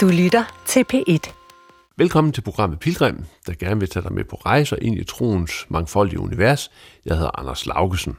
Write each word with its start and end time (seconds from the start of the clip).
Du 0.00 0.08
lytter 0.08 0.62
til 0.66 0.84
P1. 0.92 1.32
Velkommen 1.96 2.32
til 2.32 2.40
programmet 2.40 2.80
Pilgrim, 2.80 3.24
der 3.46 3.54
gerne 3.54 3.80
vil 3.80 3.88
tage 3.88 4.02
dig 4.02 4.12
med 4.12 4.24
på 4.24 4.36
rejser 4.36 4.76
ind 4.82 4.98
i 4.98 5.04
troens 5.04 5.66
mangfoldige 5.68 6.20
univers. 6.20 6.70
Jeg 7.04 7.16
hedder 7.16 7.38
Anders 7.38 7.66
Laugesen. 7.66 8.16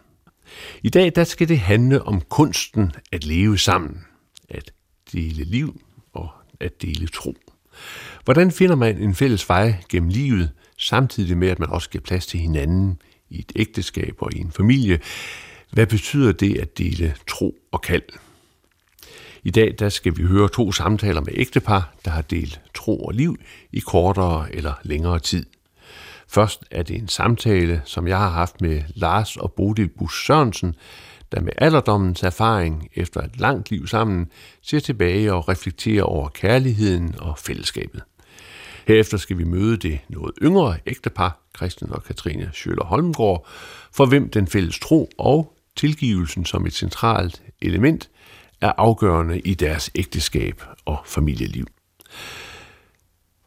I 0.83 0.89
dag 0.89 1.11
der 1.15 1.23
skal 1.23 1.49
det 1.49 1.59
handle 1.59 2.01
om 2.03 2.21
kunsten 2.21 2.91
at 3.11 3.25
leve 3.25 3.57
sammen, 3.57 4.05
at 4.49 4.71
dele 5.13 5.43
liv 5.43 5.81
og 6.13 6.29
at 6.59 6.81
dele 6.81 7.07
tro. 7.07 7.35
Hvordan 8.25 8.51
finder 8.51 8.75
man 8.75 8.97
en 8.97 9.15
fælles 9.15 9.49
vej 9.49 9.75
gennem 9.89 10.09
livet, 10.09 10.51
samtidig 10.77 11.37
med 11.37 11.47
at 11.47 11.59
man 11.59 11.69
også 11.69 11.89
giver 11.89 12.03
plads 12.03 12.25
til 12.25 12.39
hinanden 12.39 13.01
i 13.29 13.39
et 13.39 13.51
ægteskab 13.55 14.15
og 14.19 14.33
i 14.33 14.39
en 14.39 14.51
familie? 14.51 14.99
Hvad 15.71 15.87
betyder 15.87 16.31
det 16.31 16.59
at 16.59 16.77
dele 16.77 17.15
tro 17.27 17.55
og 17.71 17.81
kald? 17.81 18.03
I 19.43 19.51
dag 19.51 19.75
der 19.79 19.89
skal 19.89 20.17
vi 20.17 20.23
høre 20.23 20.49
to 20.49 20.71
samtaler 20.71 21.21
med 21.21 21.33
ægtepar, 21.33 21.93
der 22.05 22.11
har 22.11 22.21
delt 22.21 22.61
tro 22.73 23.03
og 23.03 23.13
liv 23.13 23.37
i 23.71 23.79
kortere 23.79 24.55
eller 24.55 24.73
længere 24.83 25.19
tid. 25.19 25.45
Først 26.27 26.63
er 26.71 26.83
det 26.83 26.95
en 26.95 27.07
samtale, 27.07 27.81
som 27.85 28.07
jeg 28.07 28.17
har 28.17 28.29
haft 28.29 28.61
med 28.61 28.81
Lars 28.95 29.37
og 29.37 29.53
Bodil 29.53 29.87
Bus 29.87 30.25
Sørensen, 30.25 30.75
der 31.31 31.41
med 31.41 31.53
alderdommens 31.57 32.23
erfaring 32.23 32.89
efter 32.95 33.21
et 33.21 33.39
langt 33.39 33.71
liv 33.71 33.87
sammen 33.87 34.27
ser 34.61 34.79
tilbage 34.79 35.33
og 35.33 35.49
reflekterer 35.49 36.03
over 36.03 36.29
kærligheden 36.29 37.15
og 37.19 37.37
fællesskabet. 37.37 38.03
Herefter 38.87 39.17
skal 39.17 39.37
vi 39.37 39.43
møde 39.43 39.77
det 39.77 39.99
noget 40.09 40.33
yngre 40.41 40.77
ægtepar, 40.85 41.39
Christian 41.57 41.91
og 41.91 42.03
Katrine 42.03 42.49
Schøller 42.53 42.85
Holmgaard, 42.85 43.47
for 43.91 44.05
hvem 44.05 44.29
den 44.29 44.47
fælles 44.47 44.79
tro 44.79 45.09
og 45.17 45.53
tilgivelsen 45.75 46.45
som 46.45 46.65
et 46.65 46.73
centralt 46.73 47.41
element 47.61 48.09
er 48.61 48.71
afgørende 48.77 49.39
i 49.39 49.53
deres 49.53 49.91
ægteskab 49.95 50.63
og 50.85 50.97
familieliv. 51.05 51.65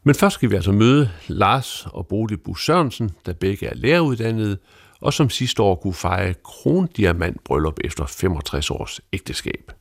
Men 0.05 0.15
først 0.15 0.35
skal 0.35 0.51
vi 0.51 0.55
altså 0.55 0.73
møde 0.73 1.11
Lars 1.29 1.87
og 1.87 2.07
Bodil 2.07 2.37
Bus 2.37 2.65
Sørensen, 2.65 3.11
der 3.27 3.33
begge 3.33 3.67
er 3.67 3.75
læreruddannede, 3.75 4.59
og 5.01 5.13
som 5.13 5.31
sidste 5.31 5.63
år 5.63 5.75
kunne 5.75 5.95
fejre 5.95 6.35
krondiamantbryllup 6.35 7.79
efter 7.85 8.07
65 8.07 8.71
års 8.71 9.01
ægteskab. 9.13 9.73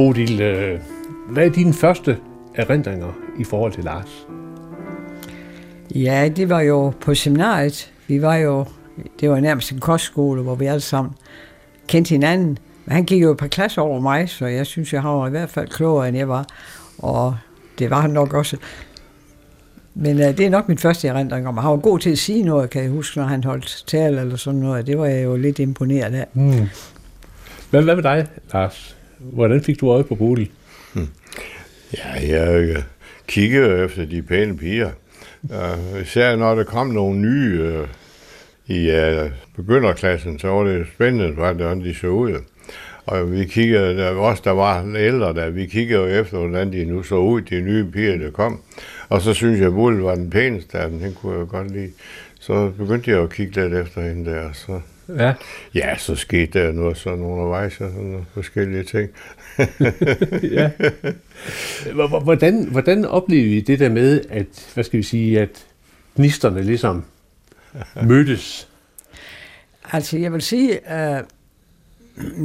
Bodil, 0.00 0.40
øh, 0.40 0.80
hvad 1.30 1.46
er 1.46 1.50
dine 1.50 1.72
første 1.72 2.16
erindringer 2.54 3.12
i 3.38 3.44
forhold 3.44 3.72
til 3.72 3.84
Lars? 3.84 4.26
Ja, 5.94 6.28
det 6.36 6.48
var 6.48 6.60
jo 6.60 6.92
på 7.00 7.14
seminariet. 7.14 7.92
Vi 8.06 8.22
var 8.22 8.36
jo, 8.36 8.64
det 9.20 9.30
var 9.30 9.40
nærmest 9.40 9.72
en 9.72 9.80
kostskole, 9.80 10.42
hvor 10.42 10.54
vi 10.54 10.66
alle 10.66 10.80
sammen 10.80 11.12
kendte 11.86 12.08
hinanden. 12.08 12.58
Men 12.84 12.92
han 12.92 13.04
gik 13.04 13.22
jo 13.22 13.30
et 13.30 13.36
par 13.36 13.46
klasser 13.46 13.82
over 13.82 14.00
mig, 14.00 14.28
så 14.28 14.46
jeg 14.46 14.66
synes, 14.66 14.92
jeg 14.92 15.04
var 15.04 15.26
i 15.26 15.30
hvert 15.30 15.50
fald 15.50 15.68
klogere, 15.68 16.08
end 16.08 16.16
jeg 16.16 16.28
var. 16.28 16.46
Og 16.98 17.36
det 17.78 17.90
var 17.90 18.00
han 18.00 18.10
nok 18.10 18.34
også. 18.34 18.56
Men 19.94 20.16
uh, 20.16 20.24
det 20.24 20.40
er 20.40 20.50
nok 20.50 20.68
min 20.68 20.78
første 20.78 21.08
erindring 21.08 21.48
om. 21.48 21.56
Han 21.58 21.70
var 21.70 21.76
god 21.76 21.98
til 21.98 22.10
at 22.10 22.18
sige 22.18 22.42
noget, 22.42 22.70
kan 22.70 22.82
jeg 22.82 22.90
huske, 22.90 23.18
når 23.18 23.26
han 23.26 23.44
holdt 23.44 23.84
tale 23.86 24.20
eller 24.20 24.36
sådan 24.36 24.60
noget. 24.60 24.86
Det 24.86 24.98
var 24.98 25.06
jeg 25.06 25.24
jo 25.24 25.36
lidt 25.36 25.58
imponeret 25.58 26.14
af. 26.14 26.26
Mm. 26.34 26.68
Hvad, 27.70 27.82
hvad 27.82 27.94
med 27.94 28.02
dig, 28.02 28.26
Lars? 28.52 28.99
Hvordan 29.20 29.62
fik 29.62 29.80
du 29.80 29.90
øje 29.90 30.04
på 30.04 30.14
Bodil? 30.14 30.50
Hmm. 30.94 31.08
Ja, 31.98 32.38
jeg 32.38 32.62
øh, 32.62 32.82
kiggede 33.26 33.84
efter 33.84 34.04
de 34.04 34.22
pæne 34.22 34.56
piger. 34.56 34.90
Uh, 35.42 36.02
især 36.02 36.36
når 36.36 36.54
der 36.54 36.64
kom 36.64 36.86
nogle 36.86 37.18
nye 37.18 37.62
uh, 37.62 37.88
i 38.76 38.90
uh, 38.90 39.30
begynderklassen, 39.56 40.38
så 40.38 40.48
var 40.48 40.64
det 40.64 40.86
spændende, 40.94 41.34
hvordan 41.34 41.80
de 41.80 41.94
så 41.94 42.06
ud. 42.06 42.32
Og 43.06 43.32
vi 43.32 43.44
kiggede, 43.44 43.96
der, 43.96 44.10
også 44.10 44.42
der 44.44 44.50
var 44.50 44.94
ældre 44.96 45.34
der, 45.34 45.50
vi 45.50 45.66
kiggede 45.66 46.00
jo 46.00 46.06
efter, 46.06 46.38
hvordan 46.38 46.72
de 46.72 46.84
nu 46.84 47.02
så 47.02 47.14
ud, 47.14 47.40
de 47.40 47.60
nye 47.60 47.84
piger, 47.84 48.16
der 48.16 48.30
kom. 48.30 48.60
Og 49.08 49.22
så 49.22 49.34
synes 49.34 49.58
jeg, 49.58 49.66
at 49.66 49.72
Bodil 49.72 50.00
var 50.00 50.14
den 50.14 50.30
pæneste 50.30 50.78
af 50.78 50.90
dem, 50.90 50.98
den 50.98 51.14
kunne 51.14 51.38
jeg 51.38 51.46
godt 51.48 51.70
lide. 51.70 51.90
Så 52.40 52.70
begyndte 52.78 53.10
jeg 53.10 53.20
at 53.20 53.30
kigge 53.30 53.62
lidt 53.62 53.74
efter 53.74 54.00
hende 54.00 54.30
der, 54.30 54.52
så 54.52 54.80
Ja. 55.18 55.34
Ja, 55.74 55.96
så 55.96 56.14
skete 56.14 56.60
der 56.60 56.72
noget 56.72 56.96
sådan 56.96 57.24
undervejs 57.24 57.80
og 57.80 57.90
sådan 57.90 58.06
nogle 58.06 58.26
forskellige 58.34 58.84
ting. 58.84 59.10
ja. 60.58 60.70
Hvordan, 62.22 62.68
hvordan 62.70 63.04
oplevede 63.04 63.56
I 63.56 63.60
det 63.60 63.78
der 63.78 63.88
med, 63.88 64.20
at, 64.30 64.70
hvad 64.74 64.84
skal 64.84 64.98
vi 64.98 65.02
sige, 65.02 65.40
at 65.40 65.66
gnisterne 66.16 66.62
ligesom 66.62 67.04
mødtes? 68.02 68.68
Altså, 69.92 70.18
jeg 70.18 70.32
vil 70.32 70.42
sige, 70.42 70.72
øh, 70.72 71.22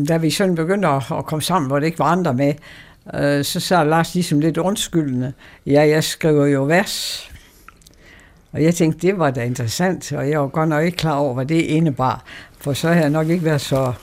da 0.07 0.17
vi 0.17 0.29
sådan 0.29 0.55
begyndte 0.55 0.87
at, 0.87 1.03
at 1.17 1.25
komme 1.25 1.41
sammen, 1.41 1.67
hvor 1.67 1.79
det 1.79 1.85
ikke 1.85 1.99
var 1.99 2.05
andre 2.05 2.33
med, 2.33 2.53
øh, 3.13 3.43
så 3.43 3.59
sagde 3.59 3.85
Lars 3.85 4.13
ligesom 4.13 4.39
lidt 4.39 4.57
undskyldende, 4.57 5.33
ja, 5.65 5.87
jeg 5.87 6.03
skriver 6.03 6.45
jo 6.45 6.63
vers. 6.63 7.29
Og 8.51 8.63
jeg 8.63 8.75
tænkte, 8.75 9.07
det 9.07 9.19
var 9.19 9.31
da 9.31 9.43
interessant, 9.43 10.13
og 10.13 10.29
jeg 10.29 10.39
var 10.39 10.47
godt 10.47 10.69
nok 10.69 10.85
ikke 10.85 10.97
klar 10.97 11.15
over, 11.15 11.33
hvad 11.33 11.45
det 11.45 11.61
indebar. 11.61 12.23
For 12.65 12.73
så 12.73 12.87
har 12.87 13.01
jeg 13.01 13.09
nok 13.09 13.29
ikke 13.29 13.45
været 13.45 13.61
så... 13.61 13.93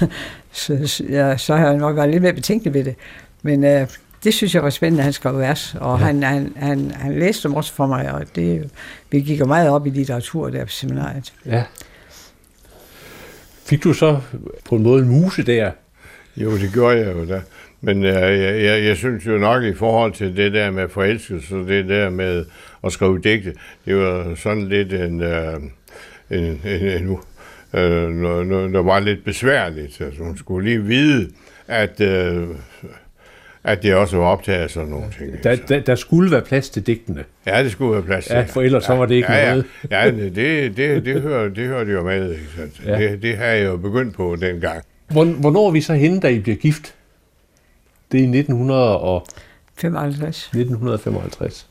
så, 0.52 1.02
ja, 1.08 1.36
så 1.36 1.56
har 1.56 1.66
jeg 1.66 1.76
nok 1.76 1.96
været 1.96 2.10
lidt 2.10 2.22
mere 2.22 2.32
betænkelig 2.32 2.74
ved 2.74 2.84
det. 2.84 2.94
Men 3.42 3.64
øh, 3.64 3.86
det 4.24 4.34
synes 4.34 4.54
jeg 4.54 4.62
var 4.62 4.70
spændende, 4.70 5.00
at 5.00 5.04
han 5.04 5.12
skrev 5.12 5.38
vers. 5.38 5.76
Og 5.80 5.98
ja. 5.98 6.04
han, 6.04 6.22
han, 6.22 6.52
han, 6.56 6.90
han 6.90 7.18
læste 7.18 7.48
dem 7.48 7.56
også 7.56 7.72
for 7.72 7.86
mig, 7.86 8.12
og 8.12 8.24
det, 8.36 8.70
vi 9.10 9.20
gik 9.20 9.40
jo 9.40 9.46
meget 9.46 9.70
op 9.70 9.86
i 9.86 9.90
litteratur 9.90 10.50
der 10.50 10.64
på 10.64 10.70
seminariet. 10.70 11.32
Ja. 11.44 11.62
Fik 13.64 13.84
du 13.84 13.92
så 13.92 14.20
på 14.64 14.76
en 14.76 14.82
måde 14.82 15.02
en 15.02 15.08
muse 15.08 15.42
der? 15.42 15.70
Jo, 16.36 16.58
det 16.58 16.72
gjorde 16.72 16.98
jeg 16.98 17.14
jo 17.16 17.26
da. 17.26 17.42
Men 17.80 18.04
øh, 18.04 18.14
jeg, 18.14 18.62
jeg, 18.62 18.84
jeg 18.84 18.96
synes 18.96 19.26
jo 19.26 19.38
nok 19.38 19.62
i 19.62 19.74
forhold 19.74 20.12
til 20.12 20.36
det 20.36 20.52
der 20.52 20.70
med 20.70 20.88
forelskelse, 20.88 21.54
det 21.54 21.88
der 21.88 22.10
med 22.10 22.44
at 22.84 22.92
skrive 22.92 23.20
digte, 23.20 23.54
det 23.84 23.96
var 23.96 24.34
sådan 24.34 24.68
lidt 24.68 24.92
en, 24.92 25.20
øh, 25.20 25.54
en, 26.30 26.60
en, 26.64 26.82
en 26.82 27.18
øh, 27.76 28.10
noget, 28.10 28.46
noget, 28.46 28.72
der 28.72 28.82
var 28.82 29.00
lidt 29.00 29.24
besværligt. 29.24 30.00
Altså, 30.00 30.22
hun 30.22 30.38
skulle 30.38 30.68
lige 30.68 30.82
vide, 30.82 31.30
at, 31.68 32.00
øh, 32.00 32.48
at 33.64 33.82
det 33.82 33.94
også 33.94 34.16
var 34.16 34.24
optaget 34.24 34.70
sådan 34.70 34.88
nogle 34.88 35.06
ting. 35.18 35.42
Der, 35.42 35.56
der, 35.68 35.80
der 35.80 35.94
skulle 35.94 36.30
være 36.30 36.42
plads 36.42 36.70
til 36.70 36.86
digtene. 36.86 37.24
Ja, 37.46 37.64
det 37.64 37.72
skulle 37.72 37.92
være 37.92 38.02
plads 38.02 38.26
til. 38.26 38.34
Ja, 38.34 38.42
for 38.42 38.62
ellers 38.62 38.82
ja, 38.82 38.86
så 38.86 38.94
var 38.94 39.06
det 39.06 39.14
ikke 39.14 39.32
ja, 39.32 39.48
noget. 39.48 39.64
Ja, 39.90 40.04
ja 40.04 40.10
det, 40.10 40.36
det, 40.36 40.76
det, 40.76 41.04
det, 41.04 41.22
hører, 41.22 41.48
det 41.48 41.66
hører 41.66 41.84
det 41.84 41.92
jo 41.92 42.02
med. 42.02 42.30
Ikke 42.30 42.44
sant? 42.56 42.82
Ja. 42.86 42.98
Det, 42.98 43.22
det 43.22 43.36
har 43.36 43.44
jeg 43.44 43.66
jo 43.66 43.76
begyndt 43.76 44.14
på 44.14 44.36
dengang. 44.40 44.82
Hvornår 45.12 45.66
er 45.66 45.70
vi 45.70 45.80
så 45.80 45.94
henne, 45.94 46.20
da 46.20 46.28
I 46.28 46.38
bliver 46.38 46.56
gift? 46.56 46.94
Det 48.12 48.18
er 48.18 48.22
i 48.22 48.38
1955. 48.38 50.44
1955. 50.44 51.68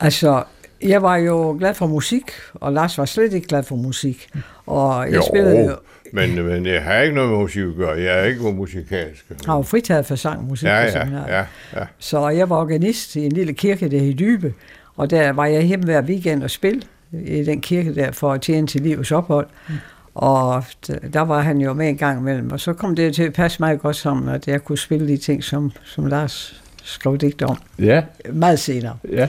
Altså, 0.00 0.42
jeg 0.84 1.02
var 1.02 1.16
jo 1.16 1.56
glad 1.58 1.74
for 1.74 1.86
musik, 1.86 2.30
og 2.54 2.72
Lars 2.72 2.98
var 2.98 3.04
slet 3.04 3.32
ikke 3.32 3.48
glad 3.48 3.62
for 3.62 3.76
musik. 3.76 4.28
Og 4.66 5.06
jeg 5.06 5.14
jo, 5.14 5.22
spillede 5.22 5.64
jo... 5.64 5.76
Men, 6.12 6.44
men 6.44 6.66
jeg 6.66 6.82
har 6.82 7.00
ikke 7.00 7.14
noget 7.14 7.30
med 7.30 7.38
musik 7.38 7.62
at 7.62 7.74
gøre. 7.76 8.00
Jeg 8.00 8.20
er 8.20 8.24
ikke 8.24 8.52
musikalsk. 8.52 9.24
Jeg 9.30 9.36
har 9.46 9.56
jo 9.56 9.62
fritaget 9.62 10.06
for 10.06 10.16
sang 10.16 10.38
og 10.38 10.44
musik. 10.44 10.68
Ja, 10.68 10.82
ja, 10.82 11.08
ja, 11.28 11.44
ja. 11.76 11.84
Så 11.98 12.28
jeg 12.28 12.50
var 12.50 12.56
organist 12.56 13.16
i 13.16 13.26
en 13.26 13.32
lille 13.32 13.52
kirke 13.52 13.88
der 13.88 14.00
i 14.00 14.12
Dybe, 14.12 14.54
og 14.96 15.10
der 15.10 15.32
var 15.32 15.46
jeg 15.46 15.62
hjemme 15.62 15.84
hver 15.84 16.02
weekend 16.02 16.42
og 16.42 16.50
spille 16.50 16.82
i 17.12 17.44
den 17.44 17.60
kirke 17.60 17.94
der 17.94 18.12
for 18.12 18.32
at 18.32 18.40
tjene 18.40 18.66
til 18.66 18.80
livets 18.80 19.12
ophold. 19.12 19.46
Mm. 19.68 19.74
Og 20.14 20.64
der 21.12 21.20
var 21.20 21.40
han 21.40 21.58
jo 21.60 21.72
med 21.72 21.88
en 21.88 21.96
gang 21.96 22.20
imellem, 22.20 22.50
og 22.52 22.60
så 22.60 22.72
kom 22.72 22.96
det 22.96 23.14
til 23.14 23.22
at 23.22 23.32
passe 23.32 23.60
meget 23.60 23.80
godt 23.80 23.96
sammen, 23.96 24.28
at 24.34 24.48
jeg 24.48 24.64
kunne 24.64 24.78
spille 24.78 25.08
de 25.08 25.16
ting, 25.16 25.44
som, 25.44 25.72
som 25.84 26.06
Lars 26.06 26.62
skrev 26.82 27.18
digt 27.18 27.42
om. 27.42 27.58
Ja. 27.78 28.02
Meget 28.32 28.58
senere. 28.58 28.96
Ja. 29.12 29.28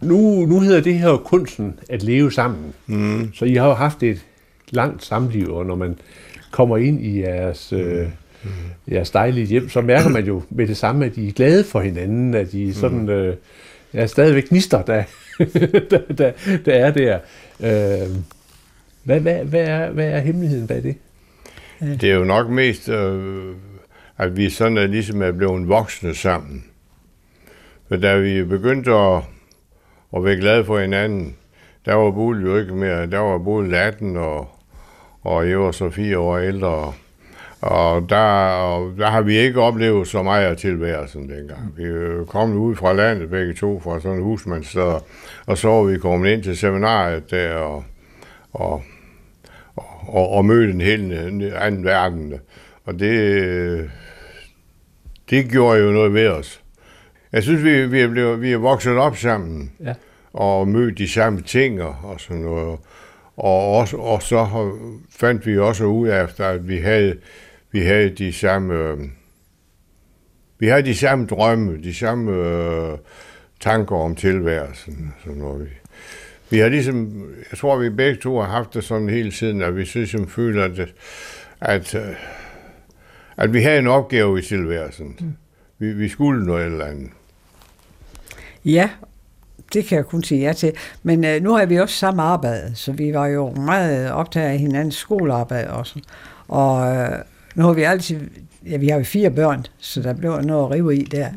Nu, 0.00 0.46
nu 0.46 0.60
hedder 0.60 0.80
det 0.80 0.94
her 0.94 1.08
jo 1.08 1.16
kunsten 1.16 1.78
at 1.88 2.02
leve 2.02 2.32
sammen. 2.32 2.74
Mm. 2.86 3.30
Så 3.34 3.44
I 3.44 3.54
har 3.54 3.66
jo 3.66 3.74
haft 3.74 4.02
et 4.02 4.26
langt 4.70 5.04
samliv, 5.04 5.54
og 5.54 5.66
når 5.66 5.74
man 5.74 5.98
kommer 6.50 6.76
ind 6.76 7.00
i 7.00 7.20
jeres, 7.20 7.72
øh, 7.72 8.06
mm. 8.42 8.50
jeres 8.92 9.10
dejlige 9.10 9.46
hjem, 9.46 9.68
så 9.68 9.80
mærker 9.80 10.08
man 10.08 10.24
jo 10.24 10.42
med 10.50 10.66
det 10.66 10.76
samme, 10.76 11.04
at 11.06 11.16
I 11.16 11.28
er 11.28 11.32
glade 11.32 11.64
for 11.64 11.80
hinanden, 11.80 12.34
at 12.34 12.54
I 12.54 12.72
sådan, 12.72 13.08
øh, 13.08 13.36
er 13.92 14.06
stadigvæk 14.06 14.48
gnister, 14.48 14.82
der, 14.82 15.02
der, 15.90 16.00
der, 16.18 16.32
der 16.64 16.72
er 16.72 16.90
der. 16.90 17.18
Øh, 17.60 18.16
hvad, 19.04 19.20
hvad, 19.20 19.44
hvad, 19.44 19.60
er, 19.60 19.90
hvad 19.90 20.08
er 20.08 20.20
hemmeligheden 20.20 20.66
bag 20.66 20.82
det? 20.82 20.96
Det 22.00 22.10
er 22.10 22.14
jo 22.14 22.24
nok 22.24 22.50
mest, 22.50 22.88
øh, 22.88 23.54
at 24.18 24.36
vi 24.36 24.50
sådan 24.50 24.78
er 24.78 24.86
ligesom 24.86 25.22
er 25.22 25.32
blevet 25.32 25.68
voksne 25.68 26.14
sammen. 26.14 26.64
For 27.88 27.96
da 27.96 28.18
vi 28.18 28.44
begyndte 28.44 28.92
at, 28.92 29.22
og 30.16 30.24
være 30.24 30.36
glade 30.36 30.64
for 30.64 30.78
hinanden, 30.78 31.36
der 31.84 31.94
var 31.94 32.10
Bull 32.10 32.42
jo 32.42 32.56
ikke 32.56 32.74
mere. 32.74 33.06
Der 33.06 33.18
var 33.18 33.38
Bull 33.38 33.74
18, 33.74 34.16
og, 34.16 34.48
og 35.22 35.50
jeg 35.50 35.60
var 35.60 35.70
så 35.70 35.90
fire 35.90 36.18
år 36.18 36.38
ældre. 36.38 36.92
Og 37.60 38.06
der, 38.08 38.48
og 38.48 38.94
der 38.98 39.06
har 39.06 39.22
vi 39.22 39.36
ikke 39.36 39.60
oplevet 39.60 40.08
så 40.08 40.22
meget 40.22 40.46
af 40.46 40.56
tilværelsen 40.56 41.30
dengang. 41.30 41.72
Vi 41.76 41.84
kom 42.28 42.56
ud 42.56 42.76
fra 42.76 42.92
landet 42.92 43.30
begge 43.30 43.54
to, 43.54 43.80
fra 43.80 44.00
sådan 44.00 44.16
en 44.16 44.22
husmandssted, 44.22 44.94
og 45.46 45.58
så 45.58 45.68
var 45.68 45.82
vi 45.82 45.98
kommet 45.98 46.30
ind 46.30 46.42
til 46.42 46.56
seminariet 46.56 47.30
der, 47.30 47.54
og, 47.54 47.84
og, 48.52 48.82
og, 50.06 50.28
og 50.30 50.44
mødte 50.44 50.72
en 50.72 50.80
helt 50.80 51.12
anden 51.54 51.84
verden. 51.84 52.34
Og 52.84 52.98
det, 52.98 53.90
det 55.30 55.50
gjorde 55.50 55.80
jo 55.80 55.90
noget 55.90 56.14
ved 56.14 56.28
os. 56.28 56.62
Jeg 57.32 57.42
synes, 57.42 57.64
vi, 57.64 57.86
vi, 57.86 58.00
er, 58.00 58.08
blevet, 58.08 58.40
vi 58.40 58.52
er 58.52 58.58
vokset 58.58 58.96
op 58.96 59.16
sammen, 59.16 59.72
ja 59.84 59.94
og 60.36 60.68
mødt 60.68 60.98
de 60.98 61.08
samme 61.08 61.40
ting 61.40 61.82
og, 61.82 62.20
sådan 62.20 62.42
noget. 62.42 62.78
Og, 63.36 63.76
også, 63.76 63.96
og 63.96 64.22
så 64.22 64.72
fandt 65.10 65.46
vi 65.46 65.58
også 65.58 65.84
ud 65.84 66.08
af, 66.08 66.28
at 66.38 66.68
vi 66.68 66.76
havde, 66.76 67.18
vi 67.72 67.80
havde 67.80 68.10
de 68.10 68.32
samme... 68.32 68.74
Øh, 68.74 68.98
vi 70.58 70.66
havde 70.66 70.82
de 70.82 70.94
samme 70.94 71.26
drømme, 71.26 71.82
de 71.82 71.94
samme 71.94 72.32
øh, 72.32 72.98
tanker 73.60 73.96
om 73.96 74.14
tilværelsen. 74.14 75.14
Sådan 75.24 75.38
noget. 75.38 75.60
Vi, 75.64 75.70
vi 76.50 76.58
har 76.58 76.68
ligesom, 76.68 77.24
jeg 77.50 77.58
tror, 77.58 77.76
vi 77.76 77.90
begge 77.90 78.20
to 78.20 78.40
har 78.40 78.48
haft 78.48 78.74
det 78.74 78.84
sådan 78.84 79.08
hele 79.08 79.30
tiden, 79.30 79.62
at 79.62 79.76
vi 79.76 79.90
ligesom 79.94 80.28
føler, 80.28 80.64
at, 80.64 80.94
at, 81.60 81.94
øh, 81.94 82.14
at 83.36 83.52
vi 83.52 83.62
havde 83.62 83.78
en 83.78 83.86
opgave 83.86 84.38
i 84.38 84.42
tilværelsen. 84.42 85.16
Mm. 85.20 85.36
Vi, 85.78 85.92
vi 85.92 86.08
skulle 86.08 86.46
noget 86.46 86.66
eller 86.66 86.84
andet. 86.84 87.10
Ja, 88.64 88.90
det 89.72 89.84
kan 89.84 89.96
jeg 89.96 90.06
kun 90.06 90.22
sige 90.22 90.40
ja 90.40 90.52
til. 90.52 90.72
Men 91.02 91.24
øh, 91.24 91.42
nu 91.42 91.54
har 91.54 91.66
vi 91.66 91.80
også 91.80 91.94
samme 91.94 92.22
arbejde, 92.22 92.72
så 92.74 92.92
vi 92.92 93.14
var 93.14 93.26
jo 93.26 93.50
meget 93.50 94.12
optaget 94.12 94.48
af 94.48 94.58
hinandens 94.58 94.94
skolearbejde 94.94 95.70
også. 95.70 96.00
Og 96.48 96.96
øh, 96.96 97.18
nu 97.54 97.62
har 97.62 97.72
vi 97.72 97.82
altid, 97.82 98.20
ja, 98.66 98.76
vi 98.76 98.88
har 98.88 98.98
jo 98.98 99.04
fire 99.04 99.30
børn, 99.30 99.66
så 99.78 100.02
der 100.02 100.14
blev 100.14 100.40
noget 100.40 100.64
at 100.64 100.70
rive 100.70 100.96
i 100.96 101.04
der. 101.04 101.28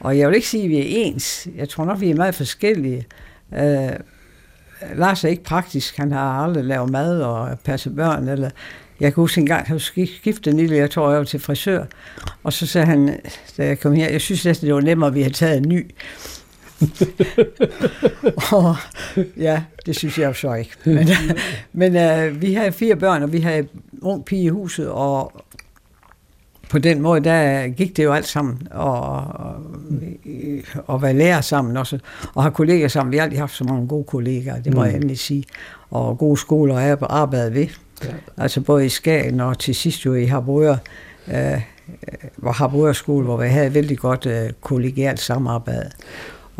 Og 0.00 0.18
jeg 0.18 0.28
vil 0.28 0.34
ikke 0.34 0.48
sige, 0.48 0.64
at 0.64 0.70
vi 0.70 0.78
er 0.78 0.84
ens. 0.86 1.48
Jeg 1.56 1.68
tror 1.68 1.84
nok, 1.84 2.00
vi 2.00 2.10
er 2.10 2.14
meget 2.14 2.34
forskellige. 2.34 3.06
Øh, 3.58 3.90
Lars 4.94 5.24
er 5.24 5.28
ikke 5.28 5.44
praktisk. 5.44 5.96
Han 5.96 6.12
har 6.12 6.44
aldrig 6.44 6.64
lavet 6.64 6.90
mad 6.90 7.22
og 7.22 7.58
passet 7.64 7.96
børn. 7.96 8.28
Eller 8.28 8.50
jeg 9.00 9.14
kan 9.14 9.20
huske 9.20 9.40
en 9.40 9.46
gang, 9.46 9.66
han 9.66 9.80
skiftet 9.80 10.46
en 10.46 10.56
lille, 10.56 10.76
jeg 10.76 10.90
tror, 10.90 11.10
jeg 11.10 11.18
var 11.18 11.24
til 11.24 11.40
frisør. 11.40 11.84
Og 12.42 12.52
så 12.52 12.66
sagde 12.66 12.86
han, 12.86 13.20
da 13.56 13.66
jeg 13.66 13.80
kom 13.80 13.92
her, 13.92 14.10
jeg 14.10 14.20
synes 14.20 14.44
næsten, 14.44 14.66
det 14.66 14.74
var 14.74 14.80
nemmere, 14.80 15.08
at 15.08 15.14
vi 15.14 15.22
havde 15.22 15.34
taget 15.34 15.56
en 15.56 15.68
ny. 15.68 15.90
og, 18.52 18.76
ja, 19.36 19.62
det 19.86 19.96
synes 19.96 20.18
jeg 20.18 20.26
jo 20.26 20.32
så 20.32 20.54
ikke. 20.54 20.70
Men, 20.84 21.08
men 21.72 21.96
uh, 21.96 22.42
vi 22.42 22.54
har 22.54 22.70
fire 22.70 22.96
børn, 22.96 23.22
og 23.22 23.32
vi 23.32 23.40
har 23.40 23.52
en 23.52 23.68
ung 24.02 24.24
pige 24.24 24.42
i 24.42 24.48
huset, 24.48 24.88
og 24.88 25.32
på 26.70 26.78
den 26.78 27.00
måde, 27.00 27.20
der 27.20 27.68
gik 27.68 27.96
det 27.96 28.04
jo 28.04 28.12
alt 28.12 28.26
sammen, 28.26 28.68
og, 28.70 29.00
og, 29.22 29.54
og 30.86 31.02
være 31.02 31.14
lærer 31.14 31.40
sammen 31.40 31.76
også, 31.76 31.98
og 32.34 32.42
have 32.42 32.52
kolleger 32.52 32.88
sammen. 32.88 33.12
Vi 33.12 33.16
har 33.16 33.24
aldrig 33.24 33.40
haft 33.40 33.56
så 33.56 33.64
mange 33.64 33.88
gode 33.88 34.04
kolleger, 34.04 34.62
det 34.62 34.74
må 34.74 34.80
mm. 34.80 34.86
jeg 34.86 34.94
endelig 34.94 35.18
sige, 35.18 35.44
og 35.90 36.18
gode 36.18 36.36
skoler 36.36 36.78
er 36.78 36.96
på 36.96 37.04
arbejde 37.04 37.54
ved. 37.54 37.66
Ja. 38.04 38.08
Altså 38.36 38.60
både 38.60 38.86
i 38.86 38.88
Skagen 38.88 39.40
og 39.40 39.58
til 39.58 39.74
sidst 39.74 40.06
jo 40.06 40.14
i 40.14 40.24
Harboøre, 40.24 40.78
øh, 41.28 41.60
hvor 42.36 42.52
Harboøre 42.52 42.94
skole, 42.94 43.24
hvor 43.24 43.36
vi 43.36 43.48
havde 43.48 43.74
vældig 43.74 43.98
godt 43.98 44.26
øh, 44.26 44.50
kollegialt 44.60 45.20
samarbejde 45.20 45.90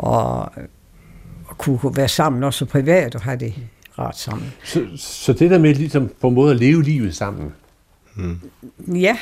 og, 0.01 0.51
og 1.47 1.57
kunne 1.57 1.79
være 1.95 2.07
sammen 2.07 2.43
også 2.43 2.65
privat 2.65 3.15
og 3.15 3.21
have 3.21 3.37
det 3.37 3.53
ret 3.99 4.15
sammen. 4.15 4.53
Så, 4.63 4.87
så 4.97 5.33
det 5.33 5.51
der 5.51 5.59
med 5.59 5.75
ligesom 5.75 6.11
på 6.21 6.27
en 6.27 6.35
måde 6.35 6.51
at 6.51 6.57
leve 6.57 6.83
livet 6.83 7.15
sammen? 7.15 7.53
Hmm. 8.15 8.39
Ja, 8.95 9.17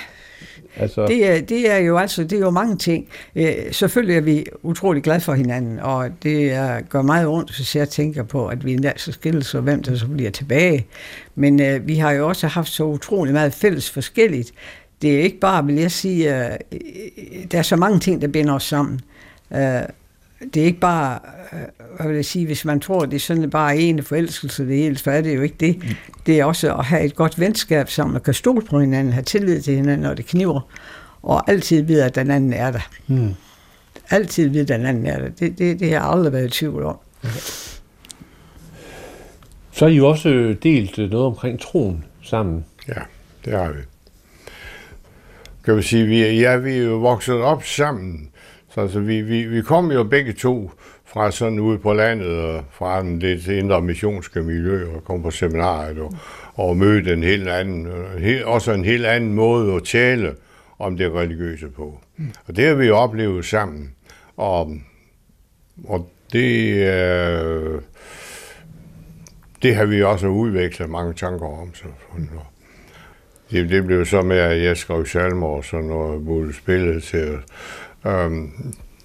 Altså... 0.76 1.08
Det, 1.08 1.32
er, 1.32 1.42
det 1.42 1.72
er 1.72 1.78
jo 1.78 1.98
altså 1.98 2.24
det 2.24 2.34
er 2.34 2.40
jo 2.40 2.50
mange 2.50 2.78
ting. 2.78 3.08
Øh, 3.36 3.54
selvfølgelig 3.72 4.16
er 4.16 4.22
vi 4.22 4.46
utrolig 4.64 5.04
glade 5.04 5.20
for 5.20 5.34
hinanden, 5.34 5.80
og 5.80 6.10
det 6.24 6.52
er, 6.52 6.82
gør 6.82 7.02
meget 7.02 7.28
ondt, 7.28 7.56
hvis 7.56 7.76
jeg 7.76 7.90
tænker 7.90 8.24
på, 8.24 8.48
at 8.48 8.66
vi 8.66 8.74
endda 8.74 8.94
så 8.98 9.12
skilles, 9.12 9.56
og 9.56 9.62
hvem 9.62 9.84
der 9.84 9.96
så 9.96 10.08
bliver 10.08 10.32
tilbage. 10.32 10.88
Men 11.36 11.62
øh, 11.62 11.88
vi 11.88 11.96
har 11.96 12.12
jo 12.12 12.28
også 12.28 12.48
haft 12.48 12.70
så 12.70 12.84
utrolig 12.84 13.34
meget 13.34 13.54
fælles 13.54 13.92
forskelligt. 13.92 14.52
Det 15.02 15.16
er 15.16 15.20
ikke 15.20 15.40
bare, 15.40 15.66
vil 15.66 15.76
jeg 15.76 15.92
sige, 15.92 16.46
øh, 16.46 16.58
der 17.52 17.58
er 17.58 17.62
så 17.62 17.76
mange 17.76 18.00
ting, 18.00 18.22
der 18.22 18.28
binder 18.28 18.54
os 18.54 18.64
sammen. 18.64 19.02
Øh, 19.56 19.82
det 20.54 20.62
er 20.62 20.66
ikke 20.66 20.80
bare, 20.80 21.20
øh, 21.54 21.60
hvad 21.96 22.08
vil 22.08 22.16
jeg 22.16 22.26
sige, 22.26 22.46
hvis 22.46 22.66
man 22.66 22.80
tror, 22.80 23.06
det 23.06 23.16
er 23.16 23.20
sådan 23.20 23.50
bare 23.50 23.78
en 23.78 24.04
forelskelse, 24.04 24.68
det 24.68 24.78
hele, 24.78 24.98
så 24.98 25.12
er 25.12 25.22
det 25.22 25.36
jo 25.36 25.42
ikke 25.42 25.56
det. 25.60 25.98
Det 26.26 26.40
er 26.40 26.46
også 26.46 26.76
at 26.76 26.86
have 26.86 27.04
et 27.04 27.16
godt 27.16 27.40
venskab 27.40 27.90
sammen, 27.90 28.16
og 28.16 28.24
kan 28.24 28.34
stole 28.34 28.62
på 28.62 28.80
hinanden, 28.80 29.14
have 29.14 29.24
tillid 29.24 29.62
til 29.62 29.76
hinanden, 29.76 30.00
når 30.00 30.14
det 30.14 30.26
kniver, 30.26 30.62
og 31.24 31.50
altid 31.50 31.82
vide, 31.82 32.06
at 32.06 32.16
den 32.16 32.32
anden 32.32 32.54
er 32.54 32.72
der. 32.72 32.90
Mm. 33.08 33.34
Altid 34.10 34.50
vide, 34.50 34.62
at 34.62 34.68
den 34.68 34.86
anden 34.86 35.06
er 35.06 35.20
der. 35.20 35.30
Det, 35.30 35.58
det, 35.58 35.80
det 35.80 35.88
har 35.90 35.96
jeg 35.96 36.06
aldrig 36.06 36.34
været 36.34 36.46
i 36.46 36.50
tvivl 36.50 36.84
om. 36.84 36.98
Så 39.72 39.86
har 39.86 39.88
I 39.88 39.96
jo 39.96 40.08
også 40.08 40.56
delt 40.64 40.98
noget 40.98 41.26
omkring 41.26 41.60
troen 41.60 42.06
sammen. 42.24 42.66
Ja, 42.88 43.02
det 43.46 43.54
har 43.54 43.72
vi. 43.72 43.80
Kan 45.66 45.78
vi 45.78 45.82
sige, 45.82 46.06
vi, 46.06 46.40
ja, 46.40 46.56
vi 46.56 46.78
er 46.78 46.84
jo 46.84 46.98
vokset 46.98 47.36
op 47.36 47.64
sammen, 47.64 48.30
så 48.70 48.82
altså, 48.82 49.00
vi, 49.00 49.22
vi, 49.22 49.46
vi 49.46 49.62
kom 49.62 49.92
jo 49.92 50.04
begge 50.04 50.34
to 50.34 50.72
fra 51.06 51.32
sådan 51.32 51.60
ude 51.60 51.78
på 51.78 51.94
landet, 51.94 52.40
og 52.40 52.64
fra 52.72 53.02
den 53.02 53.20
lidt 53.20 53.48
indre 53.48 53.82
missionske 53.82 54.42
miljø, 54.42 54.88
og 54.96 55.04
kom 55.04 55.22
på 55.22 55.32
seminariet, 55.32 56.00
og, 56.00 56.14
og 56.54 56.78
mødte 56.78 57.14
en 57.14 57.24
helt 57.24 57.50
anden, 57.50 57.88
helt, 58.20 58.44
også 58.44 58.72
en 58.72 58.86
helt 58.86 59.06
anden 59.06 59.34
måde 59.34 59.76
at 59.76 59.84
tale 59.84 60.36
om 60.80 60.98
det 60.98 61.14
religiøse 61.14 61.68
på. 61.68 62.00
Mm. 62.18 62.32
Og 62.48 62.56
det 62.56 62.66
har 62.68 62.74
vi 62.74 62.90
oplevet 62.90 63.46
sammen. 63.46 63.96
Og, 64.38 64.78
og 65.84 66.12
det, 66.34 66.74
øh, 66.74 67.82
det 69.62 69.76
har 69.76 69.86
vi 69.86 70.04
også 70.04 70.28
udvekslet 70.28 70.90
mange 70.90 71.14
tanker 71.14 71.62
om. 71.62 71.76
Så, 71.76 71.84
det, 73.52 73.70
det 73.70 73.86
blev 73.86 74.06
så 74.06 74.22
med, 74.22 74.38
at 74.38 74.64
jeg 74.64 74.78
skrev 74.78 75.06
salmer 75.06 75.48
og 75.48 75.66
sådan 75.66 75.86
noget, 75.86 76.26
både 76.26 76.54
spillet 76.54 77.04
til 77.04 77.38
Um, 78.06 78.54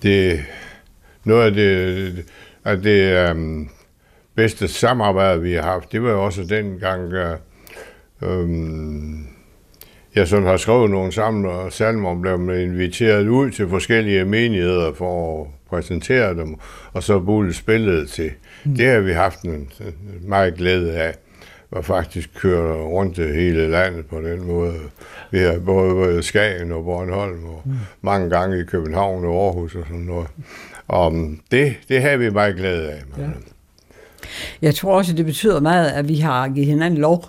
det, 0.03 0.45
noget 1.25 1.47
af 1.47 1.53
det, 1.53 2.25
af 2.65 2.83
det 2.83 3.31
um, 3.31 3.71
bedste 4.35 4.69
samarbejde, 4.69 5.43
vi 5.43 5.53
har 5.53 5.63
haft, 5.63 5.93
det 5.93 6.03
var 6.03 6.11
jo 6.11 6.25
også 6.25 6.45
dengang, 6.45 7.13
uh, 8.23 8.29
um, 8.29 9.29
jeg 10.15 10.29
sådan 10.29 10.47
har 10.47 10.57
skrevet 10.57 10.91
nogle 10.91 11.13
sammen, 11.13 11.47
og 11.47 11.73
salmer 11.73 12.21
blev 12.21 12.59
inviteret 12.59 13.29
ud 13.29 13.51
til 13.51 13.69
forskellige 13.69 14.25
menigheder 14.25 14.93
for 14.93 15.43
at 15.43 15.49
præsentere 15.71 16.35
dem, 16.35 16.57
og 16.93 17.03
så 17.03 17.21
bullet 17.21 17.57
spillet 17.57 18.09
til. 18.09 18.31
Mm. 18.65 18.75
Det 18.75 18.87
har 18.87 19.01
vi 19.01 19.13
haft 19.13 19.43
en, 19.43 19.71
meget 20.23 20.55
glæde 20.55 20.93
af 20.93 21.15
og 21.75 21.85
faktisk 21.85 22.31
kører 22.35 22.83
rundt 22.83 23.17
det 23.17 23.35
hele 23.35 23.71
landet 23.71 24.07
på 24.07 24.21
den 24.21 24.47
måde. 24.47 24.75
Vi 25.31 25.39
har 25.39 25.59
både 25.59 26.23
Skagen 26.23 26.73
og 26.73 26.85
Bornholm, 26.85 27.45
og 27.45 27.63
mm. 27.65 27.73
mange 28.03 28.31
gange 28.31 28.61
i 28.61 28.65
København 28.65 29.25
og 29.25 29.45
Aarhus 29.47 29.75
og 29.75 29.85
sådan 29.87 30.01
noget. 30.01 30.27
Og 30.89 31.13
det, 31.51 31.75
det 31.89 32.03
har 32.03 32.17
vi 32.17 32.31
meget 32.31 32.57
glæde 32.57 32.91
af. 32.91 33.03
Ja. 33.19 33.29
Jeg 34.63 34.75
tror 34.75 34.97
også, 34.97 35.13
det 35.13 35.27
betyder 35.27 35.61
meget, 35.61 35.91
at 35.91 36.09
vi 36.09 36.17
har 36.17 36.49
givet 36.49 36.67
hinanden 36.67 37.01
lov. 37.01 37.25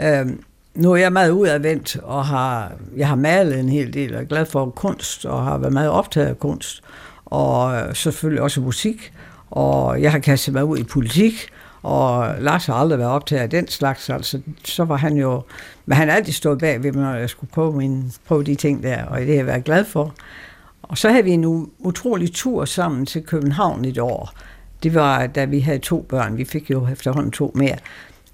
Øhm, 0.00 0.42
nu 0.74 0.92
er 0.92 0.96
jeg 0.96 1.12
meget 1.12 1.30
udadvendt, 1.30 1.96
og 2.02 2.26
har, 2.26 2.72
jeg 2.96 3.08
har 3.08 3.16
malet 3.16 3.58
en 3.58 3.68
hel 3.68 3.94
del, 3.94 4.14
og 4.14 4.20
er 4.20 4.26
glad 4.26 4.46
for 4.46 4.70
kunst, 4.70 5.26
og 5.26 5.44
har 5.44 5.58
været 5.58 5.72
meget 5.72 5.90
optaget 5.90 6.26
af 6.26 6.38
kunst, 6.38 6.82
og 7.24 7.96
selvfølgelig 7.96 8.42
også 8.42 8.60
musik, 8.60 9.12
og 9.50 10.02
jeg 10.02 10.12
har 10.12 10.18
kastet 10.18 10.54
mig 10.54 10.64
ud 10.64 10.78
i 10.78 10.84
politik, 10.84 11.50
og 11.82 12.34
Lars 12.38 12.66
har 12.66 12.74
aldrig 12.74 12.98
været 12.98 13.10
optaget 13.10 13.42
af 13.42 13.50
den 13.50 13.68
slags, 13.68 14.10
altså 14.10 14.40
så 14.64 14.84
var 14.84 14.96
han 14.96 15.16
jo, 15.16 15.42
men 15.86 15.96
han 15.96 16.08
har 16.08 16.16
altid 16.16 16.32
stået 16.32 16.58
bag 16.58 16.82
ved 16.82 16.92
mig, 16.92 17.02
når 17.02 17.14
jeg 17.14 17.30
skulle 17.30 17.50
prøve, 17.50 17.72
min, 17.72 18.12
prøve 18.26 18.44
de 18.44 18.54
ting 18.54 18.82
der, 18.82 19.04
og 19.04 19.20
det 19.20 19.26
har 19.26 19.34
jeg 19.34 19.46
været 19.46 19.64
glad 19.64 19.84
for. 19.84 20.14
Og 20.82 20.98
så 20.98 21.10
havde 21.10 21.24
vi 21.24 21.30
en 21.30 21.70
utrolig 21.78 22.32
tur 22.34 22.64
sammen 22.64 23.06
til 23.06 23.22
København 23.22 23.84
et 23.84 23.98
år. 23.98 24.32
Det 24.82 24.94
var, 24.94 25.26
da 25.26 25.44
vi 25.44 25.60
havde 25.60 25.78
to 25.78 26.06
børn. 26.08 26.36
Vi 26.36 26.44
fik 26.44 26.70
jo 26.70 26.88
efterhånden 26.88 27.30
to 27.30 27.52
mere. 27.54 27.76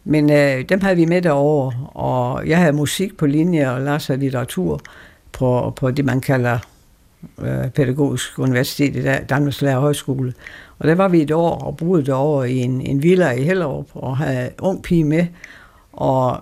Men 0.05 0.33
øh, 0.33 0.65
dem 0.69 0.81
havde 0.81 0.97
vi 0.97 1.05
med 1.05 1.23
derovre, 1.23 1.87
og 1.95 2.49
jeg 2.49 2.59
havde 2.59 2.73
musik 2.73 3.17
på 3.17 3.27
linje, 3.27 3.71
og 3.71 3.81
Lars 3.81 4.07
havde 4.07 4.21
litteratur 4.21 4.81
på, 5.33 5.73
på 5.77 5.91
det, 5.91 6.05
man 6.05 6.21
kalder 6.21 6.59
øh, 7.39 7.71
pædagogisk 7.71 8.39
universitet 8.39 8.97
i 8.97 9.25
Danmarks 9.29 9.63
Lærer 9.63 9.81
Højskole. 9.81 10.33
Og 10.79 10.89
der 10.89 10.95
var 10.95 11.09
vi 11.09 11.23
et 11.23 11.31
år 11.31 11.59
og 11.59 11.77
boede 11.77 12.07
derovre 12.07 12.51
i 12.51 12.59
en, 12.59 12.81
en 12.81 13.03
villa 13.03 13.31
i 13.31 13.43
Hellerup 13.43 13.89
og 13.95 14.17
havde 14.17 14.51
ung 14.63 14.83
pige 14.83 15.05
med. 15.05 15.27
Og 15.93 16.41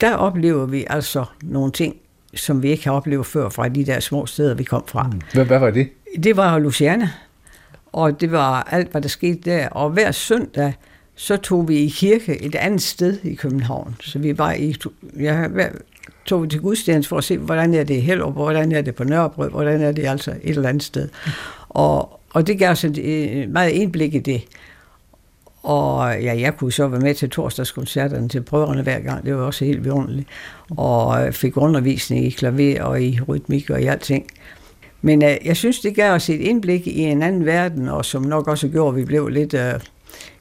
der 0.00 0.14
oplever 0.14 0.66
vi 0.66 0.84
altså 0.90 1.24
nogle 1.42 1.72
ting, 1.72 1.96
som 2.34 2.62
vi 2.62 2.70
ikke 2.70 2.84
har 2.84 2.92
oplevet 2.92 3.26
før 3.26 3.48
fra 3.48 3.68
de 3.68 3.86
der 3.86 4.00
små 4.00 4.26
steder, 4.26 4.54
vi 4.54 4.64
kom 4.64 4.84
fra. 4.86 5.02
Mm. 5.02 5.20
Hvad, 5.32 5.44
hvad 5.44 5.58
var 5.58 5.70
det? 5.70 5.88
Det 6.22 6.36
var 6.36 6.58
Luciana. 6.58 7.10
Og 7.92 8.20
det 8.20 8.32
var 8.32 8.68
alt, 8.70 8.90
hvad 8.90 9.02
der 9.02 9.08
skete 9.08 9.50
der. 9.50 9.68
Og 9.68 9.90
hver 9.90 10.10
søndag, 10.10 10.74
så 11.14 11.36
tog 11.36 11.68
vi 11.68 11.76
i 11.76 11.88
kirke 11.88 12.42
et 12.42 12.54
andet 12.54 12.82
sted 12.82 13.18
i 13.22 13.34
København. 13.34 13.96
Så 14.00 14.18
vi 14.18 14.38
var 14.38 14.52
i, 14.52 14.76
ja, 15.20 15.46
tog 16.24 16.42
vi 16.42 16.48
til 16.48 16.60
gudstjeneste 16.60 17.08
for 17.08 17.18
at 17.18 17.24
se, 17.24 17.38
hvordan 17.38 17.74
er 17.74 17.84
det 17.84 17.94
i 17.94 18.00
Hellerup, 18.00 18.34
hvordan 18.34 18.72
er 18.72 18.82
det 18.82 18.94
på 18.94 19.04
Nørrebro, 19.04 19.48
hvordan 19.48 19.82
er 19.82 19.92
det 19.92 20.06
altså 20.06 20.30
et 20.30 20.56
eller 20.56 20.68
andet 20.68 20.82
sted. 20.82 21.08
Og, 21.68 22.15
og 22.34 22.46
det 22.46 22.58
gav 22.58 22.70
os 22.70 22.84
et 22.84 22.98
øh, 22.98 23.50
meget 23.50 23.70
indblik 23.70 24.14
i 24.14 24.18
det. 24.18 24.42
Og 25.62 26.22
ja, 26.22 26.40
jeg 26.40 26.56
kunne 26.56 26.72
så 26.72 26.88
være 26.88 27.00
med 27.00 27.14
til 27.14 27.30
torsdagskoncerterne 27.30 28.28
til 28.28 28.42
prøverne 28.42 28.82
hver 28.82 29.00
gang. 29.00 29.26
Det 29.26 29.36
var 29.36 29.42
også 29.42 29.64
helt 29.64 29.84
vidunderligt. 29.84 30.28
Og 30.70 31.26
øh, 31.26 31.32
fik 31.32 31.56
undervisning 31.56 32.26
i 32.26 32.30
klaver 32.30 32.82
og 32.82 33.02
i 33.02 33.20
rytmik 33.28 33.70
og 33.70 33.82
i 33.82 33.84
alting. 33.84 34.26
Men 35.02 35.22
uh, 35.24 35.46
jeg 35.46 35.56
synes, 35.56 35.80
det 35.80 35.94
gav 35.94 36.12
os 36.12 36.30
et 36.30 36.40
indblik 36.40 36.86
i 36.86 37.00
en 37.00 37.22
anden 37.22 37.46
verden, 37.46 37.88
og 37.88 38.04
som 38.04 38.22
nok 38.22 38.48
også 38.48 38.68
gjorde, 38.68 38.88
at 38.88 38.96
vi 38.96 39.04
blev 39.04 39.28
lidt, 39.28 39.54
uh, 39.54 39.80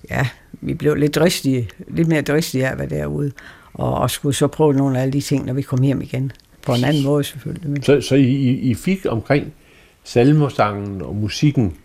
ja, 0.10 0.28
vi 0.62 0.74
blev 0.74 0.96
lidt 0.96 1.16
dristige, 1.16 1.70
lidt 1.88 2.08
mere 2.08 2.22
dristige 2.22 2.68
af, 2.68 2.76
hvad 2.76 2.88
derude. 2.88 3.32
Og, 3.74 3.94
og 3.94 4.12
skulle 4.12 4.36
så 4.36 4.48
prøve 4.48 4.74
nogle 4.74 4.98
af 4.98 5.02
alle 5.02 5.14
de 5.14 5.22
ting, 5.22 5.46
når 5.46 5.54
vi 5.54 5.62
kom 5.62 5.82
hjem 5.82 6.02
igen. 6.02 6.32
På 6.66 6.74
en 6.74 6.84
anden 6.84 7.04
måde 7.04 7.24
selvfølgelig. 7.24 7.84
Så, 7.86 8.02
så 8.02 8.16
I, 8.16 8.50
I 8.50 8.74
fik 8.74 9.06
omkring 9.10 9.54
salmersangen 10.06 11.02
og 11.02 11.16
musikken 11.16 11.78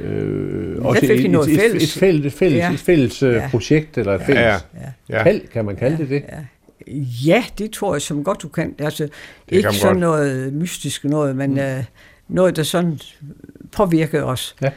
Øh, 0.00 0.76
også 0.84 1.00
fik 1.00 1.24
et, 1.24 1.30
noget 1.30 1.50
et, 1.50 1.60
fælles. 1.60 1.82
Et, 1.82 1.88
et 1.88 2.00
fælles, 2.00 2.26
et 2.26 2.38
fælles, 2.38 2.58
ja. 2.58 2.72
et 2.72 2.80
fælles 2.80 3.22
øh, 3.22 3.34
ja. 3.34 3.48
projekt, 3.50 3.98
eller 3.98 4.14
et 4.14 4.22
fælles 4.26 4.44
ja. 4.44 4.58
Ja. 5.10 5.22
kald, 5.22 5.48
kan 5.48 5.64
man 5.64 5.76
kalde 5.76 5.96
ja. 5.96 6.02
det 6.02 6.10
det? 6.10 6.24
Ja. 6.28 6.38
Ja, 7.26 7.44
det 7.58 7.70
tror 7.70 7.94
jeg 7.94 8.02
som 8.02 8.24
godt 8.24 8.42
du 8.42 8.48
kan. 8.48 8.74
Altså, 8.78 9.02
det 9.02 9.56
ikke 9.56 9.72
sådan 9.72 9.92
godt. 9.92 10.00
noget 10.00 10.52
mystisk 10.52 11.04
noget, 11.04 11.36
men 11.36 11.50
mm. 11.50 11.58
uh, 11.58 11.84
noget, 12.28 12.56
der 12.56 12.62
sådan 12.62 12.98
påvirker 13.72 14.22
os. 14.22 14.56
Ja. 14.62 14.70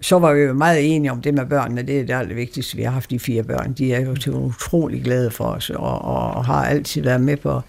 Så 0.00 0.18
var 0.18 0.34
vi 0.34 0.40
jo 0.40 0.52
meget 0.52 0.94
enige 0.96 1.12
om 1.12 1.22
det 1.22 1.34
med 1.34 1.46
børnene. 1.46 1.82
Det 1.82 2.00
er 2.00 2.06
det 2.06 2.14
allervigtigste. 2.14 2.76
Vi 2.76 2.82
har 2.82 2.90
haft 2.90 3.10
de 3.10 3.18
fire 3.18 3.42
børn. 3.42 3.72
De 3.72 3.94
er 3.94 4.00
jo 4.00 4.14
til 4.14 4.32
utrolig 4.32 5.02
glade 5.02 5.30
for 5.30 5.44
os, 5.44 5.70
og, 5.70 6.02
og 6.02 6.44
har 6.44 6.64
altid 6.64 7.02
været 7.02 7.20
med 7.20 7.36
på 7.36 7.60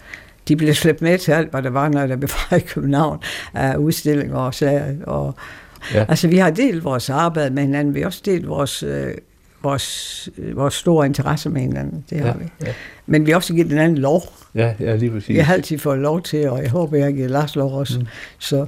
de 0.48 0.56
blev 0.56 0.74
slæbt 0.74 1.02
med 1.02 1.18
til 1.18 1.32
alt, 1.32 1.50
hvad 1.50 1.62
der 1.62 1.70
var, 1.70 1.88
når 1.88 2.06
der 2.06 2.16
blev 2.16 2.28
fra 2.36 2.56
i 2.56 2.60
København 2.60 3.18
af 3.54 3.76
udstillinger 3.76 4.36
og 4.36 4.54
sager. 4.54 4.94
Og, 5.06 5.34
Ja. 5.94 6.04
Altså, 6.08 6.28
vi 6.28 6.36
har 6.36 6.50
delt 6.50 6.84
vores 6.84 7.10
arbejde 7.10 7.54
med 7.54 7.62
hinanden, 7.62 7.94
vi 7.94 8.00
har 8.00 8.06
også 8.06 8.22
delt 8.24 8.48
vores, 8.48 8.82
øh, 8.82 9.14
vores, 9.62 10.28
øh, 10.38 10.56
vores 10.56 10.74
store 10.74 11.06
interesse 11.06 11.50
med 11.50 11.60
hinanden, 11.60 12.04
det 12.10 12.20
har 12.20 12.26
ja, 12.26 12.32
vi. 12.32 12.44
Ja. 12.66 12.72
Men 13.06 13.26
vi 13.26 13.30
har 13.30 13.36
også 13.36 13.54
givet 13.54 13.68
hinanden 13.68 13.98
lov. 13.98 14.22
Ja, 14.54 14.74
ja, 14.80 14.96
lige 14.96 15.10
præcis. 15.10 15.36
Jeg 15.36 15.46
har 15.46 15.54
altid 15.54 15.78
fået 15.78 15.98
lov 15.98 16.22
til, 16.22 16.50
og 16.50 16.62
jeg 16.62 16.70
håber, 16.70 16.96
jeg 16.96 17.06
har 17.06 17.12
givet 17.12 17.30
Lars 17.30 17.56
lov 17.56 17.78
også. 17.78 17.98
Mm. 17.98 18.06
Så. 18.38 18.66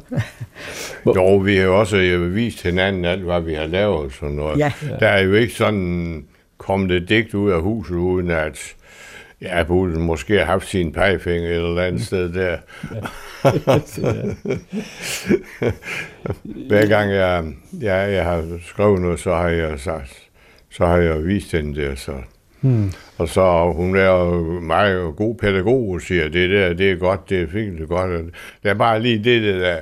jo, 1.07 1.37
vi 1.37 1.57
har 1.57 1.65
jo 1.65 1.81
også 1.81 1.97
øh, 1.97 2.35
vist 2.35 2.63
hinanden 2.63 3.05
alt, 3.05 3.23
hvad 3.23 3.41
vi 3.41 3.55
har 3.55 3.67
lavet. 3.67 4.13
Sådan 4.13 4.37
noget. 4.37 4.59
Ja. 4.59 4.73
Der 5.01 5.09
er 5.09 5.23
jo 5.23 5.33
ikke 5.33 5.55
sådan 5.55 6.25
kommet 6.59 6.91
et 6.91 7.09
digt 7.09 7.35
ud 7.35 7.51
af 7.51 7.63
huset, 7.63 7.95
uden 7.95 8.31
at 8.31 8.75
Ja, 9.41 9.63
Buden 9.63 10.03
måske 10.03 10.39
har 10.39 10.45
haft 10.45 10.69
sin 10.69 10.93
pegefinger 10.93 11.51
et 11.51 11.57
eller 11.57 11.83
andet 11.83 12.03
sted 12.03 12.33
der. 12.33 12.59
Hver 16.69 16.87
gang 16.87 17.11
jeg, 17.11 17.45
jeg, 17.81 18.13
jeg 18.13 18.25
har 18.25 18.59
skrevet 18.67 19.01
noget, 19.01 19.21
så 19.21 19.35
har 19.35 19.49
jeg 19.49 19.81
sagt, 19.81 20.23
så 20.71 20.87
har 20.87 20.97
jeg 20.97 21.27
vist 21.27 21.53
hende 21.53 21.81
det, 21.81 21.99
så. 21.99 22.13
Hmm. 22.61 22.93
Og 23.19 23.29
så 23.29 23.73
hun 23.77 23.97
er 23.97 24.05
jo 24.05 24.61
meget 24.61 25.17
god 25.17 25.35
pædagog, 25.35 25.89
og 25.89 26.01
siger, 26.01 26.29
det 26.29 26.51
der, 26.51 26.73
det 26.73 26.91
er 26.91 26.97
godt, 26.97 27.31
det 27.31 27.43
er 27.43 27.47
fint, 27.47 27.73
det 27.73 27.83
er 27.83 27.87
godt. 27.87 28.35
Det 28.63 28.71
er 28.71 28.75
bare 28.75 29.03
lige 29.03 29.25
det, 29.25 29.43
det 29.43 29.61
der. 29.61 29.75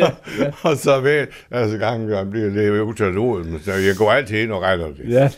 ja, 0.00 0.10
ja. 0.38 0.50
og 0.70 0.76
så 0.76 1.00
ved, 1.00 1.26
altså 1.50 1.78
gangen 1.78 2.10
jeg 2.10 2.30
bliver 2.30 2.48
lidt 2.48 2.82
utålmodig, 2.82 3.60
så 3.64 3.72
jeg 3.72 3.96
går 3.98 4.12
altid 4.12 4.38
ind 4.38 4.52
og 4.52 4.62
retter 4.62 4.86
det. 4.86 5.08
Ja, 5.08 5.30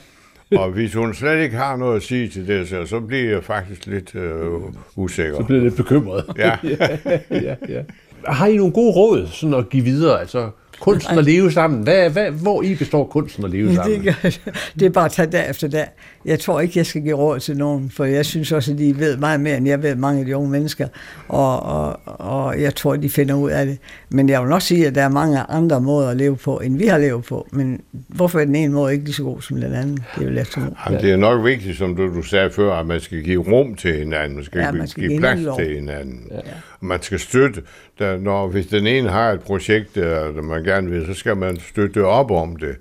og 0.60 0.70
hvis 0.70 0.94
hun 0.94 1.14
slet 1.14 1.42
ikke 1.42 1.56
har 1.56 1.76
noget 1.76 1.96
at 1.96 2.02
sige 2.02 2.28
til 2.28 2.48
det, 2.48 2.68
så, 2.68 2.86
så 2.86 3.00
bliver 3.00 3.30
jeg 3.30 3.44
faktisk 3.44 3.86
lidt 3.86 4.14
øh, 4.14 4.42
usikker. 4.96 5.36
Så 5.36 5.42
bliver 5.44 5.60
jeg 5.60 5.64
lidt 5.64 5.76
bekymret. 5.76 6.24
Ja. 6.38 6.56
ja, 6.64 7.18
ja, 7.30 7.54
ja. 7.68 7.82
Har 8.26 8.46
I 8.46 8.56
nogle 8.56 8.72
gode 8.72 8.92
råd 8.92 9.26
sådan 9.26 9.54
at 9.54 9.68
give 9.70 9.84
videre? 9.84 10.20
Altså, 10.20 10.50
kunsten 10.80 11.18
at 11.18 11.24
leve 11.24 11.52
sammen. 11.52 11.82
Hvad, 11.82 12.10
hvad, 12.10 12.30
hvor 12.30 12.62
i 12.62 12.74
består 12.74 13.04
kunsten 13.04 13.44
at 13.44 13.50
leve 13.50 13.74
sammen? 13.74 14.04
Det, 14.04 14.40
det 14.74 14.86
er 14.86 14.90
bare 14.90 15.04
at 15.04 15.12
tage 15.12 15.30
dag 15.30 15.50
efter 15.50 15.68
dag. 15.68 15.86
Jeg 16.26 16.40
tror 16.40 16.60
ikke, 16.60 16.78
jeg 16.78 16.86
skal 16.86 17.02
give 17.02 17.14
råd 17.14 17.40
til 17.40 17.56
nogen, 17.56 17.90
for 17.90 18.04
jeg 18.04 18.26
synes 18.26 18.52
også, 18.52 18.72
at 18.72 18.78
de 18.78 18.98
ved 18.98 19.16
meget 19.16 19.40
mere, 19.40 19.56
end 19.56 19.66
jeg 19.66 19.82
ved 19.82 19.94
mange 19.94 20.20
af 20.20 20.26
de 20.26 20.36
unge 20.36 20.50
mennesker, 20.50 20.88
og, 21.28 21.62
og, 21.62 22.00
og 22.04 22.60
jeg 22.60 22.74
tror, 22.74 22.96
de 22.96 23.10
finder 23.10 23.34
ud 23.34 23.50
af 23.50 23.66
det. 23.66 23.78
Men 24.08 24.28
jeg 24.28 24.42
vil 24.42 24.52
også 24.52 24.68
sige, 24.68 24.86
at 24.86 24.94
der 24.94 25.02
er 25.02 25.08
mange 25.08 25.40
andre 25.40 25.80
måder 25.80 26.08
at 26.08 26.16
leve 26.16 26.36
på, 26.36 26.58
end 26.58 26.78
vi 26.78 26.86
har 26.86 26.98
levet 26.98 27.24
på. 27.24 27.48
Men 27.52 27.80
hvorfor 28.08 28.40
er 28.40 28.44
den 28.44 28.56
ene 28.56 28.72
måde 28.72 28.92
ikke 28.92 29.04
lige 29.04 29.14
så 29.14 29.22
god 29.22 29.40
som 29.40 29.60
den 29.60 29.72
anden? 29.72 29.96
Det 30.14 30.22
er 30.22 30.24
jo 30.24 30.30
let 30.30 30.56
Jamen, 30.56 31.00
det 31.00 31.12
er 31.12 31.16
nok 31.16 31.44
vigtigt, 31.44 31.78
som 31.78 31.96
du, 31.96 32.14
du 32.14 32.22
sagde 32.22 32.50
før, 32.50 32.72
at 32.72 32.86
man 32.86 33.00
skal 33.00 33.22
give 33.22 33.52
rum 33.52 33.74
til 33.74 33.96
hinanden. 33.96 34.36
Man 34.36 34.44
skal, 34.44 34.60
ja, 34.60 34.72
man 34.72 34.88
skal 34.88 35.08
give, 35.08 35.20
plads 35.20 35.40
til 35.58 35.74
hinanden. 35.74 36.26
Ja. 36.30 36.40
Man 36.80 37.02
skal 37.02 37.18
støtte. 37.18 37.62
Der, 37.98 38.18
når, 38.18 38.48
hvis 38.48 38.66
den 38.66 38.86
ene 38.86 39.08
har 39.08 39.32
et 39.32 39.40
projekt, 39.40 39.94
der, 39.94 40.32
der 40.32 40.42
man 40.42 40.64
gerne 40.64 40.90
vil, 40.90 41.06
så 41.06 41.14
skal 41.14 41.36
man 41.36 41.56
støtte 41.60 42.04
op 42.04 42.30
om 42.30 42.56
det. 42.56 42.76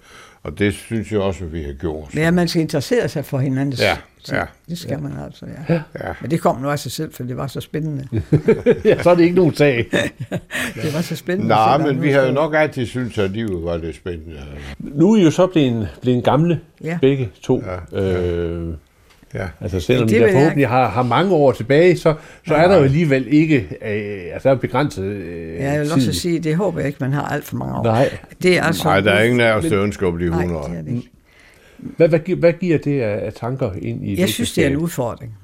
Og 0.45 0.59
det 0.59 0.73
synes 0.73 1.11
jeg 1.11 1.19
også, 1.19 1.43
at 1.43 1.53
vi 1.53 1.63
har 1.63 1.73
gjort. 1.73 2.15
Ja, 2.15 2.31
man 2.31 2.47
skal 2.47 2.61
interessere 2.61 3.09
sig 3.09 3.25
for 3.25 3.39
hinanden. 3.39 3.79
Ja, 3.79 3.97
ja. 4.31 4.43
Det 4.69 4.77
skal 4.77 4.91
ja. 4.91 4.97
man 4.97 5.11
altså, 5.25 5.45
ja. 5.69 5.73
ja. 5.73 6.13
Men 6.21 6.31
det 6.31 6.41
kom 6.41 6.61
nu 6.61 6.69
af 6.69 6.79
sig 6.79 6.91
selv, 6.91 7.13
for 7.13 7.23
det 7.23 7.37
var 7.37 7.47
så 7.47 7.61
spændende. 7.61 8.07
ja, 8.85 9.03
så 9.03 9.09
er 9.09 9.15
det 9.15 9.23
ikke 9.23 9.35
nogen 9.35 9.55
sag. 9.55 9.85
det 10.83 10.93
var 10.93 11.01
så 11.01 11.15
spændende. 11.15 11.49
Nej, 11.49 11.77
men 11.77 12.01
vi 12.01 12.11
har 12.11 12.21
jo 12.21 12.31
nok 12.31 12.55
altid 12.55 12.85
syntes, 12.85 13.17
at 13.17 13.31
livet 13.31 13.63
var 13.63 13.77
det 13.77 13.95
spændende. 13.95 14.41
Nu 14.79 15.13
er 15.13 15.17
I 15.17 15.23
jo 15.23 15.31
så 15.31 15.47
blevet, 15.47 15.89
blevet 16.01 16.23
gamle, 16.23 16.59
ja. 16.83 16.97
begge 17.01 17.29
to. 17.41 17.63
Ja. 17.91 18.01
Øh, 18.01 18.73
Ja. 19.35 19.47
Altså 19.61 19.79
selvom 19.79 20.07
det, 20.07 20.21
der 20.21 20.31
forhåbentlig 20.31 20.67
har, 20.67 20.89
har 20.89 21.03
mange 21.03 21.33
år 21.33 21.51
tilbage, 21.51 21.97
så, 21.97 22.13
så 22.47 22.55
ja, 22.55 22.63
er 22.63 22.67
der 22.67 22.77
jo 22.77 22.83
alligevel 22.83 23.27
ikke, 23.29 23.57
øh, 23.57 24.33
altså 24.33 24.49
der 24.49 24.55
er 24.55 24.59
begrænset 24.59 25.03
øh, 25.03 25.55
Ja, 25.55 25.71
jeg 25.71 25.79
vil 25.79 25.87
tid. 25.87 25.95
også 25.95 26.13
sige, 26.13 26.39
det 26.39 26.55
håber 26.55 26.79
jeg 26.79 26.87
ikke, 26.87 26.97
man 27.01 27.13
har 27.13 27.21
alt 27.27 27.45
for 27.45 27.55
mange 27.55 27.75
år. 27.75 27.83
Nej, 27.83 28.17
det 28.43 28.57
er 28.57 28.63
altså, 28.63 28.83
nej 28.83 29.01
der 29.01 29.11
er 29.11 29.23
ingen 29.23 29.39
af 29.41 29.53
os, 29.53 29.65
der 29.65 29.83
ønsker 29.83 30.07
at 30.07 30.13
blive 30.13 30.29
100 30.29 30.59
år. 30.59 30.69
Hvad, 31.77 32.07
hvad, 32.09 32.35
hvad 32.35 32.53
giver 32.53 32.77
det 32.77 33.01
af, 33.01 33.25
af 33.25 33.33
tanker 33.33 33.71
ind 33.81 34.07
i 34.07 34.19
Jeg 34.19 34.29
synes, 34.29 34.53
det 34.53 34.63
er 34.63 34.69
en 34.69 34.77
udfordring. 34.77 35.37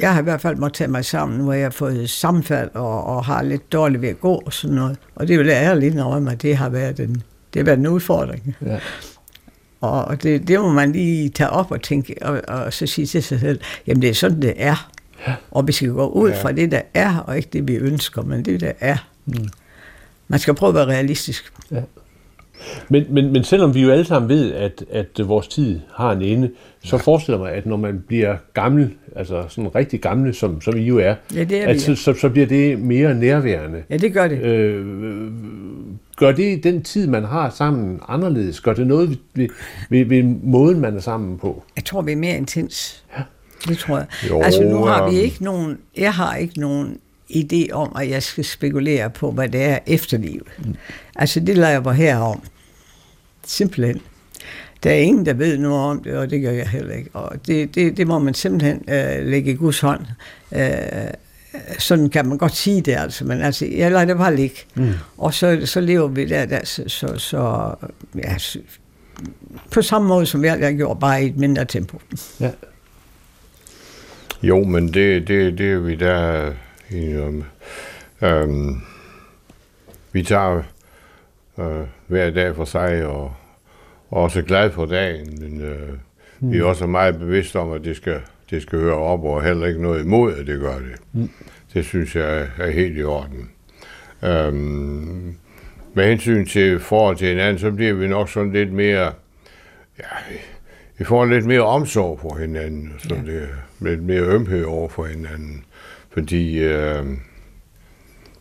Jeg 0.00 0.12
har 0.12 0.20
i 0.20 0.24
hvert 0.24 0.40
fald 0.40 0.56
måttet 0.56 0.76
tage 0.76 0.90
mig 0.90 1.04
sammen, 1.04 1.40
hvor 1.40 1.52
jeg 1.52 1.64
har 1.64 1.70
fået 1.70 2.10
sammenfald 2.10 2.70
og, 2.74 3.04
og 3.04 3.24
har 3.24 3.42
lidt 3.42 3.72
dårligt 3.72 4.02
ved 4.02 4.08
at 4.08 4.20
gå 4.20 4.42
og 4.46 4.52
sådan 4.52 4.76
noget. 4.76 4.96
Og 5.14 5.28
det 5.28 5.38
vil 5.38 5.46
jeg 5.46 5.62
ærligt 5.62 5.94
indrømme, 5.94 6.32
at 6.32 6.42
det 6.42 6.56
har 6.56 6.68
været 6.68 7.00
en, 7.00 7.22
det 7.54 7.60
har 7.60 7.64
været 7.64 7.78
en 7.78 7.86
udfordring. 7.86 8.56
Ja. 8.66 8.78
Og 9.82 10.22
det, 10.22 10.48
det 10.48 10.60
må 10.60 10.72
man 10.72 10.92
lige 10.92 11.28
tage 11.28 11.50
op 11.50 11.70
og 11.70 11.82
tænke, 11.82 12.14
og, 12.22 12.40
og 12.48 12.72
så 12.72 12.86
sige 12.86 13.06
til 13.06 13.22
sig 13.22 13.40
selv, 13.40 13.60
jamen 13.86 14.02
det 14.02 14.10
er 14.10 14.14
sådan, 14.14 14.42
det 14.42 14.54
er. 14.56 14.90
Ja. 15.26 15.34
Og 15.50 15.66
vi 15.66 15.72
skal 15.72 15.88
gå 15.88 16.08
ud 16.08 16.30
ja. 16.30 16.42
fra 16.42 16.52
det, 16.52 16.70
der 16.70 16.80
er, 16.94 17.18
og 17.18 17.36
ikke 17.36 17.48
det, 17.52 17.68
vi 17.68 17.74
ønsker, 17.74 18.22
men 18.22 18.44
det, 18.44 18.60
der 18.60 18.72
er. 18.80 18.96
Mm. 19.26 19.48
Man 20.28 20.40
skal 20.40 20.54
prøve 20.54 20.68
at 20.68 20.74
være 20.74 20.86
realistisk. 20.86 21.52
Ja. 21.70 21.80
Men, 22.88 23.04
men, 23.10 23.32
men 23.32 23.44
selvom 23.44 23.74
vi 23.74 23.82
jo 23.82 23.90
alle 23.90 24.04
sammen 24.04 24.28
ved, 24.28 24.52
at, 24.52 24.84
at 24.90 25.28
vores 25.28 25.48
tid 25.48 25.80
har 25.94 26.12
en 26.12 26.22
ende, 26.22 26.50
så 26.84 26.96
ja. 26.96 27.02
forestiller 27.02 27.38
mig, 27.38 27.52
at 27.52 27.66
når 27.66 27.76
man 27.76 28.04
bliver 28.06 28.36
gammel, 28.54 28.90
altså 29.16 29.44
sådan 29.48 29.74
rigtig 29.74 30.00
gammel, 30.00 30.34
som, 30.34 30.60
som 30.60 30.76
I 30.76 30.82
jo 30.82 30.98
er, 30.98 31.14
ja, 31.34 31.44
det 31.44 31.62
er 31.62 31.66
at 31.66 31.80
så, 31.80 31.94
så, 31.94 32.14
så 32.14 32.28
bliver 32.28 32.46
det 32.46 32.78
mere 32.78 33.14
nærværende. 33.14 33.82
Ja, 33.90 33.96
det 33.96 34.12
gør 34.12 34.28
det. 34.28 34.38
Øh, 34.42 34.86
gør 36.16 36.32
det 36.32 36.64
den 36.64 36.82
tid, 36.82 37.06
man 37.06 37.24
har 37.24 37.50
sammen 37.50 38.00
anderledes? 38.08 38.60
Gør 38.60 38.74
det 38.74 38.86
noget 38.86 39.18
ved, 39.34 39.48
ved, 39.90 40.04
ved 40.04 40.22
måden, 40.42 40.80
man 40.80 40.96
er 40.96 41.00
sammen 41.00 41.38
på? 41.38 41.62
Jeg 41.76 41.84
tror, 41.84 42.02
vi 42.02 42.12
er 42.12 42.16
mere 42.16 42.36
intens. 42.36 43.04
Ja. 43.18 43.22
Det 43.68 43.78
tror 43.78 43.96
jeg. 43.96 44.06
Jo, 44.30 44.40
altså 44.40 44.62
nu 44.62 44.84
har 44.84 45.10
vi 45.10 45.16
ikke 45.16 45.44
nogen, 45.44 45.78
jeg 45.96 46.12
har 46.12 46.36
ikke 46.36 46.60
nogen 46.60 46.98
idé 47.34 47.72
om, 47.72 47.96
at 48.00 48.10
jeg 48.10 48.22
skal 48.22 48.44
spekulere 48.44 49.10
på, 49.10 49.30
hvad 49.30 49.48
det 49.48 49.62
er 49.62 49.78
efterlivet. 49.86 50.48
Mm. 50.58 50.74
Altså 51.16 51.40
det 51.40 51.56
lader 51.58 51.80
jeg 51.80 51.94
her 51.94 52.16
om. 52.16 52.42
Simpelthen. 53.46 54.00
Der 54.82 54.90
er 54.90 54.94
ingen, 54.94 55.26
der 55.26 55.32
ved 55.32 55.58
noget 55.58 55.90
om 55.90 56.02
det, 56.02 56.16
og 56.16 56.30
det 56.30 56.42
gør 56.42 56.50
jeg 56.50 56.68
heller 56.68 56.94
ikke. 56.94 57.10
Og 57.12 57.46
det, 57.46 57.74
det, 57.74 57.96
det 57.96 58.06
må 58.06 58.18
man 58.18 58.34
simpelthen 58.34 58.84
øh, 58.88 59.26
lægge 59.26 59.52
i 59.52 59.54
Guds 59.54 59.80
hånd. 59.80 60.00
Øh, 60.52 60.70
sådan 61.78 62.10
kan 62.10 62.26
man 62.26 62.38
godt 62.38 62.56
sige 62.56 62.80
det, 62.80 62.92
altså, 62.92 63.24
men 63.24 63.40
altså, 63.40 63.66
jeg 63.66 63.92
lader 63.92 64.04
det 64.04 64.16
bare 64.16 64.36
ligge. 64.36 64.56
Mm. 64.74 64.92
Og 65.18 65.34
så, 65.34 65.60
så 65.64 65.80
lever 65.80 66.08
vi 66.08 66.24
der, 66.24 66.46
der 66.46 66.60
så, 66.64 66.84
så, 66.86 67.18
så 67.18 67.74
ja, 68.14 68.36
på 69.70 69.82
samme 69.82 70.08
måde, 70.08 70.26
som 70.26 70.44
jeg 70.44 70.52
har 70.52 70.72
gjort, 70.72 70.98
bare 70.98 71.24
i 71.24 71.26
et 71.26 71.36
mindre 71.36 71.64
tempo. 71.64 72.00
Ja. 72.40 72.50
Jo, 74.42 74.64
men 74.64 74.94
det, 74.94 75.28
det, 75.28 75.58
det 75.58 75.72
er 75.72 75.78
vi 75.78 75.94
der 75.94 76.52
om. 76.94 77.44
Øhm, 78.22 78.80
vi 80.12 80.22
tager 80.22 80.62
øh, 81.58 81.86
hver 82.06 82.30
dag 82.30 82.56
for 82.56 82.64
sig, 82.64 83.06
og, 83.06 83.34
og 84.10 84.22
også 84.22 84.42
glad 84.42 84.70
for 84.70 84.86
dagen, 84.86 85.38
men 85.40 85.60
øh, 85.60 85.88
mm. 86.40 86.52
vi 86.52 86.58
er 86.58 86.64
også 86.64 86.86
meget 86.86 87.18
bevidste 87.18 87.58
om, 87.58 87.72
at 87.72 87.84
det 87.84 87.96
skal, 87.96 88.20
det 88.50 88.62
skal 88.62 88.78
høre 88.78 88.94
op, 88.94 89.24
og 89.24 89.42
heller 89.42 89.66
ikke 89.66 89.82
noget 89.82 90.04
imod, 90.04 90.34
at 90.34 90.46
det 90.46 90.60
gør 90.60 90.78
det. 90.78 90.94
Mm. 91.12 91.30
Det 91.74 91.84
synes 91.84 92.16
jeg 92.16 92.48
er 92.58 92.70
helt 92.70 92.98
i 92.98 93.02
orden. 93.02 93.50
Øhm, 94.22 95.36
med 95.94 96.06
hensyn 96.08 96.46
til 96.46 96.80
forhold 96.80 97.16
til 97.16 97.28
hinanden, 97.28 97.58
så 97.58 97.70
bliver 97.70 97.92
vi 97.92 98.08
nok 98.08 98.28
sådan 98.28 98.52
lidt 98.52 98.72
mere, 98.72 99.12
ja, 99.98 100.34
vi 100.98 101.04
får 101.04 101.24
lidt 101.24 101.44
mere 101.44 101.62
omsorg 101.62 102.20
for 102.20 102.36
hinanden, 102.36 102.92
så 102.98 103.14
ja. 103.14 103.32
det 103.32 103.42
er 103.42 103.46
lidt 103.80 104.02
mere 104.02 104.20
ømhed 104.20 104.64
over 104.64 104.88
for 104.88 105.04
hinanden. 105.04 105.64
Fordi, 106.12 106.58
øh, 106.58 107.04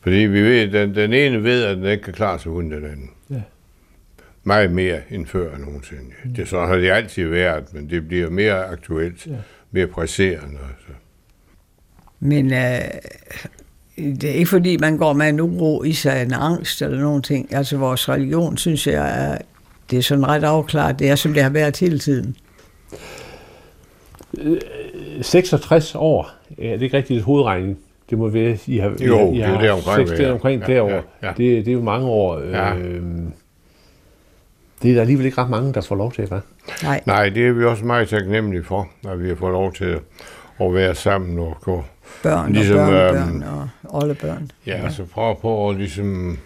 fordi 0.01 0.15
vi 0.15 0.41
ved, 0.41 0.59
at 0.59 0.73
den, 0.73 0.95
den 0.95 1.13
ene 1.13 1.43
ved, 1.43 1.63
at 1.63 1.77
den 1.77 1.85
ikke 1.85 2.03
kan 2.03 2.13
klare 2.13 2.39
sig 2.39 2.51
uden 2.51 2.71
den 2.71 2.85
anden. 2.85 3.09
Ja. 3.29 3.41
Meget 4.43 4.71
mere 4.71 4.99
end 5.09 5.25
før 5.27 5.57
nogensinde. 5.57 6.11
Mm. 6.25 6.33
Det 6.33 6.47
så 6.47 6.65
har 6.65 6.75
det 6.75 6.91
altid 6.91 7.27
været, 7.27 7.73
men 7.73 7.89
det 7.89 8.07
bliver 8.07 8.29
mere 8.29 8.65
aktuelt, 8.65 9.27
ja. 9.27 9.35
mere 9.71 9.87
presserende. 9.87 10.57
Altså. 10.69 10.93
Men 12.19 12.53
øh, 12.53 12.81
det 14.21 14.23
er 14.23 14.33
ikke 14.33 14.49
fordi, 14.49 14.77
man 14.77 14.97
går 14.97 15.13
med 15.13 15.29
en 15.29 15.39
uro 15.39 15.83
i 15.83 15.93
sig, 15.93 16.21
en 16.21 16.33
angst 16.33 16.81
eller 16.81 16.99
nogen 16.99 17.21
ting. 17.21 17.53
Altså 17.53 17.77
vores 17.77 18.09
religion, 18.09 18.57
synes 18.57 18.87
jeg, 18.87 19.31
er, 19.31 19.37
det 19.91 19.97
er 19.97 20.03
sådan 20.03 20.27
ret 20.27 20.43
afklaret. 20.43 20.99
Det 20.99 21.09
er, 21.09 21.15
som 21.15 21.33
det 21.33 21.43
har 21.43 21.49
været 21.49 21.77
hele 21.77 21.99
tiden. 21.99 22.35
66 25.21 25.95
øh, 25.95 26.01
år, 26.01 26.29
ja, 26.57 26.63
det 26.63 26.73
er 26.73 26.81
ikke 26.81 26.97
rigtigt 26.97 27.17
et 27.17 27.23
hovedregning. 27.23 27.77
Det 28.09 28.17
må 28.17 28.29
være, 28.29 28.57
I 28.67 28.77
har, 28.77 28.89
jo, 29.05 29.33
I 29.33 29.39
har, 29.39 29.59
det 29.59 29.67
er 29.67 29.73
omkring, 29.73 30.07
6, 30.07 30.19
det 30.19 30.27
er 30.27 30.31
omkring 30.31 30.61
ja, 30.61 30.73
derovre. 30.73 30.93
Ja, 30.93 31.27
ja. 31.27 31.27
Det, 31.27 31.65
det 31.65 31.67
er 31.67 31.73
jo 31.73 31.81
mange 31.81 32.07
år. 32.07 32.39
Ja. 32.39 32.75
Øh, 32.75 33.01
det 34.81 34.91
er 34.91 34.93
der 34.93 35.01
alligevel 35.01 35.25
ikke 35.25 35.41
ret 35.41 35.50
mange, 35.50 35.73
der 35.73 35.81
får 35.81 35.95
lov 35.95 36.11
til, 36.11 36.21
hva'? 36.23 36.39
Nej. 36.83 37.01
Nej, 37.05 37.29
det 37.29 37.47
er 37.47 37.51
vi 37.51 37.65
også 37.65 37.85
meget 37.85 38.09
taknemmelige 38.09 38.63
for, 38.63 38.89
at 39.09 39.23
vi 39.23 39.27
har 39.27 39.35
fået 39.35 39.51
lov 39.51 39.73
til 39.73 40.00
at 40.61 40.73
være 40.73 40.95
sammen 40.95 41.39
og 41.39 41.57
gå. 41.61 41.83
Børn 42.23 42.53
ligesom, 42.53 42.79
og 42.79 42.88
børnebørn 42.88 43.35
øhm, 43.35 43.69
og 43.83 44.03
oldebørn. 44.03 44.51
Ja, 44.67 44.81
ja, 44.83 44.89
så 44.89 45.05
prøve 45.05 45.35
på 45.41 45.69
at 45.69 45.75
ligesom 45.75 46.38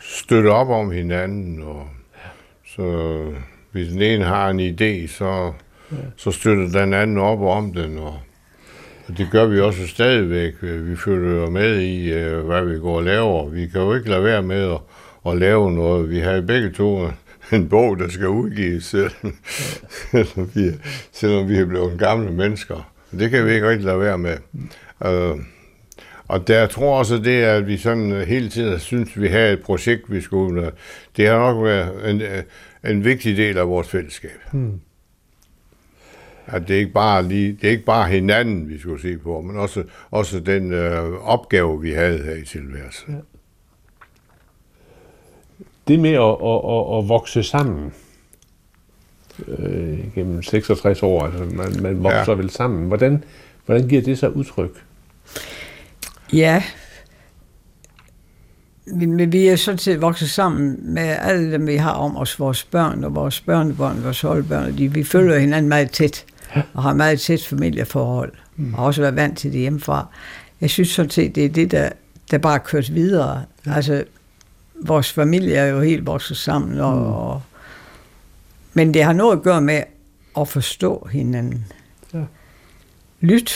støtte 0.00 0.48
op 0.48 0.68
om 0.68 0.90
hinanden. 0.90 1.62
Og, 1.62 1.88
så 2.66 3.16
hvis 3.72 3.88
den 3.88 4.02
ene 4.02 4.24
har 4.24 4.50
en 4.50 4.60
idé, 4.60 5.08
så, 5.08 5.52
ja. 5.92 5.96
så 6.16 6.30
støtter 6.30 6.80
den 6.80 6.94
anden 6.94 7.18
op 7.18 7.40
om 7.40 7.72
den. 7.72 7.98
Og, 7.98 8.18
det 9.18 9.28
gør 9.30 9.46
vi 9.46 9.60
også 9.60 9.86
stadigvæk. 9.86 10.54
Vi 10.62 10.96
følger 10.96 11.40
jo 11.40 11.50
med 11.50 11.80
i, 11.80 12.12
øh, 12.12 12.46
hvad 12.46 12.64
vi 12.64 12.78
går 12.78 12.96
og 12.96 13.02
laver. 13.02 13.48
Vi 13.48 13.66
kan 13.66 13.80
jo 13.80 13.94
ikke 13.94 14.10
lade 14.10 14.24
være 14.24 14.42
med 14.42 14.72
at, 14.72 14.78
at 15.26 15.38
lave 15.38 15.72
noget. 15.72 16.10
Vi 16.10 16.18
har 16.18 16.40
begge 16.40 16.70
to 16.70 17.08
en 17.52 17.68
bog, 17.68 17.98
der 17.98 18.08
skal 18.08 18.28
udgives, 18.28 18.84
selvom 18.84 20.50
vi, 20.54 20.70
selvom 21.12 21.48
vi 21.48 21.58
er 21.58 21.66
blevet 21.66 21.98
gamle 21.98 22.32
mennesker. 22.32 22.92
Det 23.18 23.30
kan 23.30 23.46
vi 23.46 23.52
ikke 23.52 23.68
rigtig 23.68 23.84
lade 23.84 24.00
være 24.00 24.18
med. 24.18 24.36
Uh, 25.00 25.40
og 26.28 26.48
der 26.48 26.66
tror 26.66 26.98
også 26.98 27.18
det, 27.18 27.42
at 27.42 27.66
vi 27.66 27.76
sådan 27.76 28.24
hele 28.26 28.48
tiden 28.48 28.80
synes, 28.80 29.10
at 29.16 29.22
vi 29.22 29.28
har 29.28 29.38
et 29.38 29.62
projekt, 29.62 30.12
vi 30.12 30.20
skulle... 30.20 30.70
Det 31.16 31.28
har 31.28 31.38
nok 31.38 31.64
været 31.64 32.10
en, 32.10 32.20
øh, 32.20 32.42
en 32.84 33.04
vigtig 33.04 33.36
del 33.36 33.58
af 33.58 33.68
vores 33.68 33.88
fællesskab. 33.88 34.40
Hmm. 34.52 34.80
At 36.46 36.68
det 36.68 36.76
er 36.76 36.80
ikke 36.80 36.92
bare 36.92 37.22
lige, 37.22 37.52
det 37.52 37.64
er 37.64 37.70
ikke 37.70 37.84
bare 37.84 38.08
hinanden, 38.08 38.68
vi 38.68 38.78
skulle 38.78 39.02
se 39.02 39.18
på, 39.18 39.40
men 39.40 39.56
også, 39.56 39.84
også 40.10 40.40
den 40.40 40.72
øh, 40.72 41.12
opgave, 41.12 41.80
vi 41.80 41.92
havde 41.92 42.22
her 42.22 42.34
i 42.34 42.44
tilværelsen. 42.44 43.14
Ja 43.14 43.20
det 45.88 46.00
med 46.00 46.10
at, 46.10 46.20
at, 46.20 46.60
at, 46.74 46.98
at 46.98 47.08
vokse 47.08 47.42
sammen 47.42 47.92
øh, 49.48 50.14
gennem 50.14 50.42
66 50.42 51.02
år, 51.02 51.22
altså 51.22 51.44
man, 51.44 51.82
man 51.82 52.04
vokser 52.04 52.32
ja. 52.32 52.34
vel 52.34 52.50
sammen, 52.50 52.88
hvordan, 52.88 53.24
hvordan 53.66 53.88
giver 53.88 54.02
det 54.02 54.18
sig 54.18 54.36
udtryk? 54.36 54.84
Ja, 56.32 56.62
vi, 58.86 59.24
vi 59.24 59.46
er 59.46 59.56
sådan 59.56 59.78
set 59.78 60.02
vokset 60.02 60.30
sammen 60.30 60.94
med 60.94 61.16
alle 61.20 61.52
dem, 61.52 61.66
vi 61.66 61.76
har 61.76 61.92
om 61.92 62.16
os, 62.16 62.40
vores 62.40 62.64
børn 62.64 63.04
og 63.04 63.14
vores 63.14 63.40
børnebørn, 63.40 64.04
vores 64.04 64.20
holdbørn. 64.20 64.78
De, 64.78 64.92
vi 64.92 65.04
følger 65.04 65.38
hinanden 65.38 65.68
meget 65.68 65.90
tæt 65.90 66.24
og 66.74 66.82
har 66.82 66.94
meget 66.94 67.20
tæt 67.20 67.46
familieforhold 67.46 68.32
og 68.58 68.78
har 68.78 68.84
også 68.84 69.00
været 69.00 69.16
vant 69.16 69.38
til 69.38 69.52
det 69.52 69.60
hjemmefra. 69.60 70.06
Jeg 70.60 70.70
synes 70.70 70.88
sådan 70.88 71.10
set, 71.10 71.34
det 71.34 71.44
er 71.44 71.48
det, 71.48 71.70
der, 71.70 71.90
der 72.30 72.38
bare 72.38 72.58
kørt 72.58 72.94
videre. 72.94 73.44
Altså, 73.66 74.04
vores 74.86 75.12
familie 75.12 75.54
er 75.54 75.66
jo 75.66 75.80
helt 75.80 76.06
vokset 76.06 76.36
sammen, 76.36 76.80
og, 76.80 76.96
mm. 76.96 77.02
og, 77.02 77.42
men 78.74 78.94
det 78.94 79.04
har 79.04 79.12
noget 79.12 79.36
at 79.36 79.42
gøre 79.42 79.60
med 79.60 79.82
at 80.38 80.48
forstå 80.48 81.08
hinanden. 81.12 81.64
Ja. 82.14 82.22
Lyt, 83.20 83.52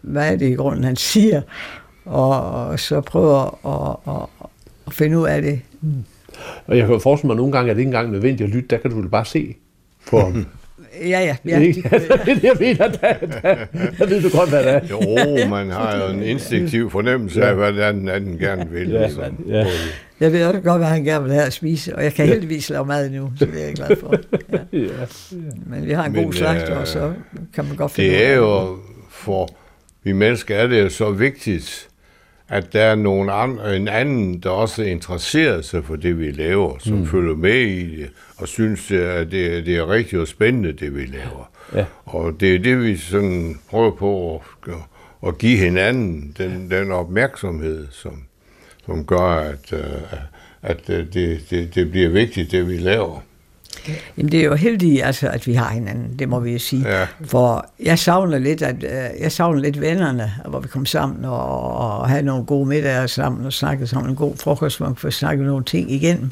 hvad 0.00 0.32
er 0.32 0.36
det 0.36 0.50
i 0.50 0.54
grunden, 0.54 0.84
han 0.84 0.96
siger, 0.96 1.42
og, 2.04 2.40
og 2.40 2.80
så 2.80 3.00
prøve 3.00 3.42
at, 3.42 3.96
at, 4.08 4.48
at 4.86 4.92
finde 4.92 5.18
ud 5.18 5.26
af 5.26 5.42
det. 5.42 5.60
Mm. 5.80 6.04
Og 6.66 6.78
jeg 6.78 6.86
kan 6.86 7.00
forestille 7.00 7.26
mig, 7.26 7.34
at 7.34 7.36
nogle 7.36 7.52
gange 7.52 7.70
er 7.70 7.74
det 7.74 7.80
ikke 7.80 7.88
engang 7.88 8.10
nødvendigt 8.10 8.48
at 8.48 8.54
lytte, 8.54 8.68
der 8.68 8.78
kan 8.78 8.90
du 8.90 9.08
bare 9.08 9.24
se 9.24 9.54
på 10.10 10.20
ham. 10.20 10.46
Ja, 11.00 11.20
ja. 11.20 11.36
ja. 11.44 11.58
Det, 11.72 11.84
er 11.84 12.24
det, 12.24 12.42
jeg 12.44 12.52
mener, 12.60 12.88
der, 12.88 13.12
der, 13.12 13.54
der 13.98 14.06
ved 14.06 14.22
du 14.22 14.36
godt, 14.36 14.48
hvad 14.48 14.64
det 14.64 14.72
er. 14.72 14.80
Jo, 14.90 15.48
man 15.48 15.70
har 15.70 15.96
jo 16.04 16.12
en 16.12 16.22
instinktiv 16.22 16.90
fornemmelse 16.90 17.44
af, 17.44 17.54
hvad 17.54 17.92
den 17.92 18.08
anden 18.08 18.38
gerne 18.38 18.70
vil. 18.70 18.90
Ja, 18.90 19.02
altså. 19.02 19.20
ja. 19.48 19.66
Jeg 20.20 20.32
ved 20.32 20.44
også 20.44 20.60
godt, 20.60 20.78
hvad 20.78 20.88
han 20.88 21.04
gerne 21.04 21.24
vil 21.24 21.32
have 21.32 21.46
at 21.46 21.52
spise, 21.52 21.96
og 21.96 22.04
jeg 22.04 22.14
kan 22.14 22.26
heldigvis 22.26 22.70
lave 22.70 22.86
mad 22.86 23.10
nu, 23.10 23.32
så 23.38 23.46
det 23.46 23.62
er 23.62 23.66
jeg 23.66 23.74
glad 23.74 23.96
for. 24.00 24.14
Ja. 24.52 24.58
Ja, 24.72 24.78
ja. 24.78 25.36
Men 25.66 25.86
vi 25.86 25.92
har 25.92 26.04
en 26.04 26.12
Men, 26.12 26.24
god 26.24 26.32
slagter, 26.32 26.76
og 26.76 26.88
så 26.88 27.12
kan 27.54 27.64
man 27.64 27.76
godt 27.76 27.92
finde 27.92 28.10
Det 28.10 28.26
er 28.26 28.34
jo 28.34 28.78
for 29.10 29.48
vi 30.02 30.12
mennesker 30.12 30.56
er 30.56 30.66
det 30.66 30.82
jo 30.82 30.88
så 30.88 31.10
vigtigt, 31.10 31.88
at 32.48 32.72
der 32.72 32.82
er 32.82 32.94
nogen 32.94 33.28
andre, 33.32 33.76
en 33.76 33.88
anden, 33.88 34.40
der 34.40 34.50
også 34.50 34.82
interesserer 34.82 35.62
sig 35.62 35.84
for 35.84 35.96
det, 35.96 36.18
vi 36.18 36.30
laver, 36.30 36.78
som 36.78 36.96
mm. 36.96 37.06
følger 37.06 37.34
med 37.36 37.60
i 37.60 37.96
det, 37.96 38.10
og 38.36 38.48
synes, 38.48 38.90
at 38.90 39.30
det, 39.30 39.66
det 39.66 39.76
er 39.76 39.90
rigtig 39.90 40.20
og 40.20 40.28
spændende, 40.28 40.72
det 40.72 40.96
vi 40.96 41.04
laver. 41.04 41.50
Ja. 41.74 41.84
Og 42.04 42.40
det 42.40 42.54
er 42.54 42.58
det, 42.58 42.82
vi 42.82 42.96
sådan 42.96 43.58
prøver 43.70 43.90
på 43.90 44.34
at, 44.34 44.74
at 45.28 45.38
give 45.38 45.58
hinanden, 45.58 46.34
den, 46.38 46.70
den 46.70 46.92
opmærksomhed, 46.92 47.86
som, 47.90 48.22
som 48.86 49.06
gør, 49.06 49.30
at, 49.30 49.72
øh, 49.72 49.80
at 50.62 50.86
det, 50.86 51.14
det, 51.50 51.74
det 51.74 51.90
bliver 51.90 52.08
vigtigt, 52.08 52.50
det 52.50 52.68
vi 52.68 52.76
laver. 52.76 53.20
Jamen 54.16 54.32
det 54.32 54.40
er 54.40 54.44
jo 54.44 54.54
heldigt, 54.54 55.04
altså, 55.04 55.28
at 55.28 55.46
vi 55.46 55.54
har 55.54 55.70
hinanden, 55.70 56.18
det 56.18 56.28
må 56.28 56.40
vi 56.40 56.52
jo 56.52 56.58
sige. 56.58 56.88
Ja. 56.88 57.06
For 57.24 57.66
jeg 57.82 57.98
savner 57.98 58.38
lidt, 58.38 58.62
at, 58.62 58.76
øh, 58.84 59.20
jeg 59.20 59.32
savner 59.32 59.60
lidt 59.60 59.80
vennerne, 59.80 60.32
hvor 60.48 60.60
vi 60.60 60.68
kom 60.68 60.86
sammen 60.86 61.24
og, 61.24 61.72
og 62.00 62.08
havde 62.08 62.22
nogle 62.22 62.44
gode 62.44 62.68
middage 62.68 63.08
sammen 63.08 63.46
og 63.46 63.52
snakkede 63.52 63.86
sammen 63.86 64.10
en 64.10 64.16
god 64.16 64.36
frokost, 64.36 64.78
hvor 64.78 64.88
vi 64.88 64.94
får 64.96 65.10
snakket 65.10 65.46
nogle 65.46 65.64
ting 65.64 65.92
igennem. 65.92 66.30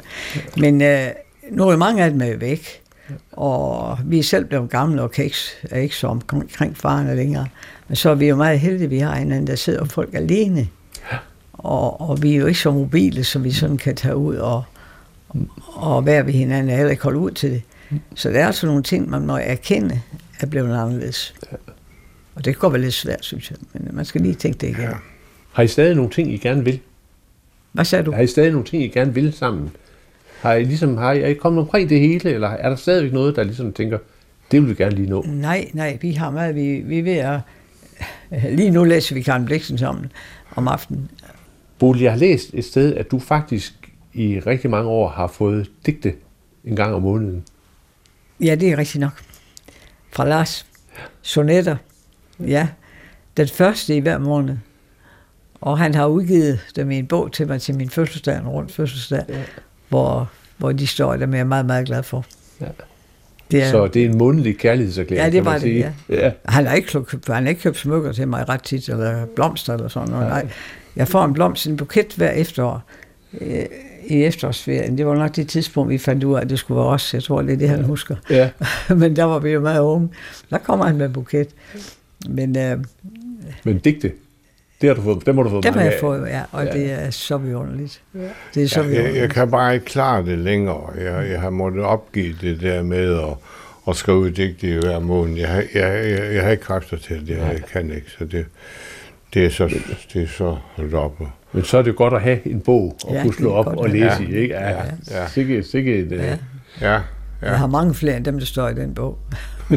Men 0.57 0.81
øh, 0.81 1.07
nu 1.51 1.69
er 1.69 1.77
mange 1.77 2.03
af 2.03 2.11
dem 2.11 2.21
er 2.21 2.37
væk, 2.37 2.81
og 3.31 3.97
vi 4.05 4.19
er 4.19 4.23
selv 4.23 4.45
blevet 4.45 4.69
gamle 4.69 5.01
og 5.01 5.11
kan 5.11 5.25
ikke, 5.25 5.37
er 5.71 5.79
ikke 5.79 5.95
så 5.95 6.07
omkring 6.07 6.77
farne 6.77 7.15
længere. 7.15 7.47
Men 7.87 7.95
så 7.95 8.09
er 8.09 8.15
vi 8.15 8.27
jo 8.27 8.35
meget 8.35 8.59
heldige, 8.59 8.83
at 8.83 8.91
vi 8.91 8.99
har 8.99 9.15
hinanden, 9.15 9.47
der 9.47 9.55
sidder 9.55 9.85
folk 9.85 10.13
alene. 10.13 10.67
Og, 11.53 12.09
og 12.09 12.23
vi 12.23 12.33
er 12.33 12.37
jo 12.37 12.45
ikke 12.45 12.59
så 12.59 12.71
mobile, 12.71 13.23
så 13.23 13.39
vi 13.39 13.51
sådan 13.51 13.77
kan 13.77 13.95
tage 13.95 14.15
ud 14.15 14.35
og, 14.35 14.63
og 15.65 16.05
være 16.05 16.25
ved 16.25 16.33
hinanden, 16.33 16.69
og 16.69 16.75
heller 16.75 16.91
ikke 16.91 17.03
holde 17.03 17.19
ud 17.19 17.31
til 17.31 17.51
det. 17.51 17.61
Så 18.15 18.29
der 18.29 18.39
er 18.39 18.47
altså 18.47 18.67
nogle 18.67 18.83
ting, 18.83 19.09
man 19.09 19.25
må 19.25 19.37
erkende, 19.37 20.01
er 20.39 20.45
blevet 20.45 20.77
anderledes. 20.77 21.35
Og 22.35 22.45
det 22.45 22.59
godt 22.59 22.73
være 22.73 22.81
lidt 22.81 22.93
svært, 22.93 23.25
synes 23.25 23.51
jeg, 23.51 23.57
men 23.73 23.95
man 23.95 24.05
skal 24.05 24.21
lige 24.21 24.33
tænke 24.33 24.57
det 24.57 24.67
igen. 24.67 24.81
Ja. 24.81 24.93
Har 25.53 25.63
I 25.63 25.67
stadig 25.67 25.95
nogle 25.95 26.11
ting, 26.11 26.33
I 26.33 26.37
gerne 26.37 26.63
vil? 26.63 26.79
Hvad 27.71 27.85
sagde 27.85 28.05
du? 28.05 28.11
Har 28.11 28.21
I 28.21 28.27
stadig 28.27 28.51
nogle 28.51 28.65
ting, 28.65 28.83
I 28.83 28.87
gerne 28.87 29.13
vil 29.13 29.33
sammen? 29.33 29.69
Har 30.41 30.53
I, 30.53 30.63
ligesom, 30.63 30.97
har 30.97 31.11
I, 31.11 31.21
er 31.21 31.27
I 31.27 31.33
kommet 31.33 31.61
omkring 31.61 31.89
det 31.89 31.99
hele, 31.99 32.29
eller 32.29 32.49
er 32.49 32.69
der 32.69 32.75
stadigvæk 32.75 33.13
noget, 33.13 33.35
der 33.35 33.43
ligesom 33.43 33.73
tænker, 33.73 33.97
det 34.51 34.61
vil 34.61 34.69
vi 34.69 34.75
gerne 34.75 34.95
lige 34.95 35.09
nå? 35.09 35.25
Nej, 35.27 35.69
nej, 35.73 35.97
vi 36.01 36.11
har 36.11 36.31
meget, 36.31 36.55
vi, 36.55 36.79
vi 36.85 36.99
er 36.99 37.03
ved 37.03 37.17
at... 37.17 37.39
Lige 38.57 38.69
nu 38.69 38.83
læser 38.83 39.15
vi 39.15 39.21
Karen 39.21 39.45
Bliksen 39.45 39.77
sammen 39.77 40.11
om 40.55 40.67
aftenen. 40.67 41.11
Bolig, 41.79 42.03
jeg 42.03 42.11
har 42.11 42.19
læst 42.19 42.49
et 42.53 42.65
sted, 42.65 42.95
at 42.95 43.11
du 43.11 43.19
faktisk 43.19 43.73
i 44.15 44.39
rigtig 44.39 44.69
mange 44.69 44.89
år 44.89 45.09
har 45.09 45.27
fået 45.27 45.71
digte 45.85 46.13
en 46.63 46.75
gang 46.75 46.93
om 46.93 47.01
måneden. 47.01 47.43
Ja, 48.41 48.55
det 48.55 48.69
er 48.69 48.77
rigtigt 48.77 48.99
nok. 48.99 49.21
Fra 50.11 50.25
Lars. 50.27 50.65
Sonetter. 51.21 51.75
Ja. 52.39 52.67
Den 53.37 53.47
første 53.47 53.95
i 53.95 53.99
hver 53.99 54.17
måned. 54.17 54.57
Og 55.61 55.77
han 55.77 55.95
har 55.95 56.07
udgivet 56.07 56.59
dem 56.75 56.91
i 56.91 56.97
en 56.97 57.07
bog 57.07 57.31
til 57.31 57.47
mig 57.47 57.61
til 57.61 57.75
min 57.75 57.89
fødselsdag, 57.89 58.37
en 58.37 58.47
rundt 58.47 58.71
fødselsdag, 58.71 59.23
ja. 59.29 59.43
hvor, 59.89 60.31
hvor 60.57 60.71
de 60.71 60.87
står 60.87 61.15
der, 61.15 61.27
jeg 61.27 61.39
er 61.39 61.43
meget, 61.43 61.65
meget 61.65 61.85
glad 61.85 62.03
for. 62.03 62.25
Ja. 62.61 62.65
Det 63.51 63.63
er, 63.63 63.71
så 63.71 63.87
det 63.87 64.01
er 64.01 64.09
en 64.09 64.17
månedlig 64.17 64.57
kærlighedserklæring, 64.57 65.25
Ja, 65.25 65.31
det 65.31 65.45
var 65.45 65.57
det, 65.57 65.79
ja. 65.79 65.91
ja. 66.09 66.31
Han, 66.45 66.65
har 66.65 66.75
ikke 66.75 67.03
købt, 67.03 67.27
han 67.27 67.43
har 67.43 67.49
ikke 67.49 67.61
købt 67.61 67.77
smykker 67.77 68.11
til 68.11 68.27
mig 68.27 68.49
ret 68.49 68.63
tit, 68.63 68.89
eller 68.89 69.25
blomster 69.25 69.73
eller 69.73 69.87
sådan 69.87 70.09
noget. 70.09 70.27
Nej. 70.27 70.49
Jeg 70.95 71.07
får 71.07 71.25
en 71.25 71.33
blomst, 71.33 71.67
en 71.67 71.77
buket 71.77 72.13
hver 72.15 72.31
efterår. 72.31 72.81
I 74.07 74.23
efterårsferien. 74.23 74.97
Det 74.97 75.05
var 75.05 75.15
nok 75.15 75.35
det 75.35 75.47
tidspunkt, 75.47 75.89
vi 75.89 75.97
fandt 75.97 76.23
ud 76.23 76.35
af, 76.35 76.41
at 76.41 76.49
det 76.49 76.59
skulle 76.59 76.75
være 76.77 76.87
os. 76.87 77.13
Jeg 77.13 77.23
tror, 77.23 77.41
det 77.41 77.53
er 77.53 77.57
det, 77.57 77.69
han 77.69 77.83
husker. 77.83 78.15
Ja. 78.29 78.49
Men 78.95 79.15
der 79.15 79.23
var 79.23 79.39
vi 79.39 79.49
jo 79.49 79.59
meget 79.59 79.79
unge. 79.79 80.09
Der 80.49 80.57
kommer 80.57 80.85
han 80.85 80.97
med 80.97 81.05
en 81.05 81.13
buket. 81.13 81.47
Men, 82.29 82.57
øh, 82.57 82.77
Men 83.63 83.77
digte, 83.77 84.11
det 84.81 84.89
har 84.89 84.95
du 84.95 85.01
fået, 85.01 85.25
dem 85.25 85.35
har 85.37 85.43
du 85.43 85.49
fået 85.49 85.63
Dem 85.63 85.73
har 85.73 85.81
jeg 85.81 85.97
fået, 85.99 86.27
ja, 86.27 86.41
og 86.51 86.65
ja. 86.65 86.71
det 86.73 86.91
er 86.91 87.09
så 87.09 87.37
vidunderligt. 87.37 88.01
Ja. 88.15 88.19
Det 88.55 88.63
er 88.63 88.67
så 88.67 88.81
ja, 88.81 89.03
jeg, 89.03 89.15
jeg 89.15 89.29
kan 89.29 89.51
bare 89.51 89.73
ikke 89.73 89.85
klare 89.85 90.25
det 90.25 90.37
længere. 90.37 90.89
Jeg, 90.97 91.29
jeg 91.31 91.41
har 91.41 91.49
måttet 91.49 91.83
opgive 91.83 92.35
det 92.41 92.61
der 92.61 92.83
med 92.83 93.19
at, 93.19 93.33
at 93.87 93.95
skrive 93.95 94.29
digt 94.31 94.63
i 94.63 94.71
hver 94.71 94.99
måned. 94.99 95.37
Jeg, 95.37 95.49
har- 95.49 95.63
jeg, 95.73 96.09
jeg, 96.09 96.33
jeg 96.33 96.43
har 96.43 96.51
ikke 96.51 96.63
kræfter 96.63 96.97
til 96.97 97.27
det, 97.27 97.37
jeg 97.37 97.61
kan 97.73 97.91
ikke, 97.91 98.11
så 98.19 98.25
det, 98.25 98.45
det 99.35 99.45
er 99.45 99.49
så, 99.49 99.67
det 100.13 100.23
er 100.23 100.27
så 100.27 100.55
holdt 100.75 100.93
op. 100.93 101.19
Men 101.53 101.63
så 101.63 101.77
er 101.77 101.81
det 101.81 101.95
godt 101.95 102.13
at 102.13 102.21
have 102.21 102.47
en 102.47 102.59
bog 102.61 102.97
og 103.03 103.13
Ja, 103.13 103.21
kunne 103.21 103.33
slå 103.33 103.49
det 103.49 103.55
op 103.57 103.77
og 103.77 103.89
læse 103.89 104.23
i, 104.29 104.33
ikke? 104.35 104.53
Ja, 104.55 104.69
Ja, 104.69 104.81
ja. 105.11 105.27
Sikke, 105.27 105.63
sikke 105.63 105.95
et, 105.95 106.11
ja. 106.11 106.23
ja, 106.81 106.91
Jeg 106.91 107.01
ja. 107.43 107.53
har 107.53 107.67
mange 107.67 107.93
flere 107.93 108.17
end 108.17 108.25
dem, 108.25 108.39
der 108.39 108.45
står 108.45 108.67
i 108.69 108.73
den 108.73 108.93
bog. 108.93 109.17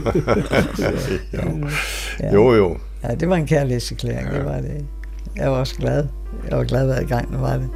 Ja. 2.21 2.33
Jo, 2.35 2.55
jo. 2.55 2.77
Ja, 3.03 3.14
det 3.14 3.29
var 3.29 3.37
en 3.37 3.47
kærlighedserklæring, 3.47 4.29
ja. 4.33 4.37
det 4.37 4.44
var 4.44 4.57
det. 4.61 4.87
Jeg 5.37 5.51
var 5.51 5.57
også 5.57 5.75
glad. 5.77 6.07
Jeg 6.51 6.59
var 6.59 6.64
glad 6.64 6.87
hver 6.87 7.05
gang, 7.05 7.33
der 7.33 7.38
var 7.38 7.57
det. 7.57 7.68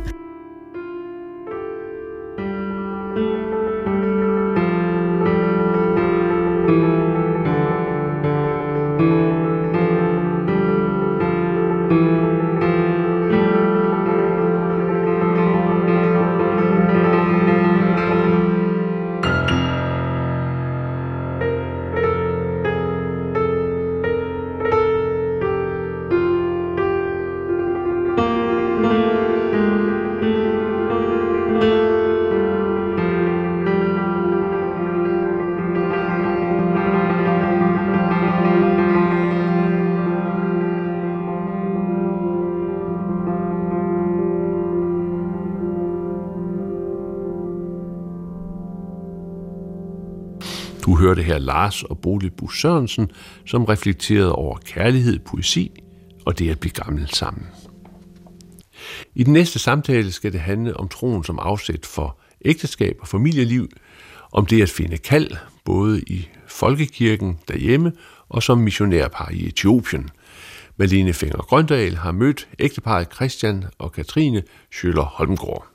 Du 51.42 51.46
Lars 51.46 51.82
og 51.82 51.98
Bodil 51.98 52.30
Bus 52.30 52.60
Sørensen, 52.60 53.10
som 53.46 53.64
reflekterede 53.64 54.34
over 54.34 54.56
kærlighed, 54.56 55.18
poesi 55.18 55.70
og 56.26 56.38
det 56.38 56.50
at 56.50 56.60
blive 56.60 56.72
gammel 56.72 57.08
sammen. 57.08 57.46
I 59.14 59.24
den 59.24 59.32
næste 59.32 59.58
samtale 59.58 60.12
skal 60.12 60.32
det 60.32 60.40
handle 60.40 60.76
om 60.76 60.88
troen 60.88 61.24
som 61.24 61.38
afsæt 61.38 61.86
for 61.86 62.18
ægteskab 62.44 62.96
og 63.00 63.08
familieliv, 63.08 63.68
om 64.32 64.46
det 64.46 64.62
at 64.62 64.70
finde 64.70 64.98
kald, 64.98 65.30
både 65.64 66.02
i 66.02 66.28
folkekirken 66.46 67.38
derhjemme 67.48 67.92
og 68.28 68.42
som 68.42 68.58
missionærpar 68.58 69.30
i 69.32 69.46
Etiopien. 69.46 70.10
Malene 70.76 71.12
Finger 71.12 71.38
Grøndal 71.38 71.96
har 71.96 72.12
mødt 72.12 72.48
ægteparet 72.58 73.14
Christian 73.14 73.64
og 73.78 73.92
Katrine 73.92 74.42
Schøller 74.72 75.04
Holmgård. 75.04 75.71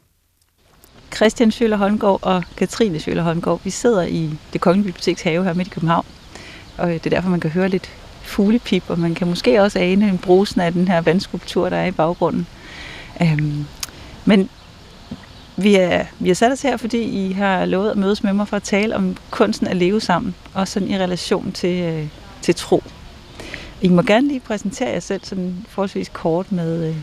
Christian 1.16 1.52
Schøller 1.52 1.78
Holmgaard 1.78 2.20
og 2.22 2.44
Katrine 2.58 3.00
Schøller 3.00 3.24
Holmgaard, 3.24 3.62
vi 3.64 3.70
sidder 3.70 4.02
i 4.02 4.30
det 4.54 4.62
Kongelige 4.62 4.86
Biblioteks 4.86 5.22
have 5.22 5.44
her 5.44 5.54
midt 5.54 5.68
i 5.68 5.72
København. 5.72 6.06
Og 6.78 6.88
det 6.90 7.06
er 7.06 7.10
derfor, 7.10 7.30
man 7.30 7.40
kan 7.40 7.50
høre 7.50 7.70
lidt 7.70 7.90
fuglepip, 8.22 8.84
og 8.88 9.00
man 9.00 9.16
kan 9.16 9.28
måske 9.28 9.62
også 9.62 9.80
ane 9.80 10.10
en 10.10 10.18
brusen 10.18 10.62
af 10.62 10.74
den 10.74 10.88
her 10.88 11.02
vandskulptur, 11.02 11.70
der 11.70 11.78
er 11.78 11.86
i 11.86 11.92
baggrunden. 11.92 12.48
Øhm, 13.22 13.66
men 14.26 14.50
vi 15.58 15.76
er, 15.76 16.06
vi 16.20 16.30
er 16.30 16.34
sat 16.34 16.52
os 16.52 16.62
her, 16.62 16.78
fordi 16.78 17.02
I 17.02 17.32
har 17.32 17.66
lovet 17.66 17.92
at 17.92 17.98
mødes 17.98 18.24
med 18.24 18.34
mig 18.34 18.48
for 18.48 18.56
at 18.56 18.64
tale 18.64 18.96
om 18.96 19.18
kunsten 19.30 19.68
at 19.68 19.76
leve 19.76 20.02
sammen, 20.02 20.36
og 20.54 20.68
sådan 20.68 20.88
i 20.88 20.98
relation 20.98 21.52
til, 21.52 21.84
øh, 21.84 22.08
til 22.42 22.56
tro. 22.56 22.84
I 23.82 23.88
må 23.88 24.02
gerne 24.02 24.28
lige 24.28 24.40
præsentere 24.40 24.90
jer 24.90 25.00
selv 25.00 25.22
sådan 25.24 25.66
forholdsvis 25.70 26.10
kort 26.14 26.52
med 26.52 26.90
øh, 26.90 26.96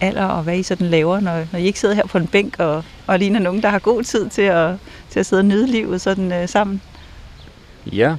alder 0.00 0.24
og 0.24 0.42
hvad 0.42 0.58
I 0.58 0.62
sådan 0.62 0.86
laver, 0.86 1.20
når, 1.20 1.46
når 1.52 1.58
I 1.58 1.64
ikke 1.64 1.80
sidder 1.80 1.94
her 1.94 2.06
på 2.06 2.18
en 2.18 2.26
bænk 2.26 2.58
og, 2.58 2.84
og 3.06 3.18
ligner 3.18 3.40
nogen, 3.40 3.62
der 3.62 3.68
har 3.68 3.78
god 3.78 4.02
tid 4.02 4.28
til 4.28 4.42
at, 4.42 4.74
til 5.10 5.20
at 5.20 5.26
sidde 5.26 5.40
og 5.40 5.44
nyde 5.44 5.66
livet 5.66 6.00
sådan 6.00 6.32
øh, 6.32 6.48
sammen. 6.48 6.82
Ja, 7.92 8.16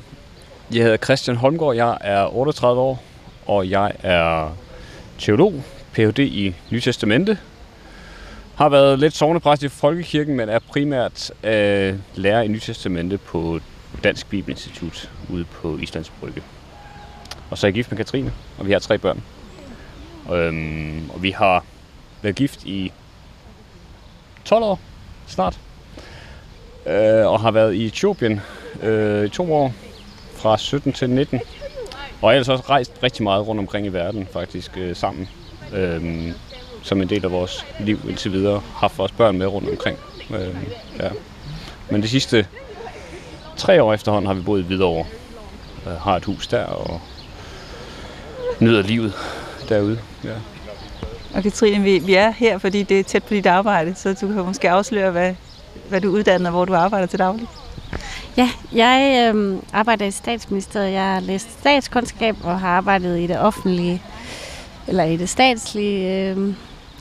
jeg 0.73 0.83
hedder 0.83 0.97
Christian 0.97 1.37
Holmgaard, 1.37 1.75
jeg 1.75 1.97
er 2.01 2.35
38 2.35 2.81
år, 2.81 3.03
og 3.45 3.69
jeg 3.69 3.91
er 4.03 4.57
teolog, 5.19 5.63
Ph.D. 5.93 6.19
i 6.19 6.55
Nytestamente. 6.69 7.37
Har 8.55 8.69
været 8.69 8.99
lidt 8.99 9.15
sovnepræst 9.15 9.63
i 9.63 9.67
Folkekirken, 9.67 10.35
men 10.35 10.49
er 10.49 10.59
primært 10.59 11.31
øh, 11.43 11.95
lærer 12.15 12.41
i 12.41 12.47
Nytestamente 12.47 13.17
på 13.17 13.59
Dansk 14.03 14.29
Bibelinstitut 14.29 15.09
ude 15.29 15.45
på 15.45 15.77
Islands 15.77 16.09
Brygge. 16.09 16.41
Og 17.49 17.57
så 17.57 17.67
er 17.67 17.69
jeg 17.69 17.73
gift 17.73 17.91
med 17.91 17.97
Katrine, 17.97 18.33
og 18.59 18.67
vi 18.67 18.71
har 18.71 18.79
tre 18.79 18.97
børn. 18.97 19.23
Øhm, 20.33 21.09
og 21.09 21.23
vi 21.23 21.31
har 21.31 21.65
været 22.21 22.35
gift 22.35 22.63
i 22.63 22.91
12 24.45 24.63
år 24.63 24.79
snart. 25.27 25.59
Øh, 26.85 27.27
og 27.27 27.39
har 27.39 27.51
været 27.51 27.73
i 27.73 27.85
Etiopien 27.85 28.41
øh, 28.81 29.25
i 29.25 29.29
to 29.29 29.53
år, 29.53 29.73
fra 30.35 30.57
17 30.57 30.93
til 30.93 31.09
19. 31.09 31.39
Og 32.21 32.31
ellers 32.31 32.49
også 32.49 32.63
rejst 32.69 32.93
rigtig 33.03 33.23
meget 33.23 33.47
rundt 33.47 33.59
omkring 33.59 33.85
i 33.85 33.89
verden 33.89 34.27
faktisk 34.33 34.77
øh, 34.77 34.95
sammen. 34.95 35.29
Øh, 35.73 36.31
som 36.83 37.01
en 37.01 37.09
del 37.09 37.25
af 37.25 37.31
vores 37.31 37.65
liv 37.79 37.99
indtil 38.09 38.31
videre. 38.31 38.61
Haft 38.75 38.97
vores 38.97 39.11
børn 39.11 39.37
med 39.37 39.47
rundt 39.47 39.69
omkring. 39.69 39.97
Øh, 40.33 40.55
ja. 40.99 41.09
Men 41.89 42.01
de 42.01 42.07
sidste 42.07 42.47
tre 43.57 43.83
år 43.83 43.93
efterhånden 43.93 44.27
har 44.27 44.33
vi 44.33 44.41
boet 44.41 44.59
i 44.59 44.63
Hvidovre. 44.63 45.05
Øh, 45.87 45.93
har 45.93 46.15
et 46.15 46.25
hus 46.25 46.47
der 46.47 46.63
og 46.63 47.01
nyder 48.59 48.81
livet 48.81 49.13
derude. 49.71 49.99
Ja. 50.23 50.33
Og 51.33 51.43
Katrine, 51.43 51.83
vi, 51.83 51.99
vi 51.99 52.13
er 52.13 52.31
her, 52.31 52.57
fordi 52.57 52.83
det 52.83 52.99
er 52.99 53.03
tæt 53.03 53.23
på 53.23 53.33
dit 53.33 53.45
arbejde, 53.45 53.95
så 53.95 54.13
du 54.13 54.27
kan 54.27 54.45
måske 54.45 54.69
afsløre, 54.69 55.11
hvad, 55.11 55.35
hvad 55.89 56.01
du 56.01 56.07
er 56.09 56.17
uddannet 56.17 56.47
og 56.47 56.51
hvor 56.51 56.65
du 56.65 56.75
arbejder 56.75 57.07
til 57.07 57.19
daglig. 57.19 57.47
Ja, 58.37 58.49
jeg 58.73 59.31
øh, 59.35 59.57
arbejder 59.73 60.05
i 60.05 60.11
statsministeriet. 60.11 60.93
Jeg 60.93 61.13
har 61.13 61.19
læst 61.19 61.59
statskundskab 61.59 62.35
og 62.43 62.59
har 62.59 62.69
arbejdet 62.69 63.19
i 63.19 63.27
det 63.27 63.39
offentlige, 63.39 64.01
eller 64.87 65.03
i 65.03 65.17
det 65.17 65.29
statslige, 65.29 66.29
øh, 66.29 66.53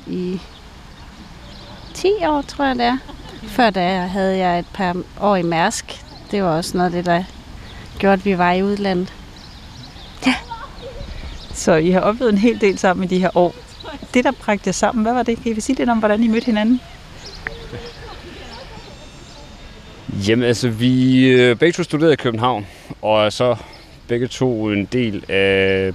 i 0.06 0.40
10 1.94 2.08
år, 2.26 2.42
tror 2.42 2.64
jeg 2.64 2.76
det 2.76 2.84
er. 2.84 2.98
Før 3.42 3.70
da 3.70 3.98
havde 3.98 4.38
jeg 4.38 4.58
et 4.58 4.66
par 4.74 4.96
år 5.20 5.36
i 5.36 5.42
Mærsk. 5.42 6.04
Det 6.30 6.42
var 6.42 6.56
også 6.56 6.76
noget 6.76 6.90
af 6.90 6.92
det, 6.92 7.06
der 7.06 7.24
gjorde, 7.98 8.12
at 8.12 8.24
vi 8.24 8.38
var 8.38 8.52
i 8.52 8.62
udlandet. 8.62 9.12
Så 11.60 11.74
I 11.74 11.90
har 11.90 12.00
oplevet 12.00 12.32
en 12.32 12.38
hel 12.38 12.60
del 12.60 12.78
sammen 12.78 13.04
i 13.04 13.06
de 13.06 13.18
her 13.18 13.36
år. 13.36 13.54
Det, 14.14 14.24
der 14.24 14.30
bragte 14.30 14.62
jer 14.66 14.72
sammen, 14.72 15.02
hvad 15.02 15.12
var 15.12 15.22
det? 15.22 15.42
Kan 15.42 15.56
I 15.56 15.60
sige 15.60 15.76
lidt 15.76 15.90
om, 15.90 15.98
hvordan 15.98 16.22
I 16.22 16.28
mødte 16.28 16.44
hinanden? 16.44 16.80
Jamen 20.28 20.44
altså, 20.44 20.68
vi 20.68 21.26
øh, 21.28 21.56
begge 21.56 21.72
to 21.72 21.82
studerede 21.82 22.12
i 22.12 22.16
København, 22.16 22.66
og 23.02 23.32
så 23.32 23.56
begge 24.08 24.26
to 24.26 24.70
en 24.70 24.84
del 24.84 25.24
af 25.30 25.92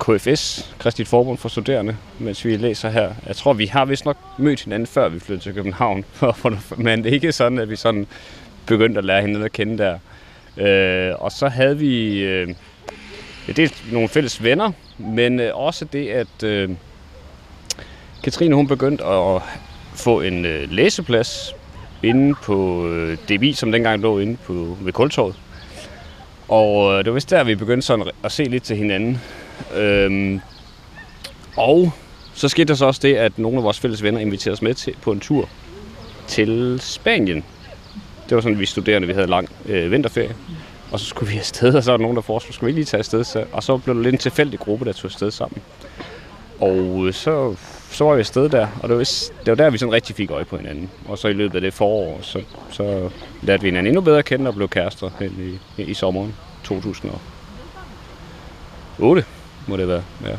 KFS, 0.00 0.74
Kristigt 0.78 1.08
Forbund 1.08 1.38
for 1.38 1.48
Studerende, 1.48 1.96
mens 2.18 2.44
vi 2.44 2.56
læser 2.56 2.90
her. 2.90 3.14
Jeg 3.26 3.36
tror, 3.36 3.52
vi 3.52 3.66
har 3.66 3.84
vist 3.84 4.04
nok 4.04 4.16
mødt 4.38 4.62
hinanden, 4.62 4.86
før 4.86 5.08
vi 5.08 5.20
flyttede 5.20 5.44
til 5.44 5.54
København, 5.54 6.04
men 6.76 7.04
det 7.04 7.10
er 7.10 7.14
ikke 7.14 7.32
sådan, 7.32 7.58
at 7.58 7.70
vi 7.70 7.76
sådan 7.76 8.06
begyndte 8.66 8.98
at 8.98 9.04
lære 9.04 9.20
hinanden 9.20 9.44
at 9.44 9.52
kende 9.52 9.78
der. 9.78 9.98
Øh, 10.56 11.14
og 11.18 11.32
så 11.32 11.48
havde 11.48 11.78
vi 11.78 12.22
øh, 12.22 12.54
ja, 13.48 13.52
dels 13.52 13.84
nogle 13.92 14.08
fælles 14.08 14.42
venner, 14.42 14.72
men 14.98 15.40
øh, 15.40 15.56
også 15.56 15.84
det, 15.84 16.08
at 16.08 16.42
øh, 16.44 16.70
Katrine 18.24 18.54
hun 18.54 18.68
begyndte 18.68 19.04
at 19.04 19.42
få 19.94 20.20
en 20.20 20.44
øh, 20.44 20.70
læseplads 20.70 21.54
inde 22.02 22.34
på 22.42 22.88
øh, 22.88 23.18
DBI, 23.18 23.52
som 23.52 23.72
dengang 23.72 24.02
lå 24.02 24.18
inde 24.18 24.36
på, 24.36 24.76
ved 24.80 24.92
Kultorvet. 24.92 25.34
Og 26.48 26.92
øh, 26.92 26.98
det 26.98 27.06
var 27.06 27.12
vist 27.12 27.30
der, 27.30 27.44
vi 27.44 27.54
begyndte 27.54 27.86
sådan 27.86 28.10
at 28.24 28.32
se 28.32 28.44
lidt 28.44 28.62
til 28.62 28.76
hinanden. 28.76 29.20
Øhm, 29.76 30.40
og 31.56 31.92
så 32.34 32.48
skete 32.48 32.68
der 32.68 32.74
så 32.74 32.86
også 32.86 33.00
det, 33.02 33.14
at 33.14 33.38
nogle 33.38 33.58
af 33.58 33.64
vores 33.64 33.80
fælles 33.80 34.02
venner 34.02 34.20
inviterede 34.20 34.52
os 34.52 34.62
med 34.62 34.74
til, 34.74 34.94
på 35.02 35.12
en 35.12 35.20
tur 35.20 35.48
til 36.26 36.78
Spanien. 36.80 37.44
Det 38.28 38.34
var 38.34 38.40
sådan, 38.40 38.58
vi 38.58 38.66
studerende, 38.66 39.08
vi 39.08 39.14
havde 39.14 39.26
lang 39.26 39.48
øh, 39.66 39.90
vinterferie. 39.90 40.34
Og 40.92 41.00
så 41.00 41.06
skulle 41.06 41.32
vi 41.32 41.38
afsted, 41.38 41.74
og 41.74 41.82
så 41.82 41.90
var 41.90 41.96
der 41.96 42.02
nogen, 42.02 42.16
der 42.16 42.22
foreslog, 42.22 42.54
skulle 42.54 42.74
vi 42.74 42.78
lige 42.78 42.84
tage 42.84 42.98
afsted? 42.98 43.24
Så, 43.24 43.44
og 43.52 43.62
så 43.62 43.76
blev 43.76 43.94
det 43.94 44.02
lidt 44.02 44.12
en 44.12 44.18
tilfældig 44.18 44.58
gruppe, 44.58 44.84
der 44.84 44.92
tog 44.92 45.04
afsted 45.04 45.30
sammen. 45.30 45.62
Og 46.60 47.06
øh, 47.06 47.12
så, 47.12 47.56
så 47.90 48.04
var 48.04 48.14
vi 48.14 48.20
afsted 48.20 48.48
der, 48.48 48.66
og 48.82 48.88
det 48.88 48.98
var, 48.98 49.04
det 49.44 49.46
var 49.46 49.54
der, 49.54 49.70
vi 49.70 49.78
sådan 49.78 49.92
rigtig 49.92 50.16
fik 50.16 50.30
øje 50.30 50.44
på 50.44 50.56
hinanden. 50.56 50.90
Og 51.08 51.18
så 51.18 51.28
i 51.28 51.32
løbet 51.32 51.54
af 51.54 51.60
det 51.60 51.74
forår, 51.74 52.18
så, 52.22 52.42
så 52.70 53.10
lærte 53.42 53.62
vi 53.62 53.68
hinanden 53.68 53.86
endnu 53.86 54.00
bedre 54.00 54.18
at 54.18 54.24
kende 54.24 54.48
og 54.48 54.54
blev 54.54 54.68
kærester 54.68 55.10
hen 55.18 55.60
i, 55.78 55.82
i 55.82 55.94
sommeren 55.94 56.34
2008, 56.64 59.24
må 59.66 59.76
det 59.76 59.88
være. 59.88 60.02
Ja. 60.24 60.36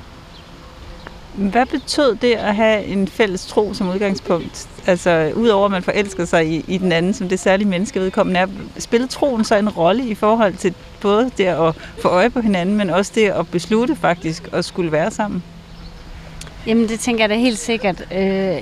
Hvad 1.33 1.65
betød 1.65 2.15
det 2.15 2.33
at 2.33 2.55
have 2.55 2.85
en 2.85 3.07
fælles 3.07 3.45
tro 3.45 3.73
som 3.73 3.89
udgangspunkt? 3.89 4.69
Altså, 4.87 5.31
udover 5.35 5.65
at 5.65 5.71
man 5.71 5.83
forelsker 5.83 6.25
sig 6.25 6.47
i, 6.47 6.65
i 6.67 6.77
den 6.77 6.91
anden, 6.91 7.13
som 7.13 7.29
det 7.29 7.39
særlige 7.39 7.67
menneske 7.67 7.99
vedkommende 7.99 8.39
er, 8.39 8.47
spillede 8.79 9.11
troen 9.11 9.43
så 9.43 9.55
en 9.55 9.69
rolle 9.69 10.05
i 10.05 10.15
forhold 10.15 10.53
til 10.53 10.73
både 11.01 11.31
det 11.37 11.45
at 11.45 11.75
få 12.01 12.07
øje 12.07 12.29
på 12.29 12.41
hinanden, 12.41 12.75
men 12.75 12.89
også 12.89 13.11
det 13.15 13.29
at 13.29 13.47
beslutte 13.47 13.95
faktisk 13.95 14.49
at 14.51 14.65
skulle 14.65 14.91
være 14.91 15.11
sammen? 15.11 15.43
Jamen, 16.67 16.89
det 16.89 16.99
tænker 16.99 17.23
jeg 17.23 17.29
da 17.29 17.35
helt 17.35 17.59
sikkert. 17.59 18.01
Øh, 18.01 18.61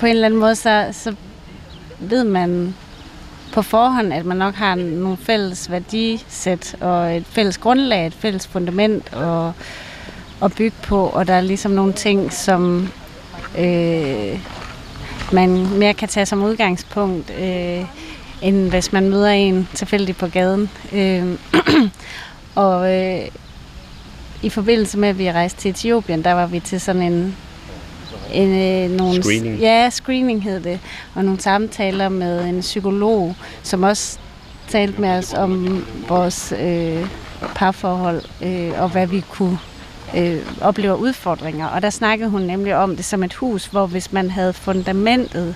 på 0.00 0.06
en 0.06 0.10
eller 0.10 0.26
anden 0.26 0.40
måde, 0.40 0.54
så, 0.54 0.88
så 0.92 1.14
ved 1.98 2.24
man 2.24 2.74
på 3.52 3.62
forhånd, 3.62 4.12
at 4.12 4.24
man 4.24 4.36
nok 4.36 4.54
har 4.54 4.74
nogle 4.74 5.16
fælles 5.16 5.70
værdisæt 5.70 6.76
og 6.80 7.16
et 7.16 7.26
fælles 7.26 7.58
grundlag, 7.58 8.06
et 8.06 8.14
fælles 8.14 8.46
fundament 8.46 9.14
og, 9.14 9.52
at 10.42 10.54
bygge 10.54 10.76
på, 10.82 11.06
og 11.06 11.26
der 11.26 11.34
er 11.34 11.40
ligesom 11.40 11.70
nogle 11.70 11.92
ting, 11.92 12.32
som 12.32 12.88
øh, 13.58 14.40
man 15.32 15.78
mere 15.78 15.94
kan 15.94 16.08
tage 16.08 16.26
som 16.26 16.42
udgangspunkt, 16.42 17.32
øh, 17.40 17.84
end 18.42 18.70
hvis 18.70 18.92
man 18.92 19.10
møder 19.10 19.28
en 19.28 19.68
tilfældig 19.74 20.16
på 20.16 20.26
gaden. 20.26 20.70
Øh, 20.92 21.38
og 22.64 22.94
øh, 22.94 23.20
i 24.42 24.48
forbindelse 24.48 24.98
med, 24.98 25.08
at 25.08 25.18
vi 25.18 25.32
rejste 25.32 25.60
til 25.60 25.70
Etiopien, 25.70 26.24
der 26.24 26.32
var 26.32 26.46
vi 26.46 26.60
til 26.60 26.80
sådan 26.80 27.02
en 27.02 27.36
en, 28.32 28.48
øh, 28.48 28.96
nogle, 28.96 29.22
Screening. 29.22 29.58
Ja, 29.58 29.90
screening 29.90 30.42
hed 30.42 30.60
det. 30.60 30.80
Og 31.14 31.24
nogle 31.24 31.40
samtaler 31.40 32.08
med 32.08 32.44
en 32.44 32.60
psykolog, 32.60 33.36
som 33.62 33.82
også 33.82 34.18
talte 34.68 35.00
med 35.00 35.10
os 35.10 35.34
om 35.34 35.84
vores 36.08 36.52
øh, 36.60 37.06
parforhold, 37.54 38.22
øh, 38.42 38.82
og 38.82 38.88
hvad 38.88 39.06
vi 39.06 39.20
kunne 39.20 39.58
øh, 40.16 40.36
oplever 40.60 40.94
udfordringer. 40.94 41.66
Og 41.66 41.82
der 41.82 41.90
snakkede 41.90 42.30
hun 42.30 42.42
nemlig 42.42 42.76
om 42.76 42.96
det 42.96 43.04
som 43.04 43.22
et 43.22 43.34
hus, 43.34 43.66
hvor 43.66 43.86
hvis 43.86 44.12
man 44.12 44.30
havde 44.30 44.52
fundamentet 44.52 45.54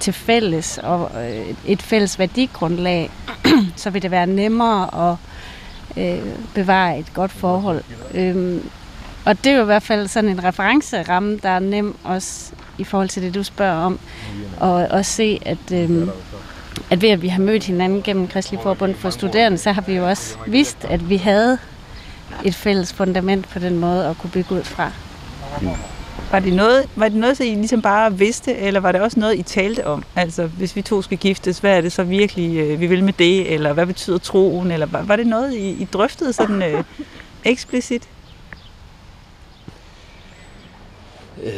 til 0.00 0.12
fælles 0.12 0.78
og 0.78 1.10
øh, 1.24 1.54
et 1.66 1.82
fælles 1.82 2.18
værdigrundlag, 2.18 3.10
så 3.76 3.90
ville 3.90 4.02
det 4.02 4.10
være 4.10 4.26
nemmere 4.26 5.10
at 5.10 5.16
øh, 5.96 6.32
bevare 6.54 6.98
et 6.98 7.14
godt 7.14 7.32
forhold. 7.32 7.82
Øhm, 8.14 8.70
og 9.24 9.44
det 9.44 9.52
er 9.52 9.56
jo 9.56 9.62
i 9.62 9.66
hvert 9.66 9.82
fald 9.82 10.08
sådan 10.08 10.30
en 10.30 10.44
referenceramme, 10.44 11.38
der 11.42 11.48
er 11.48 11.58
nem 11.58 11.96
også 12.04 12.52
i 12.78 12.84
forhold 12.84 13.08
til 13.08 13.22
det, 13.22 13.34
du 13.34 13.42
spørger 13.42 13.84
om. 13.84 13.98
Og 14.60 14.74
og 14.90 15.04
se, 15.04 15.38
at, 15.46 15.72
øh, 15.72 16.08
at 16.90 17.02
ved 17.02 17.08
at 17.08 17.22
vi 17.22 17.28
har 17.28 17.40
mødt 17.40 17.64
hinanden 17.64 18.02
gennem 18.02 18.28
Kristelig 18.28 18.60
Forbund 18.62 18.94
for 18.94 19.10
Studerende, 19.10 19.58
så 19.58 19.72
har 19.72 19.82
vi 19.82 19.94
jo 19.94 20.08
også 20.08 20.36
vidst, 20.46 20.84
at 20.84 21.08
vi 21.08 21.16
havde 21.16 21.58
et 22.44 22.54
fælles 22.54 22.92
fundament 22.92 23.48
på 23.48 23.58
den 23.58 23.78
måde 23.78 24.06
at 24.06 24.18
kunne 24.18 24.30
bygge 24.30 24.54
ud 24.54 24.64
fra. 24.64 24.90
Var 26.30 26.38
det 26.38 26.52
noget, 26.52 26.88
var 26.96 27.08
det 27.08 27.16
noget, 27.18 27.36
så 27.36 27.44
I 27.44 27.54
ligesom 27.54 27.82
bare 27.82 28.18
vidste, 28.18 28.56
eller 28.56 28.80
var 28.80 28.92
det 28.92 29.00
også 29.00 29.20
noget, 29.20 29.38
I 29.38 29.42
talte 29.42 29.86
om? 29.86 30.04
Altså, 30.16 30.46
hvis 30.46 30.76
vi 30.76 30.82
to 30.82 31.02
skal 31.02 31.18
giftes, 31.18 31.58
hvad 31.58 31.76
er 31.76 31.80
det 31.80 31.92
så 31.92 32.02
virkelig, 32.02 32.56
øh, 32.58 32.80
vi 32.80 32.86
vil 32.86 33.04
med 33.04 33.12
det, 33.12 33.54
eller 33.54 33.72
hvad 33.72 33.86
betyder 33.86 34.18
troen, 34.18 34.70
eller 34.70 34.86
var, 34.86 35.02
var 35.02 35.16
det 35.16 35.26
noget, 35.26 35.54
I, 35.54 35.70
I 35.70 35.84
drøftede 35.84 36.32
sådan 36.32 36.62
øh, 36.62 36.84
eksplicit? 37.44 38.08
Øh, 41.42 41.52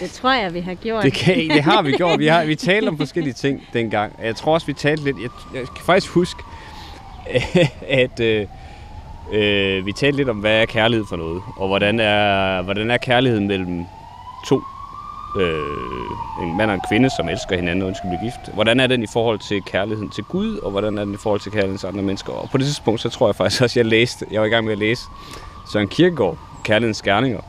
Det 0.00 0.10
tror 0.12 0.32
jeg, 0.32 0.54
vi 0.54 0.60
har 0.60 0.74
gjort. 0.74 1.02
det, 1.04 1.12
kan, 1.12 1.36
det 1.50 1.62
har 1.62 1.82
vi 1.82 1.92
gjort. 1.92 2.18
Vi 2.18 2.26
har 2.26 2.44
vi 2.44 2.54
talte 2.70 2.88
om 2.88 2.96
forskellige 2.98 3.34
ting 3.34 3.62
dengang. 3.72 4.12
Jeg 4.22 4.36
tror 4.36 4.54
også, 4.54 4.66
vi 4.66 4.72
talte 4.72 5.04
lidt... 5.04 5.16
Jeg, 5.22 5.30
jeg 5.54 5.62
kan 5.62 5.84
faktisk 5.86 6.12
huske, 6.12 6.42
at 8.02 8.20
øh, 8.20 8.46
øh, 9.32 9.86
vi 9.86 9.92
talte 9.92 10.16
lidt 10.16 10.28
om, 10.28 10.36
hvad 10.36 10.60
er 10.60 10.66
kærlighed 10.66 11.06
for 11.06 11.16
noget, 11.16 11.42
og 11.56 11.68
hvordan 11.68 12.00
er, 12.00 12.62
hvordan 12.62 12.90
er 12.90 12.96
kærligheden 12.96 13.48
mellem 13.48 13.84
to, 14.48 14.60
øh, 15.40 16.42
en 16.42 16.56
mand 16.56 16.70
og 16.70 16.74
en 16.74 16.82
kvinde, 16.88 17.10
som 17.10 17.28
elsker 17.28 17.56
hinanden 17.56 17.82
og 17.82 17.88
ønsker 17.88 18.04
at 18.04 18.08
blive 18.08 18.30
gift. 18.30 18.54
Hvordan 18.54 18.80
er 18.80 18.86
den 18.86 19.02
i 19.02 19.06
forhold 19.06 19.38
til 19.38 19.62
kærligheden 19.62 20.10
til 20.10 20.24
Gud, 20.24 20.58
og 20.58 20.70
hvordan 20.70 20.98
er 20.98 21.04
den 21.04 21.14
i 21.14 21.16
forhold 21.16 21.40
til 21.40 21.52
kærligheden 21.52 21.78
til 21.78 21.86
andre 21.86 22.02
mennesker? 22.02 22.32
Og 22.32 22.50
på 22.50 22.58
det 22.58 22.66
tidspunkt, 22.66 23.00
så 23.00 23.08
tror 23.08 23.28
jeg 23.28 23.36
faktisk 23.36 23.62
også, 23.62 23.80
jeg 23.80 23.86
læste, 23.86 24.26
jeg 24.30 24.40
var 24.40 24.46
i 24.46 24.50
gang 24.50 24.64
med 24.64 24.72
at 24.72 24.78
læse 24.78 25.02
Søren 25.72 25.88
Kierkegaard, 25.88 26.38
Kærlighedens 26.64 27.02
Gerninger, 27.02 27.40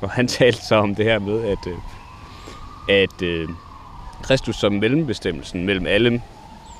og 0.00 0.10
han 0.10 0.28
talte 0.38 0.66
så 0.66 0.74
om 0.74 0.94
det 0.94 1.04
her 1.04 1.18
med, 1.18 1.44
at, 1.44 1.66
øh, 1.66 1.76
at 2.88 3.22
øh, 3.22 3.48
Kristus 4.22 4.56
som 4.56 4.72
mellembestemmelsen 4.72 5.66
mellem 5.66 5.86
alle 5.86 6.22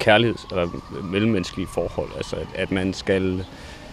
kærligheds- 0.05 0.47
eller 0.51 0.69
mellemmenneskelige 1.03 1.67
forhold, 1.67 2.09
altså 2.17 2.37
at, 2.37 2.47
at 2.55 2.71
man 2.71 2.95
skal 2.95 3.45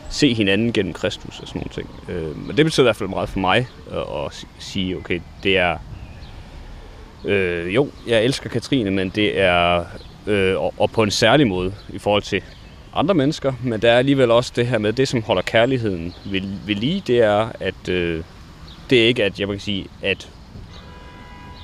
se 0.09 0.33
hinanden 0.33 0.73
gennem 0.73 0.93
Kristus 0.93 1.39
og 1.39 1.47
sådan 1.47 1.59
nogle 1.59 1.73
ting. 1.73 1.89
Øh, 2.09 2.47
men 2.47 2.57
det 2.57 2.65
betyder 2.65 2.83
i 2.83 2.87
hvert 2.87 2.95
fald 2.95 3.09
meget 3.09 3.29
for 3.29 3.39
mig 3.39 3.67
at, 3.91 4.25
at 4.25 4.45
sige, 4.59 4.97
okay, 4.97 5.21
det 5.43 5.57
er, 5.57 5.77
øh, 7.25 7.75
jo, 7.75 7.89
jeg 8.07 8.23
elsker 8.23 8.49
Katrine, 8.49 8.91
men 8.91 9.09
det 9.09 9.39
er, 9.39 9.85
øh, 10.27 10.61
og, 10.61 10.73
og 10.77 10.91
på 10.91 11.03
en 11.03 11.11
særlig 11.11 11.47
måde 11.47 11.73
i 11.89 11.97
forhold 11.97 12.23
til 12.23 12.41
andre 12.93 13.13
mennesker, 13.13 13.53
men 13.63 13.81
der 13.81 13.91
er 13.91 13.97
alligevel 13.97 14.31
også 14.31 14.53
det 14.55 14.67
her 14.67 14.77
med, 14.77 14.93
det 14.93 15.07
som 15.07 15.23
holder 15.23 15.41
kærligheden 15.41 16.13
ved, 16.25 16.41
ved 16.65 16.75
lige, 16.75 17.03
det 17.07 17.19
er, 17.19 17.49
at 17.59 17.89
øh, 17.89 18.23
det 18.89 19.03
er 19.03 19.07
ikke, 19.07 19.23
at 19.23 19.39
jeg 19.39 19.47
kan 19.47 19.59
sige, 19.59 19.87
at 20.01 20.29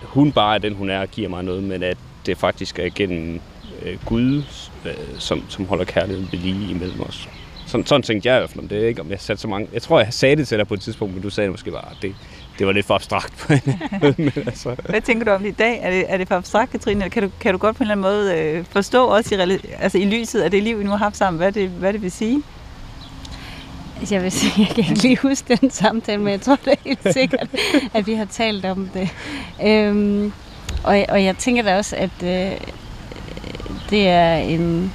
hun 0.04 0.32
bare 0.32 0.56
er 0.56 0.60
den, 0.60 0.74
hun 0.74 0.90
er 0.90 1.00
og 1.00 1.08
giver 1.08 1.30
mig 1.30 1.44
noget, 1.44 1.64
men 1.64 1.84
at 1.84 1.98
det 2.26 2.38
faktisk 2.38 2.80
er 2.80 2.90
gennem 2.96 3.42
øh, 3.82 3.98
Gud, 4.06 4.44
øh, 4.86 4.94
som, 5.20 5.44
som 5.50 5.66
holder 5.66 5.86
kærligheden 5.86 6.30
ved 6.32 6.40
lige 6.40 6.72
imellem 6.72 7.02
os. 7.02 7.30
Sådan, 7.74 7.86
sådan 7.86 8.04
tænkte 8.04 8.30
jeg 8.30 8.38
i 8.38 8.40
hvert 8.40 8.50
fald 8.50 8.60
om 8.60 8.68
det. 8.68 8.88
Ikke 8.88 9.02
om 9.02 9.10
jeg 9.10 9.22
satte 9.22 9.42
så 9.42 9.48
mange... 9.48 9.68
Jeg 9.74 9.82
tror, 9.82 10.00
jeg 10.00 10.14
sagde 10.14 10.36
det 10.36 10.48
til 10.48 10.58
dig 10.58 10.68
på 10.68 10.74
et 10.74 10.82
tidspunkt, 10.82 11.14
men 11.14 11.24
du 11.24 11.30
sagde 11.30 11.46
det 11.46 11.54
måske 11.54 11.72
bare, 11.72 11.92
at 11.92 11.98
det, 12.02 12.16
det 12.60 12.68
var 12.68 12.74
lidt 12.74 12.86
for 12.86 12.96
abstrakt 12.96 13.50
men 14.02 14.32
altså, 14.36 14.76
Hvad 14.90 15.02
tænker 15.02 15.26
du 15.26 15.32
om 15.32 15.42
det 15.42 15.50
i 15.50 15.52
dag? 15.52 15.80
Er 15.82 15.90
det, 15.90 16.06
er 16.08 16.18
det 16.18 16.28
for 16.28 16.36
abstrakt, 16.36 16.72
Katrine? 16.72 17.00
Eller 17.00 17.10
kan 17.10 17.24
du, 17.24 17.30
kan 17.40 17.54
du 17.54 17.58
godt 17.58 17.76
på 17.76 17.84
en 17.84 17.92
eller 17.92 18.10
anden 18.10 18.20
måde 18.20 18.40
øh, 18.40 18.66
forstå 18.66 19.06
også 19.06 19.36
i, 19.36 19.58
altså 19.80 19.98
i 19.98 20.06
lyset 20.06 20.42
af 20.42 20.52
det 20.52 20.64
liv, 20.64 20.80
vi 20.80 20.84
nu 20.84 20.90
har 20.90 20.98
haft 20.98 21.18
sammen, 21.18 21.38
hvad 21.38 21.52
det, 21.52 21.70
hvad 21.70 21.94
det 21.94 22.02
vil 22.02 22.12
sige? 22.12 22.44
Jeg 24.12 24.24
vil 24.24 24.32
sige, 24.32 24.54
jeg 24.58 24.68
kan 24.68 24.84
ikke 24.90 25.02
lige 25.02 25.18
huske 25.18 25.56
den 25.62 25.72
samtale, 25.72 26.22
men 26.22 26.32
jeg 26.32 26.42
tror 26.42 26.56
det 26.66 26.74
er 26.74 26.78
helt 26.86 27.14
sikkert, 27.14 27.48
at 27.94 28.08
vi 28.08 28.14
har 28.14 28.26
talt 28.26 28.66
om 28.66 28.90
det. 28.94 29.10
Øhm, 29.66 30.34
og, 30.84 31.06
og 31.10 31.24
jeg 31.24 31.38
tænker 31.38 31.64
da 31.64 31.78
også, 31.78 31.96
at 31.96 32.24
øh, 32.24 32.52
det 33.90 34.08
er 34.08 34.36
en, 34.36 34.94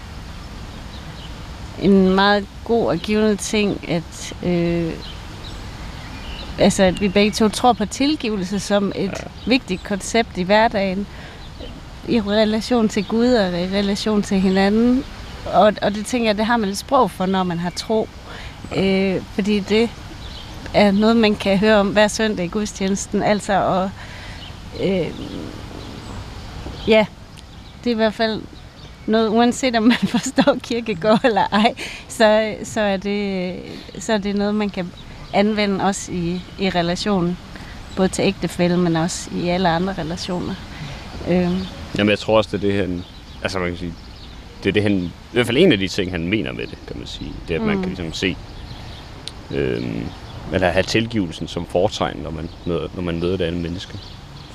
en 1.82 2.14
meget 2.14 2.46
god 2.64 2.86
og 2.86 2.98
givende 2.98 3.36
ting, 3.36 3.88
at, 3.88 4.34
øh, 4.42 4.92
altså, 6.58 6.82
at 6.82 7.00
vi 7.00 7.08
begge 7.08 7.30
to 7.30 7.48
tror 7.48 7.72
på 7.72 7.86
tilgivelse 7.86 8.60
som 8.60 8.92
et 8.96 9.04
ja. 9.04 9.28
vigtigt 9.46 9.84
koncept 9.84 10.38
i 10.38 10.42
hverdagen 10.42 11.06
i 12.08 12.20
relation 12.20 12.88
til 12.88 13.04
Gud 13.04 13.32
og 13.32 13.60
i 13.60 13.64
relation 13.64 14.22
til 14.22 14.40
hinanden. 14.40 15.04
Og, 15.52 15.72
og 15.82 15.94
det 15.94 16.06
tænker 16.06 16.28
jeg, 16.28 16.36
det 16.36 16.46
har 16.46 16.56
man 16.56 16.68
et 16.68 16.78
sprog 16.78 17.10
for, 17.10 17.26
når 17.26 17.42
man 17.42 17.58
har 17.58 17.70
tro. 17.70 18.08
Øh, 18.76 19.22
fordi 19.34 19.60
det 19.60 19.90
er 20.74 20.90
noget, 20.90 21.16
man 21.16 21.34
kan 21.34 21.58
høre 21.58 21.76
om 21.76 21.88
hver 21.88 22.08
søndag 22.08 22.44
i 22.44 22.48
gudstjenesten. 22.48 23.22
Altså, 23.22 23.52
og, 23.52 23.90
øh, 24.82 25.10
ja, 26.88 27.06
det 27.84 27.90
er 27.90 27.94
i 27.94 27.96
hvert 27.96 28.14
fald 28.14 28.42
noget, 29.08 29.28
uanset 29.28 29.76
om 29.76 29.82
man 29.82 29.96
forstår 30.16 30.56
kirkegård 30.62 31.20
eller 31.24 31.46
ej, 31.52 31.74
så, 32.08 32.54
så, 32.64 32.80
er 32.80 32.96
det, 32.96 33.54
så 33.98 34.12
er 34.12 34.18
det 34.18 34.36
noget, 34.36 34.54
man 34.54 34.70
kan 34.70 34.92
anvende 35.32 35.84
også 35.84 36.12
i, 36.12 36.40
i 36.58 36.70
relation, 36.70 37.38
både 37.96 38.08
til 38.08 38.22
ægtefælde, 38.24 38.76
men 38.76 38.96
også 38.96 39.30
i 39.34 39.48
alle 39.48 39.68
andre 39.68 39.94
relationer. 39.98 40.54
Øh, 41.28 41.50
jamen, 41.98 42.10
jeg 42.10 42.18
tror 42.18 42.36
også, 42.36 42.56
det 42.56 42.64
er 42.64 42.68
det, 42.70 42.80
han... 42.80 43.04
Altså, 43.42 43.58
man 43.58 43.68
kan 43.68 43.78
sige, 43.78 43.94
det 44.62 44.68
er 44.68 44.72
det, 44.72 44.82
han... 44.82 44.92
I 44.92 45.10
hvert 45.32 45.46
fald 45.46 45.56
en 45.56 45.72
af 45.72 45.78
de 45.78 45.88
ting, 45.88 46.10
han 46.10 46.28
mener 46.28 46.52
med 46.52 46.66
det, 46.66 46.78
kan 46.86 46.98
man 46.98 47.06
sige. 47.06 47.32
Det 47.48 47.56
er, 47.56 47.60
at 47.60 47.66
man 47.66 47.76
Mm. 47.76 47.82
kan 47.82 47.88
ligesom 47.90 48.12
se... 48.12 48.36
Øhm, 49.50 50.06
eller 50.52 50.70
have 50.70 50.82
tilgivelsen 50.82 51.48
som 51.48 51.66
fortegn, 51.66 52.16
når 52.22 52.30
man 52.30 52.48
møder, 52.66 52.88
når 52.94 53.02
man 53.02 53.18
møder 53.20 53.36
det 53.36 53.44
andet 53.44 53.62
menneske, 53.62 53.98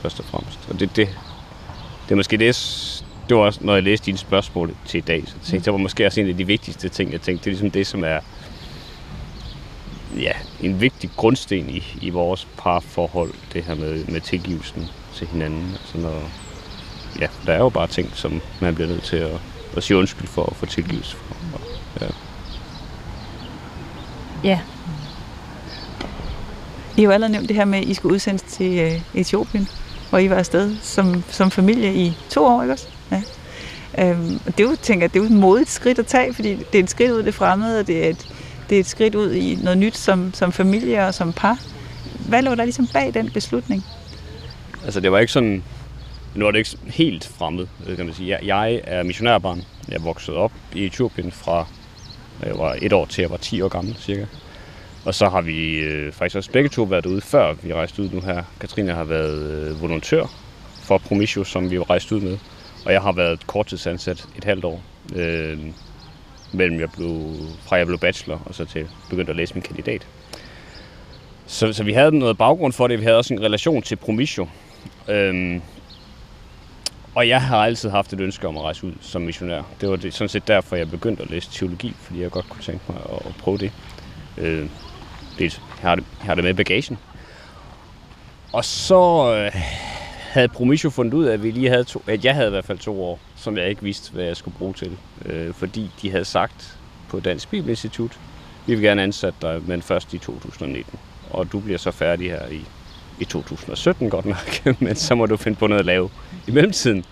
først 0.02 0.20
og 0.20 0.26
fremmest. 0.26 0.60
Og 0.70 0.80
det, 0.80 0.96
det, 0.96 1.08
det 2.06 2.12
er 2.12 2.16
måske 2.16 2.38
det, 2.38 2.56
det 3.30 3.38
var 3.38 3.44
også, 3.44 3.60
når 3.64 3.74
jeg 3.74 3.84
læste 3.84 4.06
dine 4.06 4.18
spørgsmål 4.18 4.76
til 4.86 4.98
i 4.98 5.02
dag, 5.02 5.24
så 5.26 5.34
tænkte 5.34 5.56
jeg, 5.56 5.66
det 5.66 5.74
var 5.74 5.80
måske 5.80 6.06
også 6.06 6.22
en 6.22 6.30
af 6.30 6.38
de 6.38 6.48
vigtigste 6.48 6.90
ting, 6.90 7.12
jeg 7.12 7.22
tænkte, 7.22 7.44
det 7.44 7.48
er 7.48 7.52
ligesom 7.52 7.72
det, 7.72 7.88
som 7.88 8.04
er 8.04 8.20
ja, 10.20 10.32
en 10.62 10.82
vigtig 10.82 11.10
grundsten 11.16 11.70
i, 11.70 11.84
i 12.02 12.10
vores 12.10 12.48
parforhold, 12.58 13.34
det 13.54 13.64
her 13.64 13.76
med, 13.76 14.06
med 14.06 14.22
tilgivelsen 14.22 14.88
til 15.14 15.28
hinanden. 15.28 15.72
Altså 15.72 15.98
når, 15.98 16.30
ja, 17.20 17.28
der 17.46 17.54
er 17.54 17.58
jo 17.58 17.70
bare 17.70 17.88
ting, 17.88 18.12
som 18.14 18.42
man 18.62 18.76
bliver 18.76 18.88
nødt 18.88 19.04
til 19.04 19.18
at, 19.18 19.40
at 19.78 19.84
sige 19.84 19.98
undskyld 19.98 20.28
for 20.28 20.42
og 20.42 20.56
få 20.56 20.66
tilgivelse 20.66 21.16
for. 21.16 21.36
Og, 21.54 21.62
ja. 22.02 22.08
ja, 24.44 24.60
I 26.98 27.02
har 27.02 27.04
jo 27.04 27.12
allerede 27.12 27.32
nævnt 27.32 27.50
det 27.50 27.56
her 27.56 27.66
med, 27.66 27.80
at 27.80 27.86
I 27.86 27.94
skulle 27.94 28.14
udsendes 28.14 28.42
til 28.42 28.80
øh, 28.80 29.02
Etiopien, 29.14 29.68
hvor 30.10 30.20
I 30.20 30.30
var 30.30 30.36
afsted 30.36 30.76
som, 30.82 31.24
som 31.30 31.52
familie 31.52 31.96
i 31.96 32.18
to 32.30 32.46
år, 32.46 32.62
ikke 32.62 32.74
også? 32.74 32.88
Ja. 33.14 34.10
Øhm, 34.10 34.40
og 34.46 34.58
det 34.58 34.64
er 34.64 34.70
jo, 34.70 34.76
tænker, 34.82 35.04
jeg, 35.04 35.14
det 35.14 35.20
er 35.20 35.24
jo 35.24 35.30
et 35.30 35.40
modigt 35.40 35.70
skridt 35.70 36.00
at 36.00 36.06
tage, 36.06 36.34
fordi 36.34 36.56
det 36.56 36.76
er 36.80 36.84
et 36.84 36.90
skridt 36.90 37.12
ud 37.12 37.20
i 37.20 37.26
det 37.26 37.34
fremmede, 37.34 37.80
og 37.80 37.88
det 37.88 38.06
er 38.06 38.10
et, 38.10 38.28
det 38.70 38.76
er 38.76 38.80
et 38.80 38.86
skridt 38.86 39.16
ud 39.16 39.34
i 39.34 39.58
noget 39.64 39.78
nyt 39.78 39.98
som, 39.98 40.34
som 40.34 40.52
familie 40.52 41.08
og 41.08 41.14
som 41.14 41.34
par. 41.34 41.60
hvad 42.28 42.42
lå 42.42 42.56
der 42.56 42.64
ligesom 42.64 42.88
bag 42.88 43.14
den 43.14 43.32
beslutning? 43.32 43.86
Altså 44.84 45.00
det 45.00 45.12
var 45.12 45.20
ikke 45.20 45.34
sådan, 45.34 45.64
nu 46.36 46.48
er 46.48 46.52
det 46.52 46.60
ikke 46.60 46.78
helt 46.86 47.32
fremmed, 47.38 47.68
kan 47.96 48.06
man 48.06 48.16
sige. 48.16 48.30
Jeg, 48.30 48.40
jeg 48.44 48.82
er 48.84 49.04
missionærbarn. 49.04 49.62
Jeg 49.90 50.04
voksede 50.04 50.38
op 50.38 50.52
i 50.76 50.86
Etiopien 50.86 51.32
fra 51.32 51.66
jeg 52.46 52.58
var 52.58 52.78
et 52.82 52.94
år 52.94 53.06
til 53.06 53.22
jeg 53.22 53.32
var 53.32 53.38
10 53.38 53.62
år 53.62 53.68
gammel 53.68 53.96
cirka. 54.00 54.26
Og 55.06 55.16
så 55.16 55.30
har 55.30 55.42
vi 55.42 55.80
øh, 55.80 56.14
faktisk 56.14 56.36
også 56.36 56.52
begge 56.52 56.70
to 56.70 56.84
været 56.84 57.06
ude 57.06 57.22
før 57.22 57.54
vi 57.64 57.74
rejste 57.74 58.02
ud 58.02 58.10
nu 58.10 58.22
her. 58.22 58.44
Katrine 58.60 58.92
har 58.92 59.04
været 59.04 59.52
øh, 59.52 59.82
volontør 59.82 60.26
for 60.84 60.98
Promisio, 60.98 61.44
som 61.44 61.72
vi 61.72 61.80
rejste 61.80 62.16
ud 62.16 62.22
med. 62.22 62.38
Og 62.86 62.94
jeg 62.94 63.02
har 63.02 63.12
været 63.12 63.48
korttidsansat 63.48 64.26
et 64.38 64.44
halvt 64.44 64.66
år. 64.66 64.82
Øh, 65.16 65.60
mellem 66.52 66.80
jeg 66.80 66.92
blev, 66.92 67.36
fra 67.66 67.76
jeg 67.76 67.86
blev 67.86 68.00
bachelor 68.00 68.42
og 68.46 68.56
så 68.56 68.66
til 68.66 68.88
begyndte 69.10 69.30
at 69.30 69.36
læse 69.36 69.54
min 69.54 69.64
kandidat. 69.64 70.08
Så, 71.48 71.74
så 71.74 71.84
vi 71.84 71.94
havde 71.94 72.20
noget 72.20 72.38
baggrund 72.38 72.74
for 72.74 72.88
det. 72.88 73.00
Vi 73.00 73.04
havde 73.04 73.18
også 73.18 73.34
en 73.34 73.42
relation 73.42 73.82
til 73.82 73.96
Promisio. 73.96 74.48
Øhm, 75.08 75.62
og 77.16 77.28
jeg 77.28 77.42
har 77.42 77.58
altid 77.58 77.90
haft 77.90 78.14
et 78.14 78.20
ønske 78.20 78.48
om 78.48 78.58
at 78.58 78.64
rejse 78.64 78.88
ud 78.88 78.94
som 79.02 79.22
missionær. 79.22 79.62
Det 79.82 79.90
var 79.90 79.96
det, 79.96 80.14
sådan 80.14 80.30
set 80.30 80.48
derfor, 80.48 80.76
jeg 80.76 80.90
begyndte 80.90 81.24
at 81.24 81.30
læse 81.30 81.52
teologi, 81.52 81.94
fordi 82.00 82.22
jeg 82.22 82.32
godt 82.32 82.50
kunne 82.50 82.64
tænke 82.64 82.84
mig 82.90 82.98
at, 83.06 83.26
at 83.26 83.36
prøve 83.40 83.58
det. 83.58 83.72
Øh, 84.38 84.70
det 85.40 85.62
jeg 85.82 85.90
har 85.90 85.96
det, 85.96 86.06
jeg 86.20 86.26
har 86.26 86.36
det 86.36 86.44
med 86.44 86.54
bagagen. 86.54 86.98
Og 88.52 88.66
så 88.66 89.34
øh, 89.36 89.62
havde 90.34 90.48
Promisio 90.48 90.90
fundet 90.90 91.14
ud 91.14 91.26
af, 91.26 91.34
at, 91.34 91.44
vi 91.44 91.52
lige 91.52 91.70
havde 91.70 91.84
to, 91.84 92.04
at 92.08 92.26
jeg 92.26 92.36
havde 92.36 92.48
i 92.48 92.50
hvert 92.50 92.66
fald 92.66 92.78
to 92.78 93.04
år, 93.04 93.20
som 93.36 93.58
jeg 93.58 93.70
ikke 93.70 93.84
vidste, 93.84 94.12
hvad 94.12 94.24
jeg 94.24 94.38
skulle 94.38 94.58
bruge 94.58 94.74
til. 94.74 94.98
Øh, 95.26 95.54
fordi 95.54 95.92
de 96.02 96.12
havde 96.12 96.26
sagt 96.26 96.78
på 97.10 97.20
Dansk 97.20 97.50
Bibelinstitut, 97.50 98.20
vi 98.68 98.76
vil 98.76 98.84
gerne 98.84 99.04
ansætte 99.04 99.38
dig, 99.42 99.62
men 99.68 99.82
først 99.82 100.14
i 100.14 100.18
2019. 100.18 101.00
Og 101.30 101.52
du 101.52 101.60
bliver 101.60 101.78
så 101.78 101.92
færdig 101.92 102.32
her 102.32 102.48
i, 102.48 102.62
i 103.20 103.26
2017 103.26 104.10
godt 104.10 104.26
nok, 104.26 104.66
men 104.82 104.96
så 104.96 105.16
må 105.16 105.26
du 105.26 105.38
finde 105.38 105.58
på 105.58 105.68
noget 105.68 105.80
at 105.80 105.86
lave 105.86 106.10
i 106.48 106.52
mellemtiden. 106.52 107.06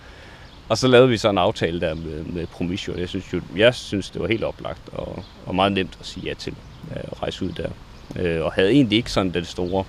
Og 0.68 0.78
så 0.78 0.88
lavede 0.88 1.08
vi 1.08 1.16
så 1.16 1.30
en 1.30 1.38
aftale 1.38 1.80
der 1.80 1.94
med, 1.94 2.24
med 2.24 2.46
Promisio. 2.46 2.94
Jeg 2.98 3.08
synes, 3.08 3.32
jo, 3.32 3.40
jeg 3.56 3.74
synes, 3.74 4.10
det 4.10 4.20
var 4.20 4.28
helt 4.28 4.44
oplagt 4.44 4.88
og, 4.92 5.24
og 5.46 5.54
meget 5.54 5.72
nemt 5.72 5.96
at 6.00 6.06
sige 6.06 6.26
ja 6.26 6.34
til 6.34 6.54
øh, 6.90 6.96
at 6.96 7.22
rejse 7.22 7.44
ud 7.44 7.50
der. 7.50 7.68
Øh, 8.16 8.44
og 8.44 8.52
havde 8.52 8.70
egentlig 8.70 8.96
ikke 8.96 9.12
sådan 9.12 9.34
den 9.34 9.44
store, 9.44 9.84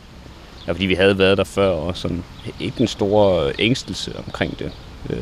ja, 0.67 0.71
fordi 0.71 0.85
vi 0.85 0.93
havde 0.93 1.17
været 1.17 1.37
der 1.37 1.43
før, 1.43 1.69
og 1.69 1.97
sådan 1.97 2.23
ikke 2.59 2.77
den 2.77 2.87
store 2.87 3.51
ængstelse 3.59 4.13
omkring 4.25 4.59
det. 4.59 4.71
Øh, 5.09 5.17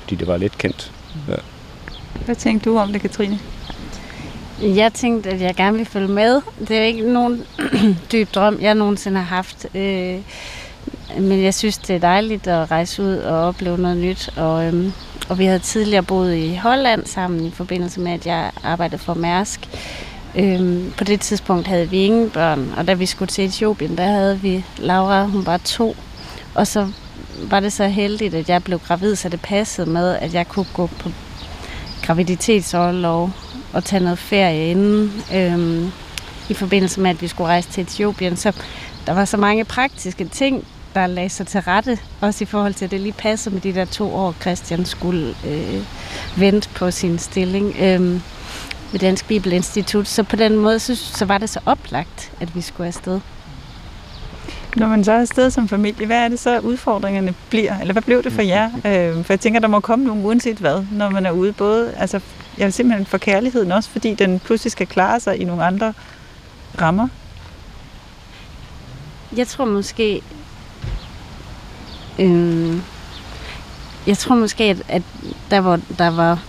fordi 0.00 0.14
det 0.14 0.26
var 0.26 0.36
lidt 0.36 0.58
kendt. 0.58 0.92
Ja. 1.28 1.34
Hvad 2.24 2.34
tænkte 2.34 2.70
du 2.70 2.78
om 2.78 2.92
det, 2.92 3.00
Katrine? 3.00 3.38
Jeg 4.62 4.92
tænkte, 4.92 5.30
at 5.30 5.40
jeg 5.40 5.54
gerne 5.54 5.72
ville 5.72 5.90
følge 5.90 6.08
med. 6.08 6.40
Det 6.68 6.76
er 6.76 6.82
ikke 6.82 7.12
nogen 7.12 7.42
dyb 8.12 8.28
drøm, 8.34 8.58
jeg 8.60 8.74
nogensinde 8.74 9.20
har 9.20 9.36
haft. 9.36 9.66
Øh, 9.74 10.18
men 11.18 11.42
jeg 11.42 11.54
synes, 11.54 11.78
det 11.78 11.96
er 11.96 12.00
dejligt 12.00 12.46
at 12.46 12.70
rejse 12.70 13.02
ud 13.02 13.16
og 13.16 13.48
opleve 13.48 13.78
noget 13.78 13.96
nyt. 13.96 14.30
Og, 14.36 14.66
øhm, 14.66 14.92
og 15.28 15.38
vi 15.38 15.44
havde 15.44 15.58
tidligere 15.58 16.02
boet 16.02 16.36
i 16.36 16.54
Holland 16.54 17.06
sammen 17.06 17.46
i 17.46 17.50
forbindelse 17.50 18.00
med, 18.00 18.12
at 18.12 18.26
jeg 18.26 18.50
arbejdede 18.62 18.98
for 18.98 19.14
Mærsk. 19.14 19.68
Øhm, 20.36 20.92
på 20.98 21.04
det 21.04 21.20
tidspunkt 21.20 21.66
havde 21.66 21.90
vi 21.90 22.04
ingen 22.04 22.30
børn, 22.30 22.74
og 22.76 22.86
da 22.86 22.94
vi 22.94 23.06
skulle 23.06 23.28
til 23.28 23.44
Etiopien, 23.44 23.98
der 23.98 24.04
havde 24.04 24.40
vi 24.40 24.64
Laura, 24.78 25.24
hun 25.24 25.46
var 25.46 25.56
to. 25.56 25.96
Og 26.54 26.66
så 26.66 26.88
var 27.50 27.60
det 27.60 27.72
så 27.72 27.88
heldigt, 27.88 28.34
at 28.34 28.48
jeg 28.48 28.64
blev 28.64 28.78
gravid, 28.78 29.16
så 29.16 29.28
det 29.28 29.40
passede 29.40 29.90
med, 29.90 30.16
at 30.16 30.34
jeg 30.34 30.48
kunne 30.48 30.66
gå 30.74 30.86
på 30.86 31.10
graviditetsårlov 32.02 33.30
og 33.72 33.84
tage 33.84 34.02
noget 34.02 34.18
ferie 34.18 34.70
inden, 34.70 35.12
øhm, 35.34 35.90
i 36.48 36.54
forbindelse 36.54 37.00
med, 37.00 37.10
at 37.10 37.22
vi 37.22 37.28
skulle 37.28 37.48
rejse 37.48 37.68
til 37.68 37.82
Etiopien. 37.82 38.36
Så 38.36 38.52
der 39.06 39.12
var 39.12 39.24
så 39.24 39.36
mange 39.36 39.64
praktiske 39.64 40.24
ting, 40.24 40.64
der 40.94 41.06
lagde 41.06 41.28
sig 41.28 41.46
til 41.46 41.60
rette, 41.60 41.98
også 42.20 42.44
i 42.44 42.46
forhold 42.46 42.74
til, 42.74 42.84
at 42.84 42.90
det 42.90 43.00
lige 43.00 43.12
passede 43.12 43.54
med 43.54 43.62
de 43.62 43.74
der 43.74 43.84
to 43.84 44.14
år, 44.14 44.34
Christian 44.40 44.84
skulle 44.84 45.34
øh, 45.46 45.82
vente 46.36 46.68
på 46.74 46.90
sin 46.90 47.18
stilling 47.18 47.76
Øhm, 47.80 48.22
ved 48.96 49.00
Dansk 49.00 49.28
Bibelinstitut. 49.28 50.08
Så 50.08 50.22
på 50.22 50.36
den 50.36 50.56
måde, 50.56 50.78
så, 50.78 50.94
så 50.96 51.24
var 51.24 51.38
det 51.38 51.50
så 51.50 51.60
oplagt, 51.66 52.32
at 52.40 52.54
vi 52.54 52.60
skulle 52.60 52.86
afsted. 52.86 53.20
Når 54.76 54.88
man 54.88 55.04
så 55.04 55.12
er 55.12 55.20
afsted 55.20 55.50
som 55.50 55.68
familie, 55.68 56.06
hvad 56.06 56.24
er 56.24 56.28
det 56.28 56.38
så 56.38 56.58
udfordringerne 56.58 57.34
bliver? 57.50 57.78
Eller 57.80 57.92
hvad 57.92 58.02
blev 58.02 58.22
det 58.22 58.32
for 58.32 58.42
jer? 58.42 58.66
Øh, 58.66 59.24
for 59.24 59.32
jeg 59.32 59.40
tænker, 59.40 59.60
der 59.60 59.68
må 59.68 59.80
komme 59.80 60.04
nogen 60.04 60.24
uanset 60.24 60.56
hvad, 60.56 60.84
når 60.92 61.10
man 61.10 61.26
er 61.26 61.30
ude. 61.30 61.52
Både, 61.52 61.94
altså, 61.94 62.20
jeg 62.58 62.64
vil 62.64 62.72
simpelthen 62.72 63.06
for 63.06 63.18
kærligheden 63.18 63.72
også, 63.72 63.90
fordi 63.90 64.14
den 64.14 64.40
pludselig 64.40 64.72
skal 64.72 64.86
klare 64.86 65.20
sig 65.20 65.40
i 65.40 65.44
nogle 65.44 65.64
andre 65.64 65.92
rammer. 66.80 67.08
Jeg 69.36 69.48
tror 69.48 69.64
måske, 69.64 70.22
øh, 72.18 72.76
jeg 74.06 74.18
tror 74.18 74.34
måske, 74.34 74.64
at, 74.64 74.82
at 74.88 75.02
der, 75.50 75.60
hvor 75.60 75.80
der 75.98 76.10
var 76.10 76.42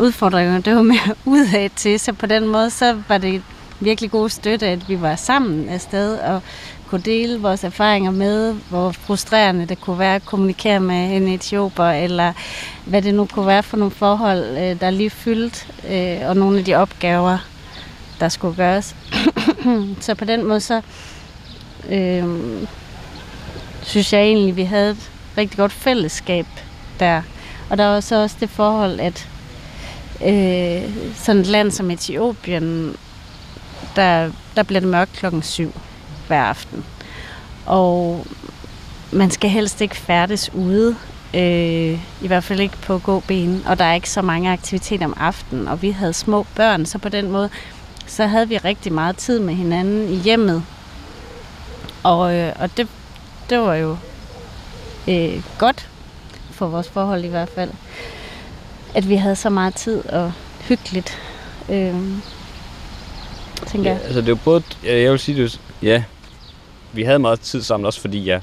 udfordringer, 0.00 0.60
det 0.60 0.76
var 0.76 0.82
mere 0.82 1.14
udad 1.34 1.70
til, 1.76 2.00
så 2.00 2.12
på 2.12 2.26
den 2.26 2.48
måde, 2.48 2.70
så 2.70 2.96
var 3.08 3.18
det 3.18 3.42
virkelig 3.80 4.10
god 4.10 4.28
støtte, 4.28 4.66
at 4.66 4.88
vi 4.88 5.00
var 5.00 5.16
sammen 5.16 5.68
afsted 5.68 6.18
og 6.18 6.42
kunne 6.88 7.00
dele 7.00 7.40
vores 7.40 7.64
erfaringer 7.64 8.10
med, 8.10 8.54
hvor 8.68 8.92
frustrerende 8.92 9.66
det 9.66 9.80
kunne 9.80 9.98
være 9.98 10.14
at 10.14 10.26
kommunikere 10.26 10.80
med 10.80 11.16
en 11.16 11.28
etioper, 11.28 11.84
eller 11.84 12.32
hvad 12.84 13.02
det 13.02 13.14
nu 13.14 13.26
kunne 13.26 13.46
være 13.46 13.62
for 13.62 13.76
nogle 13.76 13.90
forhold, 13.90 14.58
øh, 14.58 14.80
der 14.80 14.90
lige 14.90 15.10
fyldt, 15.10 15.66
øh, 15.90 16.28
og 16.28 16.36
nogle 16.36 16.58
af 16.58 16.64
de 16.64 16.74
opgaver, 16.74 17.38
der 18.20 18.28
skulle 18.28 18.56
gøres. 18.56 18.96
så 20.00 20.14
på 20.14 20.24
den 20.24 20.44
måde, 20.44 20.60
så 20.60 20.80
øh, 21.90 22.24
synes 23.82 24.12
jeg 24.12 24.22
egentlig, 24.22 24.56
vi 24.56 24.62
havde 24.62 24.90
et 24.90 25.10
rigtig 25.38 25.58
godt 25.58 25.72
fællesskab 25.72 26.46
der. 27.00 27.22
Og 27.70 27.78
der 27.78 27.86
var 27.86 28.00
så 28.00 28.22
også 28.22 28.36
det 28.40 28.50
forhold, 28.50 29.00
at 29.00 29.28
øh, 30.24 30.82
sådan 31.14 31.40
et 31.40 31.46
land 31.46 31.70
som 31.70 31.90
Etiopien, 31.90 32.96
der, 33.96 34.30
der 34.56 34.62
bliver 34.62 34.80
det 34.80 34.88
mørkt 34.88 35.12
klokken 35.12 35.42
syv 35.42 35.72
hver 36.26 36.42
aften. 36.42 36.84
Og 37.66 38.26
man 39.12 39.30
skal 39.30 39.50
helst 39.50 39.80
ikke 39.80 39.96
færdes 39.96 40.54
ude, 40.54 40.96
øh, 41.34 41.98
i 42.22 42.26
hvert 42.26 42.44
fald 42.44 42.60
ikke 42.60 42.76
på 42.76 42.98
gåben, 42.98 43.62
og 43.66 43.78
der 43.78 43.84
er 43.84 43.94
ikke 43.94 44.10
så 44.10 44.22
mange 44.22 44.52
aktiviteter 44.52 45.06
om 45.06 45.14
aftenen, 45.16 45.68
og 45.68 45.82
vi 45.82 45.90
havde 45.90 46.12
små 46.12 46.46
børn, 46.54 46.86
så 46.86 46.98
på 46.98 47.08
den 47.08 47.30
måde, 47.30 47.50
så 48.06 48.26
havde 48.26 48.48
vi 48.48 48.56
rigtig 48.56 48.92
meget 48.92 49.16
tid 49.16 49.40
med 49.40 49.54
hinanden 49.54 50.08
i 50.08 50.16
hjemmet. 50.16 50.64
Og, 52.02 52.34
øh, 52.34 52.52
og 52.58 52.76
det, 52.76 52.88
det 53.50 53.58
var 53.58 53.74
jo 53.74 53.96
øh, 55.08 55.42
godt 55.58 55.88
for 56.50 56.66
vores 56.66 56.88
forhold 56.88 57.24
i 57.24 57.28
hvert 57.28 57.48
fald, 57.54 57.70
at 58.94 59.08
vi 59.08 59.14
havde 59.14 59.36
så 59.36 59.50
meget 59.50 59.74
tid 59.74 60.08
og 60.08 60.32
hyggeligt. 60.60 61.18
Øh, 61.68 61.94
tænker 63.66 63.90
ja, 63.90 63.96
jeg. 63.96 64.04
altså 64.04 64.20
det 64.20 64.26
er 64.26 64.32
jo 64.32 64.38
både, 64.44 64.62
jeg 64.84 65.10
vil 65.10 65.18
sige 65.18 65.42
det, 65.42 65.60
ja, 65.82 66.04
vi 66.92 67.02
havde 67.02 67.18
meget 67.18 67.40
tid 67.40 67.62
sammen, 67.62 67.86
også 67.86 68.00
fordi 68.00 68.26
jeg 68.26 68.40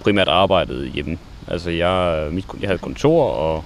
primært 0.00 0.28
arbejdede 0.28 0.88
hjemme. 0.88 1.18
Altså 1.48 1.70
jeg, 1.70 2.26
mit, 2.32 2.44
jeg 2.60 2.68
havde 2.68 2.78
kontor, 2.78 3.30
og 3.30 3.64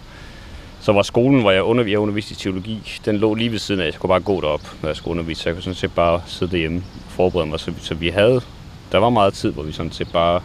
så 0.81 0.93
var 0.93 1.03
skolen, 1.03 1.41
hvor 1.41 1.51
jeg, 1.51 1.63
under, 1.63 1.85
jeg 1.85 1.99
underviste 1.99 2.33
i 2.33 2.35
teologi, 2.35 3.01
den 3.05 3.17
lå 3.17 3.35
lige 3.35 3.53
ved 3.53 3.59
siden 3.59 3.81
af. 3.81 3.85
Jeg 3.85 3.95
kunne 3.95 4.09
bare 4.09 4.21
gå 4.21 4.41
derop, 4.41 4.75
når 4.83 4.89
jeg 4.89 4.97
skulle 4.97 5.13
undervise, 5.13 5.43
så 5.43 5.49
jeg 5.49 5.57
kunne 5.57 5.63
sådan 5.63 5.75
set 5.75 5.93
bare 5.93 6.23
sidde 6.27 6.53
derhjemme 6.53 6.79
og 7.07 7.13
forberede 7.13 7.49
mig. 7.49 7.61
Så, 7.61 7.73
så 7.81 7.95
vi 7.95 8.09
havde, 8.09 8.41
der 8.93 8.99
var 8.99 9.11
meget 9.11 9.35
tid, 9.35 9.53
hvor 9.53 9.63
vi 9.63 9.73
sådan 9.73 9.93
set 9.93 10.13
bare 10.13 10.41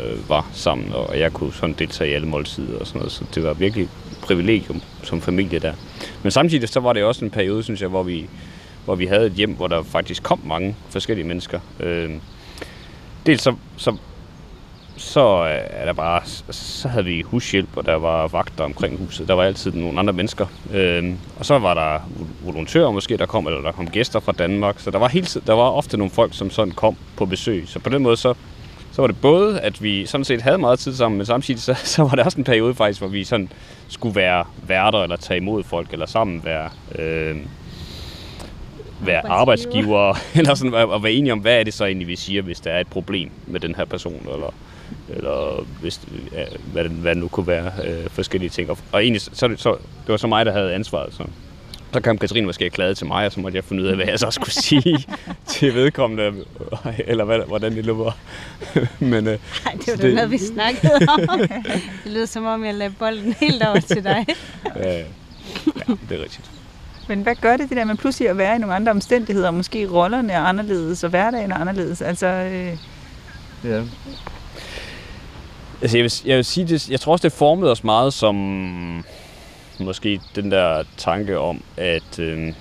øh, 0.00 0.28
var 0.28 0.50
sammen, 0.52 0.92
og 0.92 1.18
jeg 1.18 1.32
kunne 1.32 1.52
sådan 1.52 1.74
deltage 1.78 2.10
i 2.10 2.14
alle 2.14 2.28
måltider 2.28 2.78
og 2.78 2.86
sådan 2.86 2.98
noget. 2.98 3.12
Så 3.12 3.24
det 3.34 3.42
var 3.42 3.52
virkelig 3.52 3.84
et 3.84 3.90
privilegium 4.22 4.82
som 5.02 5.20
familie 5.20 5.58
der. 5.58 5.74
Men 6.22 6.30
samtidig 6.30 6.68
så 6.68 6.80
var 6.80 6.92
det 6.92 7.04
også 7.04 7.24
en 7.24 7.30
periode, 7.30 7.62
synes 7.62 7.80
jeg, 7.80 7.88
hvor 7.88 8.02
vi, 8.02 8.26
hvor 8.84 8.94
vi 8.94 9.06
havde 9.06 9.26
et 9.26 9.32
hjem, 9.32 9.50
hvor 9.50 9.66
der 9.66 9.82
faktisk 9.82 10.22
kom 10.22 10.40
mange 10.44 10.76
forskellige 10.88 11.26
mennesker. 11.26 11.60
Øh, 11.80 12.10
dels 13.26 13.42
så, 13.42 13.54
så, 13.76 13.96
så 14.96 15.44
øh, 15.44 15.60
er 15.70 15.84
der 15.84 15.92
bare, 15.92 16.22
så 16.50 16.88
havde 16.88 17.04
vi 17.04 17.22
hushjælp, 17.22 17.76
og 17.76 17.86
der 17.86 17.94
var 17.94 18.28
vagter 18.28 18.64
omkring 18.64 18.98
huset. 18.98 19.28
Der 19.28 19.34
var 19.34 19.42
altid 19.42 19.72
nogle 19.72 19.98
andre 19.98 20.12
mennesker. 20.12 20.46
Øh, 20.72 21.12
og 21.38 21.46
så 21.46 21.58
var 21.58 21.74
der 21.74 22.10
volontører 22.44 22.90
måske, 22.90 23.16
der 23.16 23.26
kom, 23.26 23.46
eller 23.46 23.60
der 23.60 23.72
kom 23.72 23.90
gæster 23.90 24.20
fra 24.20 24.32
Danmark. 24.32 24.80
Så 24.80 24.90
der 24.90 24.98
var, 24.98 25.08
hele 25.08 25.26
tiden, 25.26 25.46
der 25.46 25.52
var 25.52 25.70
ofte 25.70 25.96
nogle 25.96 26.10
folk, 26.10 26.34
som 26.34 26.50
sådan 26.50 26.74
kom 26.74 26.96
på 27.16 27.26
besøg. 27.26 27.64
Så 27.66 27.78
på 27.78 27.88
den 27.88 28.02
måde, 28.02 28.16
så, 28.16 28.34
så 28.94 29.02
var 29.02 29.06
det 29.06 29.20
både, 29.20 29.60
at 29.60 29.82
vi 29.82 30.06
sådan 30.06 30.24
set 30.24 30.42
havde 30.42 30.58
meget 30.58 30.78
tid 30.78 30.94
sammen, 30.94 31.18
men 31.18 31.26
samtidig 31.26 31.62
så, 31.62 31.74
så 31.94 32.02
var 32.02 32.10
det 32.10 32.24
også 32.24 32.38
en 32.38 32.44
periode 32.44 32.74
faktisk, 32.74 33.00
hvor 33.00 33.08
vi 33.08 33.24
sådan 33.24 33.48
skulle 33.88 34.16
være 34.16 34.44
værter, 34.66 35.02
eller 35.02 35.16
tage 35.16 35.36
imod 35.36 35.64
folk, 35.64 35.92
eller 35.92 36.06
sammen 36.06 36.44
være... 36.44 36.70
Øh, 36.98 37.36
være 39.00 39.26
arbejdsgiver, 39.26 40.14
eller 40.38 40.54
sådan, 40.54 40.74
at 40.74 41.02
være 41.02 41.12
enige 41.12 41.32
om, 41.32 41.38
hvad 41.38 41.60
er 41.60 41.64
det 41.64 41.74
så 41.74 41.84
egentlig, 41.84 42.08
vi 42.08 42.16
siger, 42.16 42.42
hvis 42.42 42.60
der 42.60 42.70
er 42.70 42.80
et 42.80 42.86
problem 42.86 43.30
med 43.46 43.60
den 43.60 43.74
her 43.74 43.84
person, 43.84 44.26
eller, 44.32 44.54
eller 45.08 45.66
hvis, 45.80 46.00
ja, 46.32 46.44
hvad, 46.72 46.84
det, 46.84 46.90
hvad 46.90 47.14
det 47.14 47.22
nu 47.22 47.28
kunne 47.28 47.46
være, 47.46 47.72
øh, 47.84 48.10
forskellige 48.10 48.50
ting. 48.50 48.70
Og, 48.70 48.78
og 48.92 49.02
egentlig, 49.02 49.20
så, 49.20 49.54
så, 49.56 49.70
det 49.72 50.08
var 50.08 50.16
så 50.16 50.26
mig, 50.26 50.46
der 50.46 50.52
havde 50.52 50.74
ansvaret. 50.74 51.14
Så. 51.14 51.24
Så 51.94 52.00
kom 52.00 52.18
Katrine 52.18 52.46
måske 52.46 52.70
klage 52.70 52.94
til 52.94 53.06
mig, 53.06 53.26
og 53.26 53.32
så 53.32 53.40
måtte 53.40 53.56
jeg 53.56 53.64
finde 53.64 53.82
ud 53.82 53.88
af, 53.88 53.96
hvad 53.96 54.06
jeg 54.06 54.18
så 54.18 54.30
skulle 54.30 54.52
sige 54.52 55.06
til 55.46 55.74
vedkommende, 55.74 56.44
eller 56.98 57.24
hvad, 57.24 57.38
hvordan 57.38 57.76
det 57.76 57.84
løber. 57.84 58.12
Men, 58.98 59.26
øh, 59.26 59.38
Nej, 59.64 59.74
det 59.74 59.88
var 59.88 59.96
det 59.96 60.14
noget, 60.14 60.30
vi 60.30 60.38
snakkede 60.38 60.92
om. 61.08 61.38
det 62.04 62.12
lyder 62.12 62.26
som 62.26 62.44
om, 62.44 62.64
jeg 62.64 62.74
lagde 62.74 62.94
bolden 62.98 63.32
helt 63.40 63.62
over 63.62 63.80
til 63.80 64.04
dig. 64.04 64.26
ja, 64.76 64.98
ja, 64.98 65.04
det 66.08 66.18
er 66.18 66.22
rigtigt. 66.22 66.50
Men 67.08 67.22
hvad 67.22 67.34
gør 67.34 67.56
det, 67.56 67.68
det 67.68 67.76
der 67.76 67.84
med 67.84 67.96
pludselig 67.96 68.28
at 68.28 68.38
være 68.38 68.56
i 68.56 68.58
nogle 68.58 68.74
andre 68.74 68.90
omstændigheder, 68.90 69.48
og 69.48 69.54
måske 69.54 69.88
rollerne 69.90 70.32
er 70.32 70.40
anderledes, 70.40 71.04
og 71.04 71.10
hverdagen 71.10 71.52
er 71.52 71.56
anderledes? 71.56 72.02
Altså, 72.02 72.26
øh... 72.26 72.76
Ja. 73.64 73.82
Altså, 75.82 75.96
jeg 75.96 76.02
vil, 76.04 76.12
jeg 76.24 76.36
vil 76.36 76.44
sige, 76.44 76.66
det, 76.66 76.90
jeg 76.90 77.00
tror 77.00 77.12
også, 77.12 77.22
det 77.22 77.32
formede 77.32 77.70
os 77.70 77.84
meget 77.84 78.12
som 78.12 78.34
måske 79.80 80.20
den 80.34 80.50
der 80.50 80.84
tanke 80.96 81.38
om, 81.38 81.62
at 81.76 82.18
øh, 82.18 82.52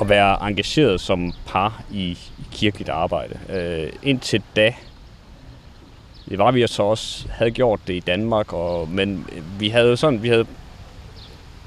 at 0.00 0.08
være 0.08 0.48
engageret 0.48 1.00
som 1.00 1.32
par 1.46 1.82
i, 1.90 2.10
i 2.38 2.46
kirkeligt 2.52 2.88
arbejde. 2.88 3.38
Øh, 3.48 3.92
indtil 4.02 4.42
da, 4.56 4.74
det 6.28 6.38
var 6.38 6.50
vi 6.50 6.66
så 6.66 6.82
også 6.82 7.28
havde 7.30 7.50
gjort 7.50 7.80
det 7.86 7.94
i 7.94 8.00
Danmark, 8.00 8.52
og, 8.52 8.88
men 8.88 9.26
vi 9.58 9.68
havde 9.68 9.96
sådan, 9.96 10.22
vi 10.22 10.28
havde 10.28 10.46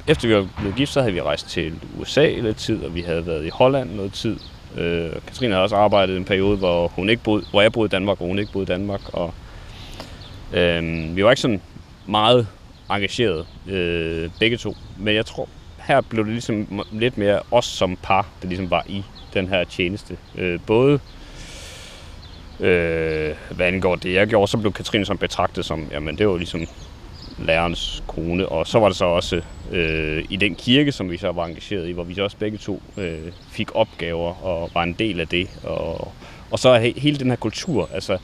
efter 0.08 0.28
vi 0.28 0.36
var 0.36 0.48
blevet 0.58 0.76
gift, 0.76 0.92
så 0.92 1.02
havde 1.02 1.14
vi 1.14 1.22
rejst 1.22 1.50
til 1.50 1.74
USA 2.00 2.28
lidt 2.28 2.58
tid, 2.58 2.84
og 2.84 2.96
vi 2.96 3.02
havde 3.02 3.28
været 3.28 3.46
i 3.46 3.50
Holland 3.50 3.96
noget 3.96 4.14
tid. 4.14 4.40
Øh, 4.78 5.12
Katrine 5.28 5.54
havde 5.54 5.64
også 5.64 5.76
arbejdet 5.76 6.18
en 6.18 6.26
periode, 6.26 6.58
hvor, 6.58 6.88
hun 6.88 7.10
ikke 7.10 7.24
boede, 7.24 7.46
hvor 7.52 7.62
jeg 7.62 7.72
boede 7.72 7.88
i 7.88 7.90
Danmark, 7.90 8.22
og 8.22 8.28
hun 8.28 8.40
ikke 8.40 8.52
boede 8.52 8.64
i 8.64 8.78
Danmark. 8.78 9.02
Og, 9.14 9.34
øh, 10.54 11.16
vi 11.16 11.24
var 11.24 11.30
ikke 11.30 11.42
sådan 11.42 11.62
meget 12.06 12.48
engageret, 12.96 13.46
øh, 13.68 14.30
begge 14.40 14.58
to. 14.58 14.76
Men 14.98 15.16
jeg 15.16 15.26
tror, 15.26 15.50
her 15.88 16.02
blev 16.02 16.26
det 16.26 16.34
ligesom 16.34 16.82
lidt 16.92 17.18
mere 17.18 17.42
os 17.52 17.66
som 17.66 17.98
par, 18.04 18.28
der 18.42 18.48
ligesom 18.48 18.72
var 18.72 18.84
i 18.88 19.04
den 19.34 19.48
her 19.48 19.64
tjeneste. 19.64 20.18
Øh, 20.36 20.60
både 20.68 21.00
øh, 22.60 23.36
hvad 23.52 23.68
angår 23.68 23.96
det, 23.96 24.14
jeg 24.14 24.28
gjorde, 24.28 24.52
så 24.52 24.58
blev 24.58 24.74
Katrine 24.74 25.06
som 25.06 25.18
betragtet 25.18 25.66
som, 25.66 25.88
jamen 25.92 26.18
det 26.18 26.28
var 26.28 26.38
ligesom 26.38 26.68
lærernes 27.38 28.04
kone, 28.08 28.50
og 28.50 28.68
så 28.68 28.80
var 28.80 28.88
det 28.88 28.98
så 28.98 29.06
også 29.06 29.42
øh, 29.72 30.26
i 30.30 30.36
den 30.36 30.56
kirke, 30.56 30.92
som 30.92 31.12
vi 31.12 31.18
så 31.18 31.32
var 31.32 31.46
engageret 31.46 31.88
i, 31.88 31.92
hvor 31.92 32.04
vi 32.04 32.14
så 32.14 32.24
også 32.24 32.38
begge 32.38 32.58
to 32.58 32.82
øh, 32.98 33.32
fik 33.52 33.76
opgaver 33.76 34.46
og 34.46 34.72
var 34.74 34.84
en 34.84 34.94
del 34.94 35.20
af 35.20 35.28
det. 35.28 35.50
Og, 35.64 36.12
og 36.52 36.60
så 36.60 36.78
he, 36.78 36.94
hele 36.98 37.18
den 37.18 37.30
her 37.30 37.36
kultur, 37.36 37.90
altså 37.94 38.18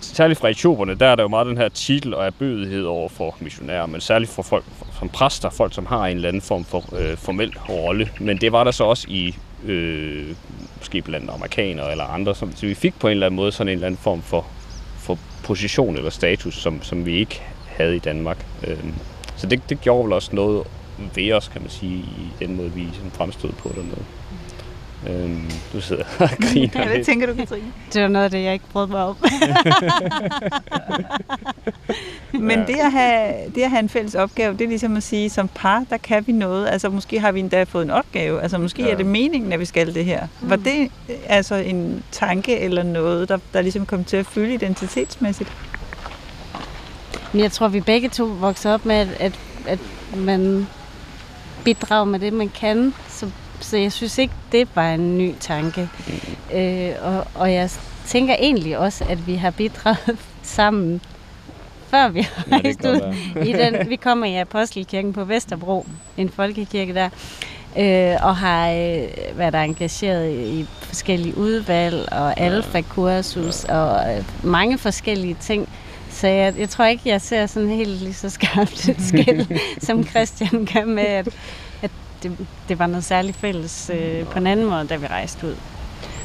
særligt 0.00 0.40
fra 0.40 0.48
etioperne, 0.48 0.94
der 0.94 1.06
er 1.06 1.14
der 1.14 1.22
jo 1.22 1.28
meget 1.28 1.46
den 1.46 1.56
her 1.56 1.68
titel 1.68 2.14
og 2.14 2.26
erbødighed 2.26 2.84
over 2.84 3.08
for 3.08 3.36
missionærer, 3.40 3.86
men 3.86 4.00
særligt 4.00 4.30
for 4.30 4.42
folk 4.42 4.64
som 4.98 5.08
præster, 5.08 5.50
folk 5.50 5.74
som 5.74 5.86
har 5.86 6.06
en 6.06 6.16
eller 6.16 6.28
anden 6.28 6.42
form 6.42 6.64
for 6.64 6.84
øh, 6.98 7.16
formel 7.16 7.54
rolle. 7.68 8.08
Men 8.20 8.36
det 8.36 8.52
var 8.52 8.64
der 8.64 8.70
så 8.70 8.84
også 8.84 9.06
i 9.10 9.34
øh, 9.64 10.34
måske 10.78 11.02
blandt 11.02 11.30
amerikanere 11.30 11.90
eller 11.90 12.04
andre, 12.04 12.34
som, 12.34 12.56
så 12.56 12.66
vi 12.66 12.74
fik 12.74 12.98
på 13.00 13.06
en 13.06 13.10
eller 13.10 13.26
anden 13.26 13.36
måde 13.36 13.52
sådan 13.52 13.68
en 13.68 13.74
eller 13.74 13.86
anden 13.86 14.00
form 14.02 14.22
for, 14.22 14.46
for 14.98 15.18
position 15.44 15.96
eller 15.96 16.10
status, 16.10 16.54
som, 16.54 16.82
som 16.82 17.06
vi 17.06 17.16
ikke 17.16 17.42
havde 17.66 17.96
i 17.96 17.98
Danmark. 17.98 18.46
Øh, 18.66 18.84
så 19.36 19.46
det, 19.46 19.62
det 19.68 19.80
gjorde 19.80 20.04
vel 20.04 20.12
også 20.12 20.30
noget 20.36 20.64
ved 21.14 21.32
os, 21.32 21.48
kan 21.48 21.62
man 21.62 21.70
sige, 21.70 21.94
i 21.94 22.30
den 22.38 22.56
måde, 22.56 22.72
vi 22.72 22.88
sådan 22.94 23.10
fremstod 23.10 23.50
på 23.52 23.72
dernede. 23.76 24.04
Øhm, 25.06 25.50
du 25.72 25.80
sidder 25.80 26.04
og 26.18 26.28
griner 26.52 26.80
ja, 26.80 26.86
Hvad 26.86 27.04
tænker 27.04 27.26
du, 27.26 27.34
Katrine? 27.34 27.72
Det 27.92 28.02
var 28.02 28.08
noget 28.08 28.24
af 28.24 28.30
det, 28.30 28.44
jeg 28.44 28.52
ikke 28.52 28.64
brød 28.72 28.86
mig 28.86 29.04
om. 29.04 29.16
Men 32.48 32.58
det, 32.58 32.76
at 32.80 32.92
have, 32.92 33.34
det 33.54 33.62
at 33.62 33.70
have 33.70 33.82
en 33.82 33.88
fælles 33.88 34.14
opgave, 34.14 34.52
det 34.52 34.60
er 34.60 34.68
ligesom 34.68 34.96
at 34.96 35.02
sige, 35.02 35.30
som 35.30 35.48
par, 35.48 35.84
der 35.90 35.96
kan 35.96 36.26
vi 36.26 36.32
noget. 36.32 36.68
Altså 36.68 36.88
måske 36.88 37.20
har 37.20 37.32
vi 37.32 37.40
endda 37.40 37.62
fået 37.62 37.84
en 37.84 37.90
opgave. 37.90 38.42
Altså 38.42 38.58
måske 38.58 38.82
ja. 38.82 38.90
er 38.90 38.96
det 38.96 39.06
meningen, 39.06 39.52
at 39.52 39.60
vi 39.60 39.64
skal 39.64 39.94
det 39.94 40.04
her. 40.04 40.26
Mm. 40.40 40.50
Var 40.50 40.56
det 40.56 40.90
altså 41.26 41.54
en 41.54 42.02
tanke 42.12 42.58
eller 42.58 42.82
noget, 42.82 43.28
der, 43.28 43.38
der 43.52 43.62
ligesom 43.62 43.86
kom 43.86 44.04
til 44.04 44.16
at 44.16 44.26
fylde 44.26 44.54
identitetsmæssigt? 44.54 45.52
Men 47.32 47.42
jeg 47.42 47.52
tror, 47.52 47.68
vi 47.68 47.80
begge 47.80 48.08
to 48.08 48.24
voksede 48.24 48.74
op 48.74 48.86
med, 48.86 48.94
at, 48.94 49.08
at, 49.20 49.38
at 49.66 49.78
man 50.16 50.66
bidrager 51.64 52.04
med 52.04 52.18
det, 52.18 52.32
man 52.32 52.48
kan. 52.48 52.94
Så 53.60 53.76
jeg 53.76 53.92
synes 53.92 54.18
ikke, 54.18 54.34
det 54.52 54.68
var 54.74 54.94
en 54.94 55.18
ny 55.18 55.34
tanke. 55.40 55.88
Øh, 56.54 56.90
og, 57.02 57.26
og 57.34 57.52
jeg 57.52 57.70
tænker 58.06 58.34
egentlig 58.38 58.78
også, 58.78 59.04
at 59.08 59.26
vi 59.26 59.34
har 59.34 59.50
bidraget 59.50 60.18
sammen, 60.42 61.00
før 61.88 62.08
vi 62.08 62.20
har 62.20 62.44
rejst 62.52 62.84
ja, 62.84 62.90
ud. 62.90 63.14
I 63.48 63.52
den, 63.52 63.90
vi 63.90 63.96
kommer 63.96 64.26
i 64.26 64.36
Apostelkirken 64.36 65.12
på 65.12 65.24
Vesterbro, 65.24 65.86
en 66.16 66.28
folkekirke 66.28 66.94
der, 66.94 67.08
øh, 67.78 68.16
og 68.26 68.36
har 68.36 68.70
øh, 68.70 69.38
været 69.38 69.64
engageret 69.64 70.30
i 70.30 70.66
forskellige 70.82 71.36
udvalg 71.36 72.12
og 72.12 72.40
alfa-kursus 72.40 73.64
og 73.64 74.16
øh, 74.16 74.24
mange 74.44 74.78
forskellige 74.78 75.36
ting. 75.40 75.68
Så 76.10 76.26
jeg, 76.26 76.54
jeg 76.58 76.68
tror 76.68 76.84
ikke, 76.84 77.02
jeg 77.08 77.20
ser 77.20 77.46
sådan 77.46 77.68
helt 77.68 78.02
lige 78.02 78.14
så 78.14 78.30
skarpt 78.30 78.88
et 78.88 79.02
skæld, 79.08 79.46
som 79.80 80.04
Christian 80.04 80.66
kan 80.66 80.88
med, 80.88 81.04
at 81.04 81.28
det, 82.22 82.36
det 82.68 82.78
var 82.78 82.86
noget 82.86 83.04
særligt 83.04 83.36
fælles 83.36 83.90
øh, 83.94 84.24
på 84.26 84.38
en 84.38 84.46
anden 84.46 84.66
måde, 84.66 84.86
da 84.86 84.96
vi 84.96 85.06
rejste 85.06 85.46
ud. 85.46 85.54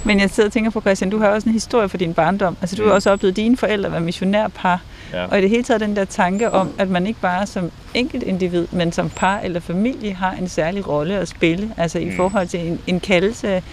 Men 0.05 0.19
jeg 0.19 0.29
sidder 0.29 0.49
og 0.49 0.53
tænker 0.53 0.71
på, 0.71 0.81
Christian, 0.81 1.09
du 1.09 1.19
har 1.19 1.27
også 1.27 1.49
en 1.49 1.53
historie 1.53 1.89
for 1.89 1.97
din 1.97 2.13
barndom. 2.13 2.57
Altså, 2.61 2.75
du 2.75 2.85
har 2.85 2.91
også 2.91 3.11
oplevet 3.11 3.35
dine 3.35 3.57
forældre 3.57 3.91
være 3.91 4.01
missionærpar. 4.01 4.81
Ja. 5.13 5.25
Og 5.25 5.39
i 5.39 5.41
det 5.41 5.49
hele 5.49 5.63
taget 5.63 5.81
den 5.81 5.95
der 5.95 6.05
tanke 6.05 6.51
om, 6.51 6.71
at 6.77 6.89
man 6.89 7.07
ikke 7.07 7.19
bare 7.19 7.47
som 7.47 7.71
enkelt 7.93 8.23
individ, 8.23 8.67
men 8.71 8.91
som 8.91 9.09
par 9.09 9.39
eller 9.39 9.59
familie 9.59 10.13
har 10.13 10.31
en 10.31 10.49
særlig 10.49 10.87
rolle 10.87 11.17
at 11.17 11.27
spille. 11.27 11.73
Altså 11.77 11.99
i 11.99 12.05
mm. 12.05 12.15
forhold 12.15 12.47
til 12.47 12.59
en, 12.59 12.79
en 12.87 12.99
kaldelse. 12.99 13.63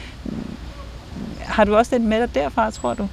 Har 1.38 1.64
du 1.64 1.76
også 1.76 1.98
den 1.98 2.08
med 2.08 2.20
dig 2.20 2.34
derfra, 2.34 2.70
tror 2.70 2.94
du? 2.94 3.08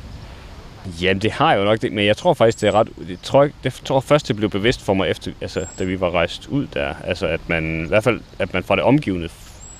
Jamen, 1.02 1.22
det 1.22 1.32
har 1.32 1.52
jeg 1.52 1.60
jo 1.60 1.66
nok 1.66 1.82
det, 1.82 1.92
men 1.92 2.06
jeg 2.06 2.18
tror 2.18 2.34
faktisk, 2.34 2.62
det 2.62 2.68
er 2.68 2.72
ret... 2.72 2.90
Det 3.08 3.20
tror, 3.22 3.50
det 3.64 3.82
tror 3.86 4.00
først, 4.00 4.28
det 4.28 4.36
blev 4.36 4.50
bevidst 4.50 4.82
for 4.82 4.94
mig, 4.94 5.10
efter, 5.10 5.32
altså, 5.42 5.66
da 5.80 5.84
vi 5.84 6.00
var 6.00 6.12
rejst 6.12 6.48
ud 6.48 6.68
der. 6.68 6.94
Altså, 7.04 7.28
at 7.28 7.50
man 7.50 7.86
i 7.86 7.88
hvert 7.88 8.04
fald, 8.04 8.22
at 8.40 8.54
man 8.54 8.64
fra 8.64 8.76
det 8.76 8.84
omgivende 8.84 9.30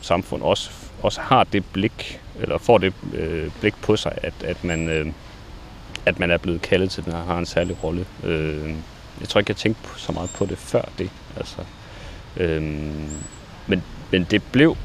samfund 0.02 0.42
også, 0.42 0.70
også 1.02 1.22
har 1.22 1.44
det 1.44 1.66
blik, 1.66 2.22
eller 2.40 2.58
får 2.58 2.78
det 2.78 2.94
øh, 3.14 3.52
blik 3.60 3.74
på 3.82 3.96
sig, 3.96 4.18
at, 4.24 4.34
at, 4.44 4.64
man, 4.64 4.90
øh, 4.90 5.08
at 6.06 6.20
man 6.20 6.32
er 6.32 6.38
blevet 6.38 6.62
kaldet 6.62 6.92
til 6.92 7.06
den 7.06 7.14
her, 7.14 7.24
har 7.24 7.38
en 7.38 7.46
særlig 7.46 7.84
rolle. 7.84 8.06
Øh, 8.24 8.74
jeg 9.20 9.30
tror 9.30 9.40
ikke, 9.40 9.50
jeg 9.50 9.58
tænkte 9.58 9.90
så 9.98 10.12
meget 10.12 10.30
på 10.30 10.46
det 10.46 10.58
før 10.58 10.82
det. 10.98 11.10
Altså, 11.38 11.58
øh, 12.38 12.62
men, 13.68 13.84
men 14.12 14.28
det 14.32 14.44
blev, 14.52 14.78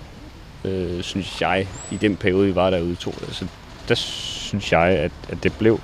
øh, 0.64 1.03
synes 1.03 1.41
jeg, 1.41 1.68
i 1.91 1.97
den 1.97 2.16
periode, 2.16 2.47
vi 2.47 2.55
var 2.55 2.70
derude 2.70 2.95
to, 2.95 3.11
altså, 3.11 3.47
der 3.89 3.95
synes 3.95 4.73
jeg, 4.73 4.81
at, 4.89 5.12
at 5.29 5.43
det 5.43 5.53
blev 5.59 5.81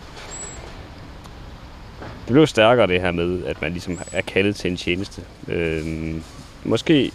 det 2.28 2.32
blev 2.34 2.46
stærkere 2.46 2.86
det 2.86 3.00
her 3.00 3.10
med, 3.10 3.44
at 3.44 3.62
man 3.62 3.72
ligesom 3.72 3.98
er 4.12 4.20
kaldet 4.20 4.56
til 4.56 4.70
en 4.70 4.76
tjeneste. 4.76 5.22
Øh, 5.48 6.14
måske 6.64 7.12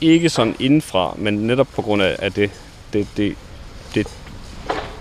ikke 0.00 0.28
sådan 0.28 0.54
indenfra, 0.60 1.14
men 1.18 1.34
netop 1.34 1.68
på 1.74 1.82
grund 1.82 2.02
af 2.02 2.16
at 2.18 2.36
det, 2.36 2.50
det, 2.92 3.08
det, 3.16 3.36
det, 3.94 4.06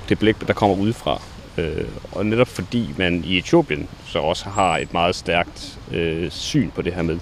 det 0.10 0.20
blik, 0.20 0.48
der 0.48 0.54
kommer 0.54 0.76
udefra. 0.76 1.22
Øh, 1.58 1.86
og 2.12 2.26
netop 2.26 2.48
fordi 2.48 2.90
man 2.98 3.24
i 3.26 3.38
Etiopien 3.38 3.90
så 4.06 4.20
også 4.20 4.50
har 4.50 4.78
et 4.78 4.94
meget 4.94 5.16
stærkt 5.16 5.80
øh, 5.92 6.32
syn 6.32 6.70
på 6.70 6.82
det 6.82 6.94
her 6.94 7.02
med 7.02 7.20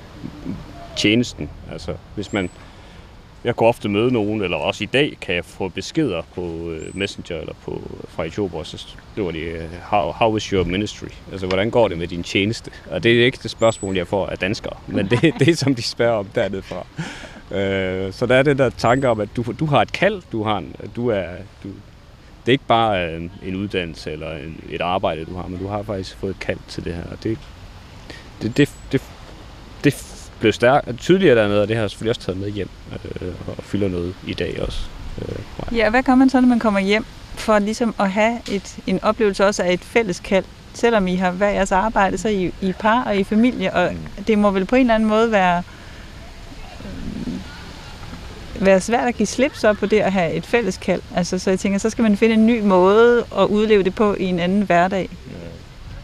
tjenesten. 0.97 1.49
Altså 1.71 1.95
hvis 2.15 2.33
man 2.33 2.49
jeg 3.43 3.57
kan 3.57 3.67
ofte 3.67 3.89
møde 3.89 4.11
nogen, 4.11 4.41
eller 4.41 4.57
også 4.57 4.83
i 4.83 4.87
dag 4.87 5.17
kan 5.21 5.35
jeg 5.35 5.45
få 5.45 5.67
beskeder 5.69 6.21
på 6.35 6.69
øh, 6.71 6.97
Messenger 6.97 7.37
eller 7.37 7.53
på, 7.63 7.81
fra 8.07 8.25
Etiopia, 8.25 8.63
så 8.63 8.77
skriver 9.13 9.31
de, 9.31 9.39
øh, 9.39 9.63
how, 9.83 10.11
how 10.11 10.37
is 10.37 10.43
your 10.43 10.63
ministry? 10.63 11.07
Altså, 11.31 11.47
hvordan 11.47 11.71
går 11.71 11.87
det 11.87 11.97
med 11.97 12.07
din 12.07 12.23
tjeneste? 12.23 12.71
Og 12.91 13.03
det 13.03 13.21
er 13.21 13.25
ikke 13.25 13.39
det 13.43 13.51
spørgsmål, 13.51 13.97
jeg 13.97 14.07
får 14.07 14.27
af 14.27 14.37
danskere, 14.37 14.77
men 14.87 15.09
det, 15.09 15.21
det 15.39 15.47
er, 15.47 15.55
som 15.55 15.75
de 15.75 15.81
spørger 15.81 16.13
om 16.13 16.25
dernede 16.35 16.61
fra. 16.61 16.85
Øh, 17.57 18.13
så 18.13 18.25
der 18.25 18.35
er 18.35 18.43
det 18.43 18.57
der 18.57 18.69
tanke 18.69 19.09
om, 19.09 19.19
at 19.19 19.29
du, 19.35 19.43
du 19.59 19.65
har 19.65 19.81
et 19.81 19.91
kald, 19.91 20.21
du 20.31 20.43
har 20.43 20.57
en, 20.57 20.75
du 20.95 21.07
er, 21.07 21.27
du, 21.63 21.67
det 22.45 22.47
er 22.47 22.51
ikke 22.51 22.67
bare 22.67 23.15
en, 23.15 23.31
en 23.43 23.55
uddannelse 23.55 24.11
eller 24.11 24.31
en, 24.31 24.63
et 24.69 24.81
arbejde, 24.81 25.25
du 25.25 25.35
har, 25.35 25.47
men 25.47 25.59
du 25.59 25.67
har 25.67 25.83
faktisk 25.83 26.17
fået 26.17 26.29
et 26.29 26.39
kald 26.39 26.59
til 26.67 26.85
det 26.85 26.93
her. 26.93 27.03
Og 27.11 27.23
det, 27.23 27.37
det, 28.41 28.57
det, 28.57 28.69
det, 28.91 29.01
det 29.83 30.18
blev 30.39 30.53
stærk, 30.53 30.83
tydeligere 30.97 31.35
dernede, 31.35 31.61
og 31.61 31.67
det 31.67 31.75
har 31.75 31.83
jeg 31.83 31.89
selvfølgelig 31.89 32.09
også 32.09 32.21
taget 32.21 32.39
med 32.39 32.49
hjem 32.49 32.69
øh, 33.21 33.33
og 33.47 33.63
fylder 33.63 33.87
noget 33.87 34.15
i 34.27 34.33
dag 34.33 34.61
også. 34.61 34.79
Øh, 35.21 35.77
ja, 35.77 35.89
hvad 35.89 36.03
gør 36.03 36.15
man 36.15 36.29
så, 36.29 36.41
når 36.41 36.47
man 36.47 36.59
kommer 36.59 36.79
hjem, 36.79 37.05
for 37.35 37.59
ligesom 37.59 37.95
at 37.99 38.11
have 38.11 38.37
et, 38.51 38.77
en 38.87 39.03
oplevelse 39.03 39.45
også 39.45 39.63
af 39.63 39.73
et 39.73 39.81
fælles 39.81 40.19
kald? 40.19 40.45
Selvom 40.73 41.07
I 41.07 41.15
har 41.15 41.31
hver 41.31 41.49
jeres 41.49 41.71
arbejde, 41.71 42.17
så 42.17 42.29
I, 42.29 42.53
I 42.61 42.73
par 42.79 43.03
og 43.03 43.17
i 43.17 43.23
familie, 43.23 43.73
og 43.73 43.91
mm. 43.93 44.23
det 44.23 44.37
må 44.37 44.51
vel 44.51 44.65
på 44.65 44.75
en 44.75 44.81
eller 44.81 44.95
anden 44.95 45.09
måde 45.09 45.31
være, 45.31 45.63
øh, 46.85 48.65
være 48.65 48.81
svært 48.81 49.07
at 49.07 49.15
give 49.15 49.27
slip 49.27 49.55
så 49.55 49.73
på 49.73 49.85
det 49.85 49.99
at 49.99 50.11
have 50.11 50.33
et 50.33 50.45
fælles 50.45 50.77
kald. 50.77 51.01
Altså, 51.15 51.39
så 51.39 51.49
jeg 51.49 51.59
tænker, 51.59 51.79
så 51.79 51.89
skal 51.89 52.01
man 52.01 52.17
finde 52.17 52.33
en 52.33 52.45
ny 52.45 52.61
måde 52.61 53.25
at 53.37 53.45
udleve 53.45 53.83
det 53.83 53.95
på 53.95 54.13
i 54.13 54.23
en 54.23 54.39
anden 54.39 54.61
hverdag. 54.61 55.09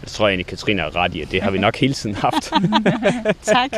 Jeg 0.06 0.12
tror 0.12 0.28
egentlig, 0.28 0.45
Katrine 0.45 0.82
er 0.82 0.95
ret 0.95 1.16
i, 1.16 1.22
at 1.22 1.32
det 1.32 1.41
har 1.41 1.51
vi 1.51 1.58
nok 1.58 1.76
hele 1.76 1.93
tiden 1.93 2.16
haft. 2.16 2.43
tak. 3.56 3.72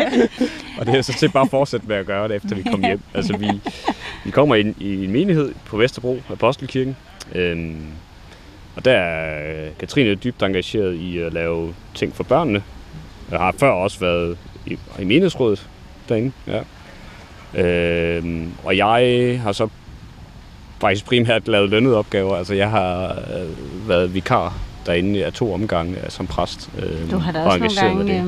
og 0.78 0.86
det 0.86 0.94
er 0.94 1.02
så 1.02 1.12
til 1.18 1.30
bare 1.30 1.44
at 1.44 1.50
fortsætte 1.50 1.86
med 1.86 1.96
at 1.96 2.06
gøre 2.06 2.28
det, 2.28 2.36
efter 2.36 2.56
vi 2.56 2.62
kommer 2.62 2.88
hjem. 2.88 3.00
Altså, 3.14 3.36
vi, 3.36 3.48
vi 4.24 4.30
kommer 4.30 4.54
ind 4.54 4.74
i 4.80 5.04
en 5.04 5.10
menighed 5.10 5.54
på 5.66 5.76
Vesterbro, 5.76 6.22
Apostelkirken. 6.30 6.96
Øhm, 7.34 7.86
og 8.76 8.84
der 8.84 8.92
er 8.92 9.70
Katrine 9.78 10.14
dybt 10.14 10.42
engageret 10.42 10.94
i 10.94 11.18
at 11.18 11.32
lave 11.32 11.74
ting 11.94 12.14
for 12.14 12.24
børnene. 12.24 12.62
Jeg 13.30 13.38
har 13.38 13.54
før 13.58 13.70
også 13.70 14.00
været 14.00 14.38
i, 14.66 14.72
i 14.72 15.04
menighedsrådet 15.04 15.68
derinde. 16.08 16.32
Ja. 16.46 16.62
Øhm, 17.62 18.52
og 18.64 18.76
jeg 18.76 19.40
har 19.42 19.52
så 19.52 19.68
faktisk 20.80 21.04
primært 21.04 21.48
lavet 21.48 21.70
lønnede 21.70 21.96
opgaver. 21.96 22.36
Altså, 22.36 22.54
jeg 22.54 22.70
har 22.70 23.10
øh, 23.10 23.88
været 23.88 24.14
vikar 24.14 24.58
derinde 24.86 25.24
af 25.24 25.32
to 25.32 25.54
omgange 25.54 25.96
øh, 26.04 26.10
som 26.10 26.26
præst. 26.26 26.70
Øh, 26.78 27.10
du 27.10 27.18
har 27.18 27.32
da 27.32 27.42
også 27.42 27.58
nogle 27.58 27.74
gange... 27.74 28.18
Øh, 28.18 28.26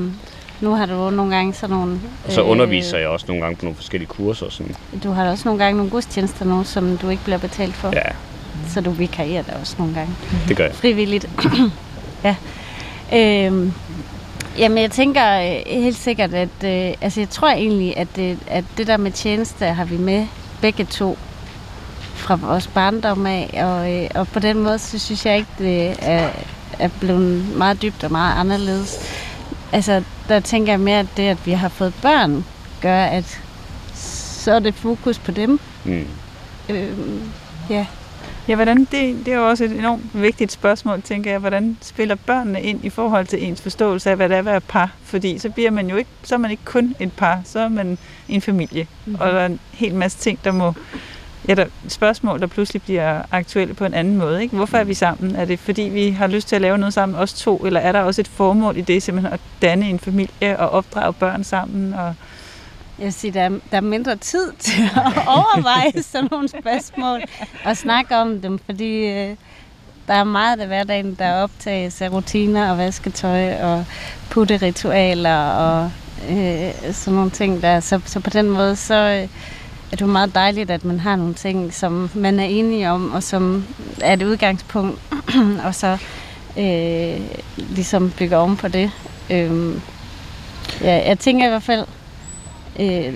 nu 0.60 0.74
har 0.74 0.86
du 0.86 1.10
nogle 1.10 1.34
gange 1.36 1.54
sådan 1.54 1.76
nogle... 1.76 2.00
Og 2.26 2.32
så 2.32 2.42
underviser 2.42 2.96
øh, 2.96 3.00
jeg 3.00 3.08
også 3.08 3.26
nogle 3.28 3.42
gange 3.42 3.56
på 3.56 3.64
nogle 3.64 3.76
forskellige 3.76 4.08
kurser. 4.08 4.50
Sådan. 4.50 4.74
Du 5.04 5.10
har 5.10 5.24
da 5.24 5.30
også 5.30 5.48
nogle 5.48 5.64
gange 5.64 5.76
nogle 5.76 5.90
gudstjenester 5.90 6.44
nu, 6.44 6.64
som 6.64 6.96
du 6.96 7.08
ikke 7.08 7.24
bliver 7.24 7.38
betalt 7.38 7.74
for. 7.74 7.90
Ja. 7.92 8.02
Så 8.68 8.80
du 8.80 8.90
vikarierer 8.90 9.42
der 9.42 9.52
også 9.60 9.74
nogle 9.78 9.94
gange. 9.94 10.14
Det 10.48 10.56
gør 10.56 10.64
jeg. 10.64 10.74
Frivilligt. 10.74 11.28
ja. 12.24 12.36
Øh, 13.12 13.72
Jamen, 14.58 14.78
jeg 14.78 14.90
tænker 14.90 15.38
øh, 15.40 15.62
helt 15.66 15.96
sikkert, 15.96 16.34
at 16.34 16.64
øh, 16.64 16.94
altså, 17.00 17.20
jeg 17.20 17.30
tror 17.30 17.48
egentlig, 17.48 17.96
at 17.96 18.08
det, 18.16 18.38
at 18.46 18.64
det 18.78 18.86
der 18.86 18.96
med 18.96 19.10
tjeneste 19.10 19.64
har 19.66 19.84
vi 19.84 19.96
med 19.96 20.26
begge 20.60 20.84
to 20.84 21.18
fra 22.14 22.34
vores 22.34 22.66
barndom 22.66 23.26
af, 23.26 23.50
og, 23.62 23.92
øh, 23.92 24.10
og 24.14 24.28
på 24.28 24.38
den 24.38 24.62
måde, 24.62 24.78
så 24.78 24.98
synes 24.98 25.26
jeg 25.26 25.36
ikke, 25.36 25.50
det 25.58 25.96
er, 25.98 26.30
er 26.78 26.88
blevet 27.00 27.56
meget 27.56 27.82
dybt 27.82 28.04
og 28.04 28.12
meget 28.12 28.40
anderledes. 28.40 28.98
Altså, 29.72 30.02
der 30.28 30.40
tænker 30.40 30.72
jeg 30.72 30.80
mere, 30.80 30.98
at 30.98 31.06
det, 31.16 31.22
at 31.22 31.46
vi 31.46 31.52
har 31.52 31.68
fået 31.68 31.94
børn, 32.02 32.44
gør, 32.80 33.04
at 33.04 33.40
så 33.94 34.52
er 34.52 34.58
det 34.58 34.74
fokus 34.74 35.18
på 35.18 35.30
dem. 35.30 35.60
Mm. 35.84 36.06
Øh, 36.68 36.98
ja. 37.70 37.86
Ja, 38.48 38.54
hvordan, 38.54 38.78
det, 38.78 39.26
det 39.26 39.28
er 39.28 39.36
jo 39.36 39.48
også 39.48 39.64
et 39.64 39.72
enormt 39.72 40.22
vigtigt 40.22 40.52
spørgsmål, 40.52 41.02
tænker 41.02 41.30
jeg. 41.30 41.40
Hvordan 41.40 41.76
spiller 41.80 42.14
børnene 42.14 42.62
ind 42.62 42.84
i 42.84 42.90
forhold 42.90 43.26
til 43.26 43.44
ens 43.44 43.62
forståelse 43.62 44.10
af, 44.10 44.16
hvad 44.16 44.28
det 44.28 44.34
er 44.34 44.38
at 44.38 44.44
være 44.44 44.60
par? 44.60 44.92
Fordi 45.02 45.38
så 45.38 45.50
bliver 45.50 45.70
man 45.70 45.90
jo 45.90 45.96
ikke, 45.96 46.10
så 46.22 46.34
er 46.34 46.38
man 46.38 46.50
ikke 46.50 46.64
kun 46.64 46.94
et 47.00 47.12
par, 47.12 47.40
så 47.44 47.58
er 47.58 47.68
man 47.68 47.98
en 48.28 48.40
familie. 48.40 48.86
Mm-hmm. 49.04 49.20
Og 49.20 49.32
der 49.32 49.38
er 49.38 49.46
en 49.46 49.60
hel 49.72 49.94
masse 49.94 50.18
ting, 50.18 50.38
der 50.44 50.52
må 50.52 50.74
ja, 51.48 51.54
der, 51.54 51.66
spørgsmål, 51.88 52.40
der 52.40 52.46
pludselig 52.46 52.82
bliver 52.82 53.22
aktuelle 53.30 53.74
på 53.74 53.84
en 53.84 53.94
anden 53.94 54.16
måde. 54.16 54.42
Ikke? 54.42 54.56
Hvorfor 54.56 54.78
er 54.78 54.84
vi 54.84 54.94
sammen? 54.94 55.36
Er 55.36 55.44
det 55.44 55.58
fordi, 55.58 55.82
vi 55.82 56.10
har 56.10 56.26
lyst 56.26 56.48
til 56.48 56.56
at 56.56 56.62
lave 56.62 56.78
noget 56.78 56.94
sammen, 56.94 57.18
os 57.18 57.32
to? 57.32 57.56
Eller 57.56 57.80
er 57.80 57.92
der 57.92 58.00
også 58.00 58.20
et 58.20 58.28
formål 58.28 58.76
i 58.76 58.80
det, 58.80 59.02
simpelthen 59.02 59.32
at 59.32 59.40
danne 59.62 59.88
en 59.88 59.98
familie 59.98 60.58
og 60.58 60.70
opdrage 60.70 61.12
børn 61.12 61.44
sammen? 61.44 61.94
Og 61.94 62.14
jeg 62.98 63.12
siger, 63.12 63.32
der 63.32 63.40
er, 63.40 63.48
der 63.48 63.76
er 63.76 63.80
mindre 63.80 64.16
tid 64.16 64.52
til 64.58 64.82
at 64.82 65.26
overveje 65.26 66.02
sådan 66.12 66.28
nogle 66.30 66.48
spørgsmål 66.48 67.22
og 67.64 67.76
snakke 67.76 68.16
om 68.16 68.40
dem, 68.40 68.58
fordi 68.58 69.06
øh, 69.06 69.36
der 70.06 70.14
er 70.14 70.24
meget 70.24 70.60
af 70.60 70.66
hverdagen, 70.66 71.14
der 71.14 71.32
optages 71.32 72.02
af 72.02 72.12
rutiner 72.12 72.70
og 72.70 72.78
vasketøj 72.78 73.54
og 73.62 73.84
putteritualer 74.30 75.44
og 75.44 75.90
øh, 76.30 76.92
sådan 76.92 77.14
nogle 77.14 77.30
ting 77.30 77.62
der. 77.62 77.80
Så, 77.80 78.00
så 78.04 78.20
på 78.20 78.30
den 78.30 78.50
måde, 78.50 78.76
så 78.76 78.94
øh, 78.94 79.28
er 79.94 79.96
det 79.96 80.08
meget 80.08 80.34
dejligt, 80.34 80.70
at 80.70 80.84
man 80.84 81.00
har 81.00 81.16
nogle 81.16 81.34
ting, 81.34 81.74
som 81.74 82.10
man 82.14 82.40
er 82.40 82.44
enige 82.44 82.90
om, 82.90 83.12
og 83.12 83.22
som 83.22 83.64
er 84.00 84.12
et 84.12 84.22
udgangspunkt, 84.22 85.00
og 85.66 85.74
så 85.74 85.98
øh, 86.58 87.20
ligesom 87.56 88.12
bygger 88.18 88.36
om 88.36 88.56
på 88.56 88.68
det. 88.68 88.90
Øh, 89.30 89.74
ja, 90.80 91.08
jeg 91.08 91.18
tænker 91.18 91.46
i 91.46 91.48
hvert 91.48 91.62
fald, 91.62 91.86
øh, 92.80 93.14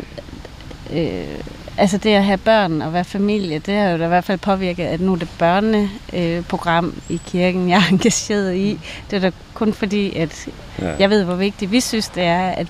øh, 0.93 1.39
altså 1.77 1.99
det 1.99 2.11
at 2.11 2.25
have 2.25 2.39
børn 2.39 2.83
og 2.83 2.93
være 2.93 3.05
familie, 3.05 3.59
det 3.59 3.75
har 3.75 3.91
jo 3.91 3.99
da 3.99 4.05
i 4.05 4.09
hvert 4.09 4.25
fald 4.25 4.39
påvirket, 4.39 4.85
at 4.85 5.01
nu 5.01 5.13
er 5.13 5.17
det 5.17 5.29
børneprogram 5.39 6.87
øh, 6.87 7.15
i 7.17 7.21
kirken, 7.27 7.69
jeg 7.69 7.77
er 7.77 7.93
engageret 7.93 8.55
i. 8.55 8.79
Det 9.11 9.17
er 9.17 9.21
da 9.21 9.31
kun 9.55 9.73
fordi, 9.73 10.17
at 10.17 10.49
ja. 10.79 10.95
jeg 10.99 11.11
ved, 11.11 11.25
hvor 11.25 11.35
vigtigt 11.35 11.71
vi 11.71 11.81
synes, 11.81 12.09
det 12.09 12.23
er, 12.23 12.49
at 12.49 12.67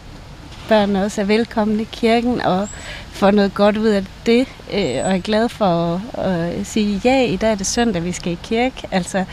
børn 0.68 0.96
også 0.96 1.20
er 1.20 1.24
velkomne 1.24 1.82
i 1.82 1.88
kirken 1.92 2.40
og 2.40 2.68
får 3.10 3.30
noget 3.30 3.54
godt 3.54 3.76
ud 3.76 3.86
af 3.86 4.04
det, 4.26 4.48
øh, 4.72 5.04
og 5.04 5.16
er 5.16 5.20
glad 5.20 5.48
for 5.48 6.02
at, 6.14 6.24
at 6.58 6.66
sige, 6.66 7.00
ja, 7.04 7.24
i 7.24 7.36
dag 7.36 7.50
er 7.50 7.54
det 7.54 7.66
søndag, 7.66 8.04
vi 8.04 8.12
skal 8.12 8.32
i 8.32 8.38
kirke. 8.42 8.88
Altså, 8.90 9.24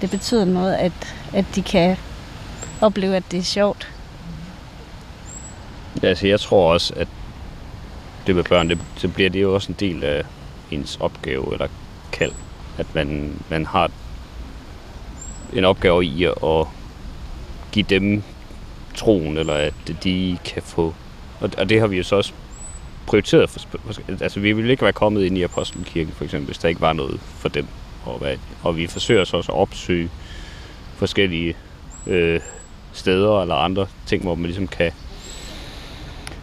det 0.00 0.10
betyder 0.10 0.44
noget, 0.44 0.74
at, 0.74 0.92
at 1.32 1.44
de 1.54 1.62
kan 1.62 1.96
opleve, 2.80 3.16
at 3.16 3.24
det 3.30 3.38
er 3.38 3.42
sjovt. 3.42 3.88
Ja, 6.02 6.08
altså 6.08 6.26
jeg 6.26 6.40
tror 6.40 6.72
også, 6.72 6.94
at 6.96 7.08
det 8.26 8.36
med 8.36 8.44
børn, 8.44 8.68
det, 8.68 8.78
så 8.96 9.08
bliver 9.08 9.30
det 9.30 9.42
jo 9.42 9.54
også 9.54 9.72
en 9.72 9.76
del 9.80 10.04
af 10.04 10.22
ens 10.70 10.96
opgave 11.00 11.52
eller 11.52 11.68
kald. 12.12 12.32
At 12.78 12.94
man, 12.94 13.32
man 13.50 13.66
har 13.66 13.90
en 15.52 15.64
opgave 15.64 16.04
i 16.04 16.24
at 16.24 16.66
give 17.72 17.86
dem 17.88 18.22
troen, 18.96 19.38
eller 19.38 19.54
at 19.54 19.74
de 20.04 20.38
kan 20.44 20.62
få... 20.62 20.94
Og, 21.40 21.50
og 21.58 21.68
det 21.68 21.80
har 21.80 21.86
vi 21.86 21.96
jo 21.96 22.02
så 22.02 22.16
også 22.16 22.32
prioriteret. 23.06 23.50
For, 23.50 23.60
altså, 24.22 24.40
vi 24.40 24.52
ville 24.52 24.70
ikke 24.70 24.82
være 24.82 24.92
kommet 24.92 25.24
ind 25.24 25.38
i 25.38 25.42
Apostelkirken, 25.42 26.12
for 26.12 26.24
eksempel, 26.24 26.46
hvis 26.46 26.58
der 26.58 26.68
ikke 26.68 26.80
var 26.80 26.92
noget 26.92 27.20
for 27.20 27.48
dem. 27.48 27.66
Og, 28.04 28.18
hvad, 28.18 28.36
og 28.62 28.76
vi 28.76 28.86
forsøger 28.86 29.24
så 29.24 29.36
også 29.36 29.52
at 29.52 29.58
opsøge 29.58 30.10
forskellige 30.96 31.56
øh, 32.06 32.40
steder 32.92 33.42
eller 33.42 33.54
andre 33.54 33.86
ting, 34.06 34.22
hvor 34.22 34.34
man 34.34 34.44
ligesom 34.44 34.66
kan 34.66 34.92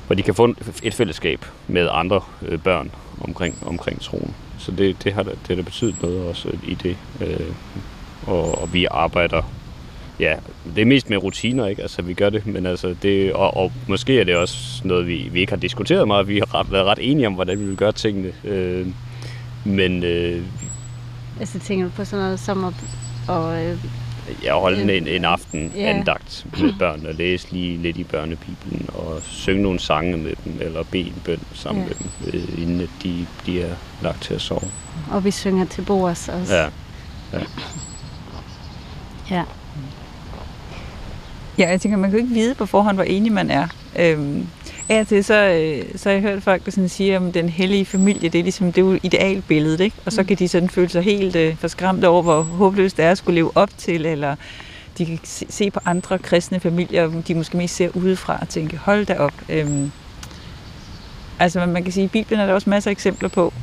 hvor 0.08 0.16
de 0.16 0.24
kan 0.24 0.36
få 0.36 0.56
et 0.84 0.94
fællesskab 0.94 1.46
med 1.68 1.90
andre 1.92 2.22
øh, 2.42 2.60
børn 2.60 2.92
omkring, 3.22 3.58
omkring 3.66 4.02
troen. 4.02 4.36
Så 4.60 4.72
det, 4.72 5.04
det 5.04 5.14
har 5.14 5.24
det 5.24 5.56
har 5.56 5.64
betydet 5.64 6.02
noget 6.02 6.28
også 6.28 6.50
i 6.64 6.74
det. 6.74 6.98
Øh, 7.22 7.56
og, 8.28 8.62
og 8.62 8.74
vi 8.74 8.88
arbejder 8.92 9.42
ja, 10.20 10.36
det 10.76 10.82
er 10.82 10.86
mest 10.86 11.10
med 11.10 11.18
rutiner, 11.18 11.68
ikke? 11.68 11.82
Altså, 11.82 12.02
vi 12.02 12.14
gør 12.14 12.30
det, 12.30 12.48
men 12.48 12.66
altså, 12.66 12.96
det, 13.02 13.34
og, 13.34 13.58
og 13.58 13.72
måske 13.88 14.20
er 14.20 14.24
det 14.24 14.36
også 14.36 14.82
noget, 14.84 15.08
vi, 15.08 15.30
vi 15.32 15.40
ikke 15.40 15.52
har 15.52 15.60
diskuteret 15.60 16.08
meget. 16.08 16.28
Vi 16.28 16.42
har 16.52 16.64
været 16.64 16.86
ret 16.86 17.00
enige 17.02 17.28
om, 17.28 17.34
hvordan 17.34 17.60
vi 17.60 17.66
vil 17.66 17.78
gøre 17.78 17.92
tingene. 17.92 18.32
Øh, 18.44 18.88
men... 19.66 20.04
Øh, 20.04 20.42
altså, 21.40 21.60
tænker 21.60 21.86
du 21.86 21.92
på 21.92 22.06
sådan 22.06 22.26
noget 22.26 22.40
som 22.40 22.64
at, 22.64 22.74
og, 23.28 23.64
øh, 23.64 23.78
ja, 24.44 24.60
holde 24.60 24.98
en, 24.98 25.08
en 25.08 25.26
aften 25.26 25.72
yeah. 25.78 25.98
andagt 25.98 26.46
med 26.62 26.74
børn 26.80 27.06
og 27.06 27.14
læse 27.14 27.52
lige 27.52 27.78
lidt 27.78 27.98
i 27.98 28.04
børnebibelen 28.04 28.90
og 28.94 29.20
synge 29.22 29.62
nogle 29.62 29.80
sange 29.80 30.18
med 30.18 30.34
dem 30.46 30.58
eller 30.62 30.84
bede 30.84 31.08
en 31.08 31.22
bøn 31.26 31.40
sammen 31.54 31.84
yeah. 31.84 31.96
med 32.24 32.32
dem, 32.32 32.40
øh, 32.40 32.62
inden 32.62 32.90
de, 33.04 33.26
de 33.46 33.62
er 33.62 33.76
lagt 34.02 34.22
til 34.22 34.34
at 34.34 34.42
sove. 34.42 34.72
Og 35.12 35.26
vi 35.26 35.32
synger 35.32 35.66
til 35.66 35.82
bords 35.82 36.30
også. 36.30 36.56
Ja. 36.56 36.70
Ja. 37.34 37.40
ja. 39.32 39.44
Ja, 41.58 41.70
jeg 41.70 41.82
tænker, 41.82 41.98
man 41.98 42.10
kan 42.10 42.20
jo 42.20 42.26
ikke 42.26 42.36
vide 42.36 42.56
på 42.56 42.66
forhånd, 42.66 42.98
hvor 42.98 43.04
enig 43.04 43.32
man 43.32 43.52
er. 43.52 43.68
Øhm, 44.00 44.48
af 44.90 45.08
til, 45.08 45.24
så, 45.24 45.34
øh, 45.34 45.86
så 45.96 46.10
har 46.10 46.14
jeg 46.14 46.22
hørt 46.22 46.44
folk, 46.44 46.66
der 46.66 46.72
sådan 46.72 46.90
siger, 46.90 47.18
om 47.18 47.32
den 47.32 47.50
hellige 47.50 47.86
familie, 47.86 48.30
det 48.30 48.40
er 48.40 48.44
ligesom 48.44 48.72
det 48.72 48.82
er 48.82 49.00
idealbilledet, 49.04 49.80
ikke? 49.80 49.96
Og 50.06 50.12
så 50.12 50.22
mm. 50.22 50.28
kan 50.28 50.38
de 50.38 50.48
sådan 50.48 50.70
føle 50.70 50.90
sig 50.90 51.04
helt 51.04 51.36
øh, 51.36 51.56
forskræmt 51.58 52.04
over, 52.04 52.22
hvor 52.22 52.42
håbløst 52.42 52.98
det 52.98 53.06
er 53.06 53.12
at 53.12 53.18
skulle 53.18 53.36
leve 53.36 53.58
op 53.58 53.70
til, 53.78 54.06
eller 54.06 54.36
de 54.98 55.06
kan 55.06 55.20
se, 55.24 55.46
se 55.50 55.72
på 55.72 55.80
andre 55.86 56.18
kristne 56.18 56.60
familier, 56.60 57.22
de 57.28 57.36
måske 57.36 57.58
mest 57.58 57.76
ser 57.76 57.90
udefra 57.94 58.38
og 58.42 58.50
tænke, 58.50 58.78
hold 58.78 59.06
da 59.06 59.16
op. 59.18 59.34
Øhm, 59.50 59.92
altså 61.40 61.66
man 61.66 61.84
kan 61.84 61.94
sige, 61.94 62.04
i 62.04 62.08
Bibelen 62.08 62.40
er 62.40 62.46
der 62.46 62.54
også 62.54 62.70
masser 62.70 62.90
af 62.90 62.92
eksempler 62.92 63.30
på 63.30 63.54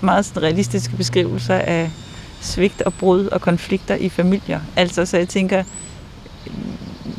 meget 0.00 0.24
sådan 0.24 0.42
realistiske 0.42 0.96
beskrivelser 0.96 1.54
af 1.54 1.90
svigt 2.40 2.82
og 2.82 2.94
brud 2.94 3.26
og 3.26 3.40
konflikter 3.40 3.94
i 3.94 4.08
familier. 4.08 4.60
Altså, 4.76 5.06
så 5.06 5.16
jeg 5.16 5.28
tænker, 5.28 5.64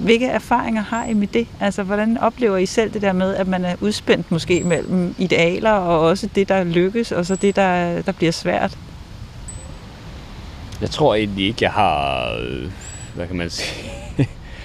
hvilke 0.02 0.26
erfaringer 0.26 0.82
har 0.82 1.06
I 1.06 1.14
med 1.14 1.28
det? 1.28 1.48
Altså, 1.60 1.84
hvordan 1.84 2.18
oplever 2.18 2.58
I 2.58 2.66
selv 2.66 2.94
det 2.94 3.02
der 3.02 3.14
med, 3.14 3.36
at 3.36 3.48
man 3.48 3.66
er 3.66 3.76
udspændt 3.82 4.32
måske 4.32 4.64
mellem 4.64 5.16
idealer, 5.18 5.72
og 5.72 6.00
også 6.00 6.30
det, 6.36 6.50
der 6.50 6.64
lykkes, 6.64 7.12
og 7.12 7.26
så 7.26 7.36
det, 7.36 7.56
der, 7.56 8.02
der 8.02 8.12
bliver 8.12 8.32
svært? 8.32 8.78
Jeg 10.82 10.90
tror 10.90 11.16
egentlig 11.16 11.46
ikke, 11.46 11.58
jeg 11.62 11.72
har, 11.72 12.32
øh, 12.42 12.72
hvad 13.16 13.28
kan 13.28 13.36
man 13.36 13.50
sige, 13.50 13.92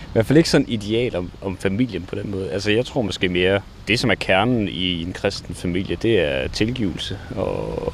i 0.09 0.12
hvert 0.12 0.26
fald 0.26 0.37
ikke 0.37 0.51
sådan 0.51 0.68
ideal 0.68 1.16
om, 1.16 1.30
om 1.43 1.57
familien 1.57 2.03
på 2.03 2.14
den 2.14 2.30
måde. 2.30 2.51
Altså, 2.51 2.70
jeg 2.70 2.87
tror 2.87 3.03
måske 3.03 3.28
mere, 3.28 3.61
det 3.89 3.99
som 3.99 4.11
er 4.11 4.14
kernen 4.14 4.68
i 4.68 5.03
en 5.03 5.12
kristen 5.12 5.55
familie, 5.55 5.97
det 5.97 6.20
er 6.20 6.49
tilgivelse, 6.49 7.18
og, 7.37 7.93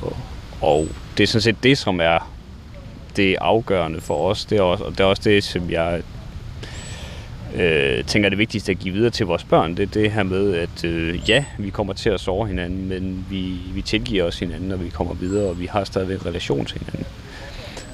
og 0.61 0.89
det 1.17 1.23
er 1.23 1.27
sådan 1.27 1.43
set 1.43 1.63
det, 1.63 1.79
som 1.79 2.01
er 2.01 2.31
det 3.17 3.37
afgørende 3.41 4.01
for 4.01 4.31
os. 4.31 4.45
Det 4.45 4.59
er 4.59 4.63
også, 4.63 4.85
og 4.85 4.93
det 4.93 5.01
er 5.01 5.05
også 5.05 5.23
det, 5.25 5.45
som 5.45 5.71
jeg 5.71 6.03
øh, 7.57 8.05
tænker, 8.05 8.29
det 8.29 8.39
vigtigste 8.39 8.73
at 8.73 8.79
give 8.79 8.95
videre 8.95 9.11
til 9.11 9.27
vores 9.27 9.45
børn, 9.45 9.77
det 9.77 9.83
er 9.83 9.87
det 9.87 10.11
her 10.11 10.23
med, 10.23 10.55
at 10.55 10.85
øh, 10.85 11.31
ja, 11.31 11.45
vi 11.59 11.71
kommer 11.71 11.93
til 11.93 12.11
at 12.11 12.21
sove 12.21 12.47
hinanden, 12.47 12.89
men 12.89 13.27
vi, 13.31 13.57
vi 13.75 13.83
tilgiver 13.83 14.25
os 14.25 14.39
hinanden, 14.39 14.69
når 14.69 14.77
vi 14.77 14.89
kommer 14.89 15.15
videre, 15.15 15.49
og 15.49 15.61
vi 15.61 15.67
har 15.67 15.85
stadigvæk 15.85 16.27
relation 16.27 16.65
til 16.65 16.81
hinanden. 16.81 17.07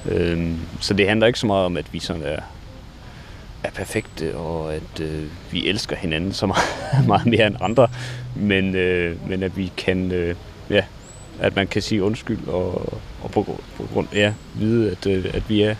Øh, 0.05 0.57
så 0.79 0.93
det 0.93 1.07
handler 1.07 1.27
ikke 1.27 1.39
så 1.39 1.47
meget 1.47 1.65
om, 1.65 1.77
at 1.77 1.93
vi 1.93 1.99
sådan 1.99 2.23
er 2.23 2.39
er 3.63 3.69
perfekte, 3.71 4.37
og 4.37 4.73
at 4.73 4.99
øh, 5.01 5.23
vi 5.51 5.67
elsker 5.67 5.95
hinanden 5.95 6.33
så 6.33 6.45
meget, 6.45 6.63
meget 7.07 7.25
mere 7.25 7.47
end 7.47 7.55
andre, 7.61 7.87
men, 8.35 8.75
øh, 8.75 9.29
men 9.29 9.43
at 9.43 9.57
vi 9.57 9.71
kan, 9.77 10.11
øh, 10.11 10.35
ja, 10.69 10.83
at 11.39 11.55
man 11.55 11.67
kan 11.67 11.81
sige 11.81 12.03
undskyld 12.03 12.47
og, 12.47 12.99
og 13.21 13.31
på, 13.31 13.61
på 13.77 13.87
grund 13.93 14.07
ja, 14.13 14.33
vide, 14.55 14.91
at, 14.91 15.07
øh, 15.07 15.25
at 15.33 15.49
vi 15.49 15.61
er 15.61 15.75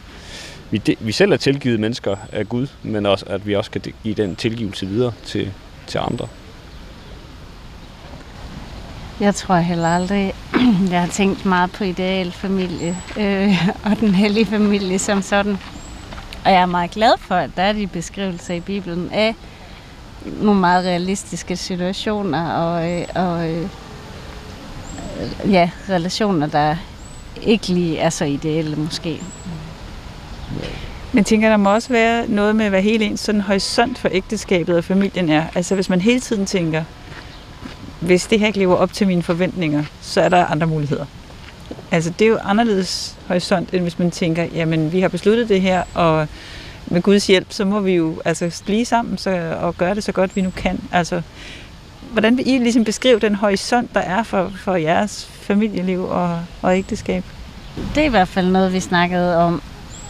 vi, 0.71 0.77
de, 0.77 0.95
vi 0.99 1.11
selv 1.11 1.31
er 1.31 1.37
tilgivet 1.37 1.79
mennesker 1.79 2.15
af 2.31 2.49
Gud, 2.49 2.67
men 2.83 3.05
også 3.05 3.25
at 3.25 3.47
vi 3.47 3.55
også 3.55 3.71
kan 3.71 3.81
give 4.03 4.15
den 4.15 4.35
tilgivelse 4.35 4.85
videre 4.87 5.13
til, 5.25 5.51
til 5.87 5.97
andre. 5.97 6.27
Jeg 9.19 9.35
tror 9.35 9.55
heller 9.55 9.87
aldrig, 9.87 10.33
jeg 10.91 11.01
har 11.01 11.07
tænkt 11.07 11.45
meget 11.45 11.71
på 11.71 11.83
idealfamilie 11.83 12.97
øh, 13.17 13.69
og 13.85 13.99
den 13.99 14.15
hellige 14.15 14.45
familie 14.45 14.99
som 14.99 15.21
sådan. 15.21 15.57
Og 16.45 16.51
jeg 16.51 16.61
er 16.61 16.65
meget 16.65 16.91
glad 16.91 17.11
for, 17.19 17.35
at 17.35 17.49
der 17.55 17.63
er 17.63 17.73
de 17.73 17.87
beskrivelser 17.87 18.53
i 18.53 18.59
Bibelen 18.59 19.09
af 19.11 19.35
nogle 20.25 20.59
meget 20.59 20.85
realistiske 20.85 21.55
situationer 21.55 22.51
og, 22.51 22.91
øh, 22.91 23.05
og 23.15 23.49
øh, 23.49 23.67
ja, 25.51 25.69
relationer, 25.89 26.47
der 26.47 26.75
ikke 27.41 27.67
lige 27.67 27.97
er 27.97 28.09
så 28.09 28.25
ideelle 28.25 28.75
måske. 28.75 29.21
Men 31.13 31.23
tænker, 31.23 31.49
der 31.49 31.57
må 31.57 31.73
også 31.73 31.89
være 31.89 32.27
noget 32.27 32.55
med, 32.55 32.69
hvad 32.69 32.81
hele 32.81 33.05
ens 33.05 33.19
sådan 33.19 33.41
horisont 33.41 33.97
for 33.97 34.09
ægteskabet 34.11 34.77
og 34.77 34.83
familien 34.83 35.29
er. 35.29 35.43
Altså 35.55 35.75
hvis 35.75 35.89
man 35.89 36.01
hele 36.01 36.19
tiden 36.19 36.45
tænker, 36.45 36.83
hvis 37.99 38.27
det 38.27 38.39
her 38.39 38.47
ikke 38.47 38.59
lever 38.59 38.75
op 38.75 38.93
til 38.93 39.07
mine 39.07 39.23
forventninger, 39.23 39.83
så 40.01 40.21
er 40.21 40.29
der 40.29 40.45
andre 40.45 40.67
muligheder. 40.67 41.05
Altså 41.91 42.13
det 42.19 42.25
er 42.25 42.29
jo 42.29 42.37
anderledes 42.43 43.17
horisont, 43.27 43.73
end 43.73 43.81
hvis 43.81 43.99
man 43.99 44.11
tænker, 44.11 44.43
jamen 44.43 44.91
vi 44.91 45.01
har 45.01 45.07
besluttet 45.07 45.49
det 45.49 45.61
her, 45.61 45.83
og 45.93 46.27
med 46.87 47.01
Guds 47.01 47.27
hjælp, 47.27 47.47
så 47.49 47.65
må 47.65 47.79
vi 47.79 47.91
jo 47.91 48.21
altså 48.25 48.61
blive 48.65 48.85
sammen 48.85 49.17
så, 49.17 49.55
og 49.61 49.77
gøre 49.77 49.95
det 49.95 50.03
så 50.03 50.11
godt, 50.11 50.35
vi 50.35 50.41
nu 50.41 50.49
kan. 50.49 50.79
Altså, 50.91 51.21
hvordan 52.11 52.37
vil 52.37 52.47
I 52.47 52.57
ligesom 52.57 52.83
beskrive 52.83 53.19
den 53.19 53.35
horisont, 53.35 53.93
der 53.93 53.99
er 53.99 54.23
for, 54.23 54.51
for 54.55 54.75
jeres 54.75 55.29
familieliv 55.41 56.03
og, 56.03 56.41
og 56.61 56.77
ægteskab? 56.77 57.23
Det 57.95 58.01
er 58.01 58.05
i 58.05 58.09
hvert 58.09 58.27
fald 58.27 58.47
noget, 58.47 58.73
vi 58.73 58.79
snakkede 58.79 59.37
om, 59.37 59.61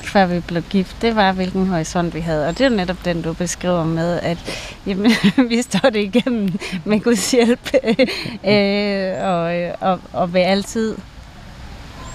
før 0.02 0.26
vi 0.26 0.40
blev 0.40 0.64
gift. 0.70 0.96
Det 1.02 1.16
var, 1.16 1.32
hvilken 1.32 1.68
horisont 1.68 2.14
vi 2.14 2.20
havde. 2.20 2.48
Og 2.48 2.58
det 2.58 2.66
er 2.66 2.70
jo 2.70 2.76
netop 2.76 3.06
den, 3.06 3.22
du 3.22 3.34
beskriver 3.34 3.84
med, 3.84 4.20
at 4.20 4.38
jamen, 4.88 5.12
vi 5.50 5.62
står 5.62 5.90
det 5.90 6.00
igennem 6.00 6.60
med 6.86 7.00
Guds 7.00 7.32
hjælp. 7.32 7.74
øh, 8.54 9.14
og, 9.24 9.72
og, 9.80 10.00
og 10.14 10.34
vil 10.34 10.40
altid 10.40 10.96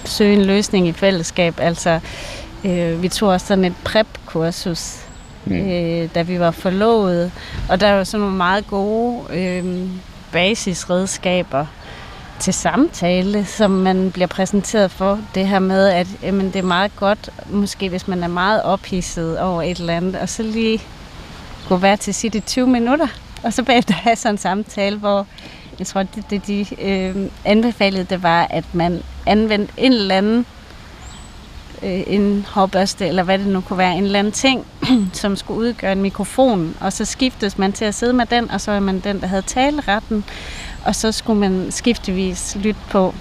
søge 0.05 0.35
en 0.35 0.45
løsning 0.45 0.89
i 0.89 0.93
fællesskab. 0.93 1.55
Altså, 1.59 2.01
øh, 2.65 3.03
vi 3.03 3.09
tog 3.09 3.29
også 3.29 3.47
sådan 3.47 3.65
et 3.65 3.75
prep-kursus, 3.85 4.97
mm. 5.45 5.71
øh, 5.71 6.09
da 6.15 6.23
vi 6.23 6.41
var 6.41 6.51
forlovet. 6.51 7.33
Og 7.69 7.81
der 7.81 7.93
var 7.93 8.05
sådan 8.05 8.21
nogle 8.21 8.37
meget 8.37 8.67
gode 8.67 9.23
øh, 9.31 9.89
basisredskaber 10.33 11.67
til 12.45 12.55
samtale, 12.55 13.45
som 13.45 13.71
man 13.71 14.11
bliver 14.11 14.27
præsenteret 14.27 14.91
for. 14.91 15.21
Det 15.35 15.49
her 15.49 15.59
med, 15.59 15.89
at 15.89 16.07
jamen, 16.23 16.47
det 16.47 16.57
er 16.57 16.63
meget 16.63 16.97
godt, 16.97 17.31
måske 17.51 17.89
hvis 17.89 18.09
man 18.09 18.23
er 18.23 18.29
meget 18.29 18.63
ophidset 18.63 19.41
over 19.41 19.63
et 19.63 19.79
eller 19.79 19.97
andet, 19.97 20.17
og 20.17 20.29
så 20.29 20.43
lige 20.43 20.81
gå 21.69 21.77
være 21.77 21.97
til 21.97 22.15
sit 22.15 22.35
i 22.35 22.41
20 22.41 22.67
minutter, 22.67 23.07
og 23.43 23.53
så 23.53 23.63
bagefter 23.63 23.95
have 23.95 24.17
sådan 24.17 24.35
en 24.35 24.39
samtale, 24.39 24.99
hvor 24.99 25.27
jeg 25.79 25.87
tror, 25.87 26.03
det, 26.03 26.31
det 26.31 26.47
de 26.47 26.67
øh, 26.81 27.31
anbefalede, 27.45 28.05
det 28.05 28.23
var, 28.23 28.47
at 28.51 28.65
man 28.73 29.03
anvendte 29.27 29.73
en 29.77 29.93
eller 29.93 30.17
anden 30.17 30.47
øh, 31.83 32.03
en 32.07 32.47
hårbørste, 32.49 33.07
eller 33.07 33.23
hvad 33.23 33.39
det 33.39 33.47
nu 33.47 33.61
kunne 33.61 33.79
være, 33.79 33.97
en 33.97 34.05
eller 34.05 34.19
anden 34.19 34.33
ting, 34.33 34.67
som 35.13 35.37
skulle 35.37 35.61
udgøre 35.61 35.93
en 35.93 36.03
mikrofon, 36.03 36.77
og 36.81 36.93
så 36.93 37.05
skiftes 37.05 37.59
man 37.59 37.73
til 37.73 37.85
at 37.85 37.95
sidde 37.95 38.13
med 38.13 38.27
den, 38.27 38.51
og 38.51 38.61
så 38.61 38.71
er 38.71 38.81
man 38.81 39.01
den, 39.01 39.21
der 39.21 39.27
havde 39.27 39.43
taleretten, 39.43 40.25
og 40.85 40.95
så 40.95 41.13
skulle 41.13 41.41
man 41.41 41.67
skiftevis 41.71 42.57
lytte 42.61 42.81
på, 42.91 43.15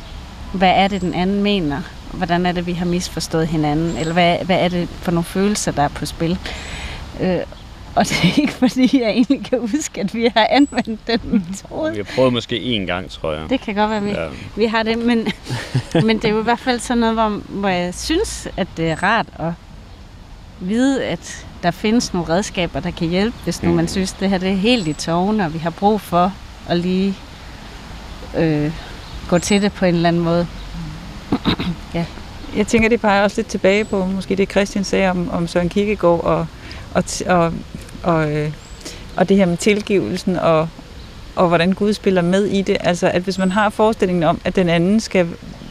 hvad 0.54 0.74
er 0.76 0.88
det, 0.88 1.02
den 1.02 1.14
anden 1.14 1.44
mener, 1.44 1.82
og 2.12 2.18
hvordan 2.18 2.46
er 2.46 2.52
det, 2.52 2.66
vi 2.66 2.74
har 2.74 2.86
misforstået 2.86 3.48
hinanden, 3.48 3.98
eller 3.98 4.14
hvad, 4.14 4.38
hvad 4.46 4.60
er 4.60 4.68
det 4.68 4.90
for 4.90 5.12
nogle 5.12 5.26
følelser, 5.26 5.72
der 5.72 5.82
er 5.84 5.88
på 5.88 6.06
spil. 6.06 6.38
Øh, 7.22 7.40
og 7.96 8.06
det 8.06 8.24
er 8.24 8.42
ikke 8.42 8.54
fordi, 8.54 9.02
jeg 9.02 9.10
egentlig 9.10 9.46
kan 9.46 9.60
huske, 9.60 10.02
at 10.02 10.14
vi 10.14 10.32
har 10.36 10.48
anvendt 10.50 11.08
den 11.08 11.20
metode. 11.24 11.92
Vi 11.92 11.98
har 11.98 12.16
prøvet 12.16 12.34
måske 12.34 12.56
én 12.56 12.86
gang, 12.86 13.10
tror 13.10 13.34
jeg. 13.34 13.50
Det 13.50 13.62
kan 13.62 13.76
godt 13.76 13.90
være, 13.90 14.04
vi, 14.04 14.10
ja. 14.10 14.28
vi 14.56 14.66
har 14.66 14.84
det. 14.84 14.98
Men, 14.98 15.28
men 16.08 16.18
det 16.18 16.26
er 16.26 16.30
jo 16.30 16.40
i 16.40 16.44
hvert 16.44 16.60
fald 16.60 16.80
sådan 16.80 17.00
noget, 17.00 17.16
hvor, 17.16 17.30
hvor 17.30 17.70
jeg 17.70 17.94
synes, 17.94 18.48
at 18.58 18.68
det 18.78 18.90
er 18.90 19.04
rart 19.04 19.26
at 19.40 19.52
vide, 20.60 21.06
at 21.06 21.46
der 21.64 21.72
findes 21.72 22.14
nogle 22.14 22.30
redskaber, 22.30 22.80
der 22.80 22.92
kan 22.92 23.08
hjælpe, 23.08 23.38
hvis 23.44 23.64
nu 23.64 23.70
mm. 23.70 23.76
man 23.76 23.88
synes, 23.88 24.12
det 24.12 24.30
her 24.30 24.38
det 24.38 24.50
er 24.50 24.56
helt 24.56 24.88
i 24.88 24.94
tårne, 24.94 25.46
og 25.46 25.54
vi 25.54 25.60
har 25.60 25.70
brug 25.70 26.02
for 26.02 26.34
at 26.70 26.78
lige 26.78 27.16
øh, 28.38 28.72
gå 29.30 29.40
til 29.40 29.62
det 29.62 29.74
på 29.74 29.86
en 29.86 29.96
eller 29.96 30.08
anden 30.08 30.22
måde. 30.22 30.48
ja. 31.94 32.06
Jeg 32.56 32.68
tænker, 32.68 32.90
det 32.90 33.02
peger 33.02 33.24
også 33.24 33.38
lidt 33.38 33.48
tilbage 33.48 33.86
på 33.86 34.06
måske 34.06 34.36
det, 34.36 34.52
Christian 34.52 34.84
sagde 34.84 35.10
om, 35.10 35.32
om 35.32 35.48
Søren 35.48 35.70
Kierkegaard 35.70 36.24
og, 36.24 36.48
og, 36.94 37.04
og, 37.28 37.54
og, 38.04 38.32
øh, 38.32 38.52
og 39.16 39.30
det 39.30 39.38
her 39.38 39.46
med 39.46 39.58
tilgivelsen 39.58 40.36
og, 40.36 40.70
og 41.36 41.48
hvordan 41.48 41.74
Gud 41.74 41.94
spiller 41.94 42.22
med 42.22 42.46
i 42.46 42.62
det. 42.62 42.78
Altså, 42.80 43.08
at 43.08 43.22
hvis 43.22 43.38
man 43.38 43.52
har 43.52 43.70
forestillingen 43.70 44.24
om, 44.24 44.42
at 44.46 44.56
den 44.56 44.70
anden 44.70 45.00
skal, 45.00 45.28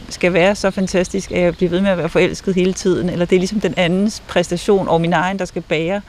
skal 0.09 0.33
være 0.33 0.55
så 0.55 0.71
fantastisk, 0.71 1.31
at 1.31 1.41
jeg 1.41 1.55
bliver 1.55 1.69
ved 1.69 1.81
med 1.81 1.91
at 1.91 1.97
være 1.97 2.09
forelsket 2.09 2.55
hele 2.55 2.73
tiden, 2.73 3.09
eller 3.09 3.25
det 3.25 3.35
er 3.35 3.39
ligesom 3.39 3.61
den 3.61 3.73
andens 3.77 4.23
præstation 4.27 4.87
og 4.87 5.01
min 5.01 5.13
egen, 5.13 5.39
der 5.39 5.45
skal 5.45 5.61
bære 5.61 6.01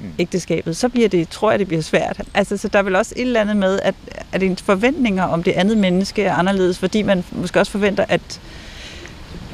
mm. 0.00 0.10
ægteskabet, 0.18 0.76
så 0.76 0.88
bliver 0.88 1.08
det, 1.08 1.28
tror 1.28 1.50
jeg, 1.50 1.58
det 1.58 1.68
bliver 1.68 1.82
svært. 1.82 2.22
Altså, 2.34 2.56
så 2.56 2.68
der 2.68 2.78
er 2.78 2.82
vel 2.82 2.96
også 2.96 3.14
et 3.16 3.22
eller 3.22 3.40
andet 3.40 3.56
med, 3.56 3.78
at, 3.82 3.94
at 4.32 4.42
en 4.42 4.56
forventninger 4.56 5.22
om 5.22 5.42
det 5.42 5.52
andet 5.52 5.78
menneske 5.78 6.22
er 6.22 6.34
anderledes, 6.34 6.78
fordi 6.78 7.02
man 7.02 7.24
måske 7.32 7.60
også 7.60 7.72
forventer, 7.72 8.04
at, 8.08 8.40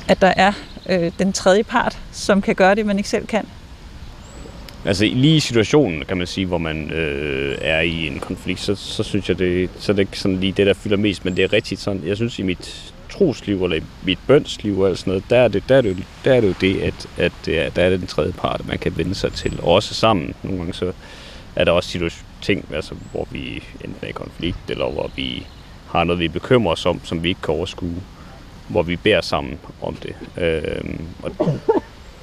at 0.09 0.21
der 0.21 0.33
er 0.37 0.53
øh, 0.89 1.13
den 1.19 1.33
tredje 1.33 1.63
part, 1.63 1.99
som 2.13 2.43
kan 2.43 2.55
gøre 2.55 2.75
det, 2.75 2.87
man 2.87 2.97
ikke 2.97 3.09
selv 3.09 3.27
kan. 3.27 3.47
Altså 4.85 5.05
lige 5.05 5.37
i 5.37 5.41
situationen, 5.41 6.05
kan 6.05 6.17
man 6.17 6.27
sige, 6.27 6.47
hvor 6.47 6.59
man 6.59 6.91
øh, 6.91 7.59
er 7.61 7.81
i 7.81 8.07
en 8.07 8.21
konflikt, 8.21 8.61
så, 8.61 8.75
så 8.75 9.03
synes 9.03 9.29
jeg, 9.29 9.39
det, 9.39 9.71
så 9.79 9.93
det 9.93 9.99
er 9.99 10.01
ikke 10.01 10.19
sådan 10.19 10.41
lige 10.41 10.53
det, 10.53 10.67
der 10.67 10.75
fylder 10.75 10.97
mest, 10.97 11.25
men 11.25 11.37
det 11.37 11.45
er 11.45 11.53
rigtigt 11.53 11.81
sådan, 11.81 12.03
jeg 12.07 12.17
synes 12.17 12.39
i 12.39 12.43
mit 12.43 12.95
trosliv, 13.21 13.65
eller 13.65 13.77
i 13.77 13.83
mit 14.03 14.19
bønsliv 14.27 14.81
og 14.81 14.99
sådan 14.99 15.11
noget, 15.11 15.25
der 15.31 15.39
er 15.39 15.49
det, 15.49 15.63
der 15.69 15.77
er 15.77 15.81
det, 15.81 15.91
jo, 15.99 16.05
der 16.25 16.35
er 16.35 16.41
det 16.41 16.49
jo 16.49 16.55
det, 16.61 16.81
at, 16.81 17.07
at 17.19 17.33
det 17.45 17.59
er, 17.59 17.71
der 17.71 17.83
er 17.83 17.91
det 17.91 18.01
den 18.01 18.07
tredje 18.07 18.33
part, 18.33 18.69
man 18.69 18.79
kan 18.79 18.97
vende 18.97 19.15
sig 19.15 19.33
til. 19.33 19.59
Og 19.63 19.69
også 19.69 19.95
sammen. 19.95 20.35
Nogle 20.43 20.59
gange 20.59 20.75
så 20.75 20.93
er 21.57 21.65
der 21.65 21.73
også 21.73 22.11
ting, 22.43 22.67
altså, 22.75 22.95
hvor 23.13 23.29
vi 23.31 23.63
enten 23.85 23.97
er 24.03 24.07
i 24.07 24.13
konflikt, 24.13 24.71
eller 24.71 24.91
hvor 24.91 25.11
vi 25.17 25.47
har 25.89 26.05
noget, 26.05 26.21
vi 26.21 26.29
bekymrer 26.29 26.73
os 26.73 26.87
om, 26.87 27.01
som 27.05 27.23
vi 27.23 27.29
ikke 27.29 27.41
kan 27.41 27.55
overskue, 27.55 28.03
hvor 28.69 28.83
vi 28.83 28.97
bærer 28.97 29.21
sammen 29.21 29.59
om 29.83 29.95
det. 29.95 30.15
Øh, 30.37 30.95
og 31.23 31.33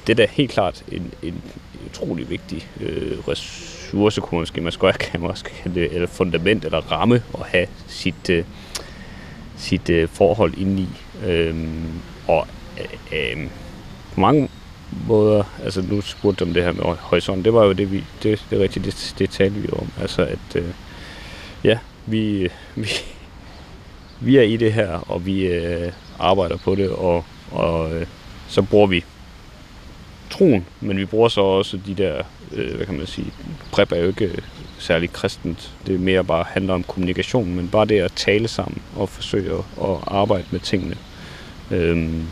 det 0.06 0.12
er 0.12 0.14
da 0.14 0.26
helt 0.30 0.50
klart 0.50 0.84
en, 0.92 1.12
en 1.22 1.42
utrolig 1.86 2.30
vigtig 2.30 2.68
øh, 2.80 3.18
ressource, 3.28 4.20
kunne 4.20 4.36
man 4.36 4.42
måske, 4.42 4.60
man 4.60 4.72
skal, 4.72 4.92
kan 4.92 5.20
kalde 5.62 5.80
det, 5.80 5.92
eller 5.92 6.06
fundament 6.06 6.64
eller 6.64 6.78
ramme 6.92 7.22
at 7.34 7.46
have 7.46 7.66
sit, 7.86 8.30
øh, 8.30 8.44
sit 9.58 9.90
øh, 9.90 10.08
forhold 10.08 10.54
indeni. 10.56 10.88
Øhm, 11.26 12.00
og 12.28 12.46
øh, 12.78 13.18
øh, 13.18 13.46
på 14.14 14.20
mange 14.20 14.48
måder, 15.06 15.42
altså 15.64 15.82
nu 15.82 16.00
spurgte 16.00 16.42
om 16.42 16.54
det 16.54 16.62
her 16.62 16.72
med 16.72 16.82
horisont, 16.84 17.44
det 17.44 17.54
var 17.54 17.64
jo 17.64 17.72
det, 17.72 17.92
vi, 17.92 18.04
det, 18.22 18.46
det 18.50 18.58
er 18.58 18.62
rigtigt, 18.62 18.84
det, 18.84 19.14
det 19.18 19.30
talte 19.30 19.60
vi 19.60 19.68
om. 19.72 19.88
Altså 20.00 20.22
at, 20.22 20.56
øh, 20.56 20.68
ja, 21.64 21.78
vi, 22.06 22.42
øh, 22.42 22.50
vi, 22.82 22.88
vi 24.20 24.36
er 24.36 24.42
i 24.42 24.56
det 24.56 24.72
her, 24.72 24.88
og 24.88 25.26
vi 25.26 25.46
øh, 25.46 25.92
arbejder 26.18 26.56
på 26.56 26.74
det, 26.74 26.90
og, 26.90 27.24
og 27.50 27.94
øh, 27.94 28.06
så 28.48 28.62
bruger 28.62 28.86
vi 28.86 29.04
troen, 30.30 30.66
men 30.80 30.96
vi 30.98 31.04
bruger 31.04 31.28
så 31.28 31.40
også 31.40 31.78
de 31.86 31.94
der, 31.94 32.22
øh, 32.52 32.76
hvad 32.76 32.86
kan 32.86 32.96
man 32.96 33.06
sige, 33.06 33.32
prep 33.72 33.92
er 33.92 33.96
jo 33.96 34.06
ikke 34.06 34.42
særligt 34.78 35.12
kristent. 35.12 35.72
Det 35.86 35.94
er 35.94 35.98
mere 35.98 36.24
bare 36.24 36.44
handler 36.48 36.74
om 36.74 36.82
kommunikation, 36.82 37.54
men 37.54 37.68
bare 37.68 37.86
det 37.86 38.00
at 38.00 38.12
tale 38.12 38.48
sammen 38.48 38.82
og 38.96 39.08
forsøge 39.08 39.52
at, 39.52 39.64
at 39.84 39.96
arbejde 40.06 40.44
med 40.50 40.60
tingene. 40.60 40.96
Øhm, 41.70 42.26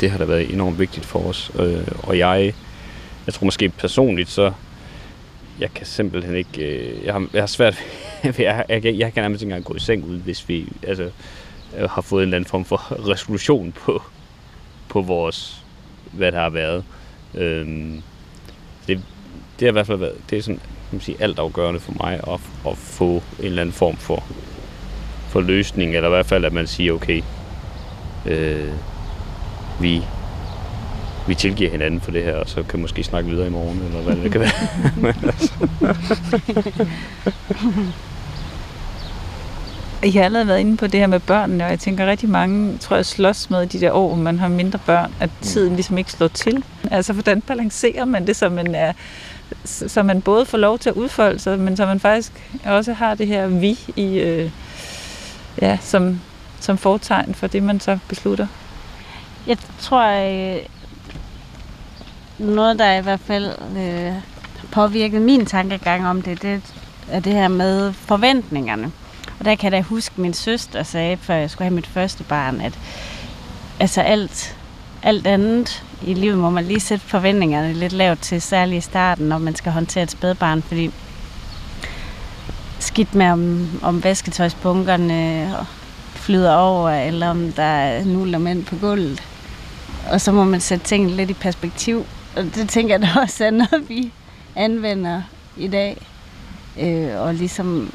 det 0.00 0.10
har 0.10 0.18
da 0.18 0.24
været 0.24 0.52
enormt 0.52 0.78
vigtigt 0.78 1.06
for 1.06 1.18
os. 1.18 1.50
Øh, 1.58 1.88
og 2.02 2.18
jeg, 2.18 2.54
jeg 3.26 3.34
tror 3.34 3.44
måske 3.44 3.68
personligt, 3.68 4.30
så 4.30 4.52
jeg 5.60 5.74
kan 5.74 5.86
simpelthen 5.86 6.36
ikke, 6.36 6.62
øh, 6.62 7.04
jeg, 7.04 7.12
har, 7.12 7.26
jeg 7.32 7.42
har 7.42 7.46
svært 7.46 7.78
jeg, 8.24 8.34
jeg, 8.38 8.84
jeg, 8.84 8.98
jeg 8.98 9.14
kan 9.14 9.22
nærmest 9.22 9.42
ikke 9.42 9.50
engang 9.50 9.64
gå 9.64 9.74
i 9.74 9.80
seng 9.80 10.04
ud, 10.04 10.16
hvis 10.16 10.48
vi 10.48 10.68
altså, 10.86 11.10
øh, 11.76 11.90
har 11.90 12.02
fået 12.02 12.22
en 12.22 12.28
eller 12.28 12.36
anden 12.36 12.50
form 12.50 12.64
for 12.64 12.92
resolution 13.12 13.72
på, 13.72 14.02
på 14.88 15.00
vores, 15.00 15.64
hvad 16.12 16.32
der 16.32 16.40
har 16.40 16.50
været. 16.50 16.84
Øhm, 17.34 18.02
det, 18.86 19.00
det 19.58 19.66
har 19.66 19.68
i 19.68 19.72
hvert 19.72 19.86
fald 19.86 19.98
været, 19.98 20.16
det 20.30 20.38
er 20.38 20.42
sådan, 20.42 20.60
man 20.92 21.00
sige, 21.00 21.16
altafgørende 21.20 21.80
for 21.80 21.92
mig 22.00 22.14
at, 22.14 22.40
at 22.66 22.76
få 22.76 23.10
en 23.14 23.22
eller 23.38 23.62
anden 23.62 23.72
form 23.72 23.96
for, 23.96 24.24
for 25.28 25.40
løsning, 25.40 25.96
eller 25.96 26.08
i 26.08 26.10
hvert 26.10 26.26
fald, 26.26 26.44
at 26.44 26.52
man 26.52 26.66
siger, 26.66 26.92
okay, 26.92 27.22
øh, 28.26 28.72
vi, 29.80 30.02
vi 31.26 31.34
tilgiver 31.34 31.70
hinanden 31.70 32.00
for 32.00 32.10
det 32.10 32.24
her, 32.24 32.34
og 32.34 32.48
så 32.48 32.62
kan 32.62 32.78
vi 32.78 32.80
måske 32.80 33.02
snakke 33.02 33.30
videre 33.30 33.46
i 33.46 33.50
morgen, 33.50 33.82
eller 33.82 34.02
hvad 34.02 34.16
det 34.16 34.32
kan 34.32 34.40
være. 34.40 34.50
Men 35.02 35.14
altså, 35.22 35.52
har 40.10 40.24
allerede 40.24 40.46
været 40.46 40.60
inde 40.60 40.76
på 40.76 40.86
det 40.86 41.00
her 41.00 41.06
med 41.06 41.20
børnene, 41.20 41.64
og 41.64 41.70
jeg 41.70 41.78
tænker 41.78 42.06
rigtig 42.06 42.28
mange, 42.28 42.78
tror 42.78 42.96
jeg, 42.96 43.06
slås 43.06 43.50
med 43.50 43.66
de 43.66 43.80
der 43.80 43.92
år, 43.92 44.08
hvor 44.08 44.22
man 44.22 44.38
har 44.38 44.48
mindre 44.48 44.78
børn, 44.86 45.14
at 45.20 45.30
tiden 45.42 45.74
ligesom 45.74 45.98
ikke 45.98 46.12
slår 46.12 46.28
til. 46.28 46.64
Altså, 46.90 47.12
hvordan 47.12 47.40
balancerer 47.40 48.04
man 48.04 48.26
det, 48.26 48.36
så 48.36 48.48
man, 48.48 48.74
er, 48.74 48.92
så 49.64 50.02
man 50.02 50.22
både 50.22 50.46
får 50.46 50.58
lov 50.58 50.78
til 50.78 50.90
at 50.90 50.96
udfolde 50.96 51.38
sig, 51.38 51.58
men 51.58 51.76
så 51.76 51.86
man 51.86 52.00
faktisk 52.00 52.32
også 52.64 52.92
har 52.92 53.14
det 53.14 53.26
her 53.26 53.46
vi 53.46 53.78
i, 53.96 54.18
øh, 54.18 54.50
ja, 55.62 55.78
som, 55.80 56.20
som 56.60 56.78
fortegn 56.78 57.34
for 57.34 57.46
det, 57.46 57.62
man 57.62 57.80
så 57.80 57.98
beslutter? 58.08 58.46
Jeg 59.46 59.56
tror, 59.80 60.06
øh, 60.06 60.58
noget, 62.38 62.78
der 62.78 62.98
i 62.98 63.02
hvert 63.02 63.20
fald 63.20 63.46
øh, 63.76 64.14
påvirkede 64.70 64.70
påvirket 64.72 65.22
min 65.22 65.46
tankegang 65.46 66.08
om 66.08 66.22
det, 66.22 66.42
det 66.42 66.62
er 67.10 67.20
det 67.20 67.32
her 67.32 67.48
med 67.48 67.92
forventningerne. 67.92 68.92
Og 69.38 69.44
der 69.44 69.54
kan 69.54 69.72
jeg 69.72 69.82
da 69.82 69.88
huske, 69.88 70.20
min 70.20 70.34
søster 70.34 70.82
sagde, 70.82 71.16
før 71.16 71.34
jeg 71.34 71.50
skulle 71.50 71.66
have 71.66 71.74
mit 71.74 71.86
første 71.86 72.24
barn, 72.24 72.60
at 72.60 72.78
altså 73.80 74.00
alt, 74.00 74.56
alt 75.02 75.26
andet 75.26 75.84
i 76.06 76.14
livet 76.14 76.38
må 76.38 76.50
man 76.50 76.64
lige 76.64 76.80
sætte 76.80 77.06
forventningerne 77.06 77.72
lidt 77.72 77.92
lavt 77.92 78.20
til, 78.20 78.42
særligt 78.42 78.78
i 78.84 78.88
starten, 78.88 79.28
når 79.28 79.38
man 79.38 79.54
skal 79.54 79.72
håndtere 79.72 80.04
et 80.04 80.10
spædbarn, 80.10 80.62
fordi 80.62 80.90
skidt 82.78 83.14
med, 83.14 83.26
om, 83.26 83.68
om 83.82 84.04
vasketøjsbunkerne 84.04 85.54
flyder 86.14 86.54
over, 86.54 86.90
eller 86.90 87.28
om 87.28 87.52
der 87.52 87.62
er 87.62 88.04
nuller 88.04 88.38
mænd 88.38 88.64
på 88.64 88.76
gulvet. 88.76 89.22
Og 90.10 90.20
så 90.20 90.32
må 90.32 90.44
man 90.44 90.60
sætte 90.60 90.84
tingene 90.84 91.12
lidt 91.16 91.30
i 91.30 91.34
perspektiv. 91.34 92.06
Og 92.36 92.44
det 92.44 92.68
tænker 92.68 92.94
jeg 92.94 93.02
da 93.02 93.20
også 93.22 93.44
er 93.44 93.50
noget, 93.50 93.88
vi 93.88 94.12
anvender 94.56 95.22
i 95.56 95.68
dag. 95.68 96.06
Øh, 96.80 97.20
og 97.20 97.34
ligesom 97.34 97.90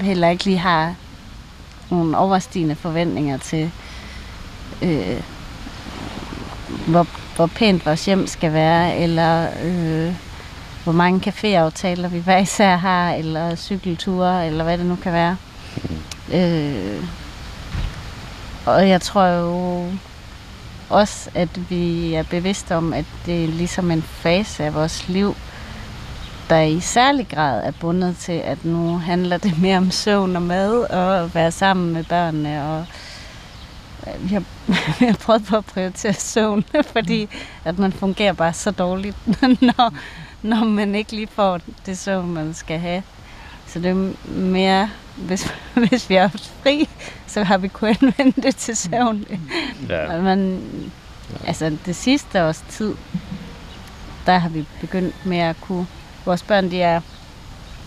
heller 0.00 0.28
ikke 0.28 0.44
lige 0.44 0.58
har 0.58 0.94
nogle 1.90 2.18
overstigende 2.18 2.74
forventninger 2.74 3.38
til, 3.38 3.70
øh, 4.82 5.22
hvor, 6.86 7.06
hvor 7.38 7.46
pænt 7.46 7.86
vores 7.86 8.04
hjem 8.04 8.26
skal 8.26 8.52
være, 8.52 8.96
eller 8.96 9.46
øh, 9.64 10.14
hvor 10.84 10.92
mange 10.92 11.30
caféaftaler 11.30 12.08
vi 12.08 12.18
hver 12.18 12.38
især 12.38 12.76
har, 12.76 13.12
eller 13.12 13.56
cykelture, 13.56 14.46
eller 14.46 14.64
hvad 14.64 14.78
det 14.78 14.86
nu 14.86 14.96
kan 14.96 15.12
være. 15.12 15.36
Øh, 16.32 17.04
og 18.66 18.88
jeg 18.88 19.00
tror 19.00 19.24
jo 19.24 19.84
også, 20.88 21.30
at 21.34 21.70
vi 21.70 22.14
er 22.14 22.22
bevidste 22.22 22.76
om, 22.76 22.92
at 22.92 23.04
det 23.26 23.44
er 23.44 23.48
ligesom 23.48 23.90
en 23.90 24.02
fase 24.02 24.64
af 24.64 24.74
vores 24.74 25.08
liv, 25.08 25.36
der 26.50 26.60
i 26.60 26.80
særlig 26.80 27.28
grad 27.28 27.64
er 27.64 27.72
bundet 27.80 28.16
til, 28.16 28.40
at 28.44 28.64
nu 28.64 28.98
handler 28.98 29.36
det 29.36 29.58
mere 29.62 29.76
om 29.76 29.90
søvn 29.90 30.36
og 30.36 30.42
mad 30.42 30.72
og 30.90 31.20
at 31.20 31.34
være 31.34 31.52
sammen 31.52 31.92
med 31.92 32.04
børnene. 32.04 32.64
Og 32.64 32.80
øh, 32.80 32.86
har, 34.28 34.42
vi 35.00 35.06
har 35.06 35.16
prøvet 35.20 35.44
på 35.44 35.56
at 35.56 35.64
prioritere 35.64 36.12
søvn, 36.12 36.64
fordi 36.92 37.28
at 37.64 37.78
man 37.78 37.92
fungerer 37.92 38.32
bare 38.32 38.52
så 38.52 38.70
dårligt, 38.70 39.16
når, 39.62 39.94
når 40.42 40.64
man 40.64 40.94
ikke 40.94 41.12
lige 41.12 41.26
får 41.26 41.60
det 41.86 41.98
søvn, 41.98 42.34
man 42.34 42.54
skal 42.54 42.78
have. 42.78 43.02
Så 43.66 43.78
det 43.78 43.90
er 43.90 44.12
mere, 44.30 44.90
hvis, 45.16 45.54
hvis 45.88 46.10
vi 46.10 46.14
haft 46.14 46.52
fri, 46.62 46.88
så 47.26 47.44
har 47.44 47.58
vi 47.58 47.68
kunnet 47.68 48.02
anvende 48.02 48.42
det 48.42 48.56
til 48.56 48.76
søvn. 48.76 49.24
ja. 49.88 50.20
Men, 50.20 50.62
altså 51.46 51.76
det 51.86 51.96
sidste 51.96 52.44
års 52.44 52.64
tid, 52.68 52.94
der 54.26 54.38
har 54.38 54.48
vi 54.48 54.66
begyndt 54.80 55.26
med 55.26 55.38
at 55.38 55.56
kunne 55.60 55.86
Vores 56.28 56.42
børn, 56.42 56.70
de 56.70 56.82
er 56.82 57.00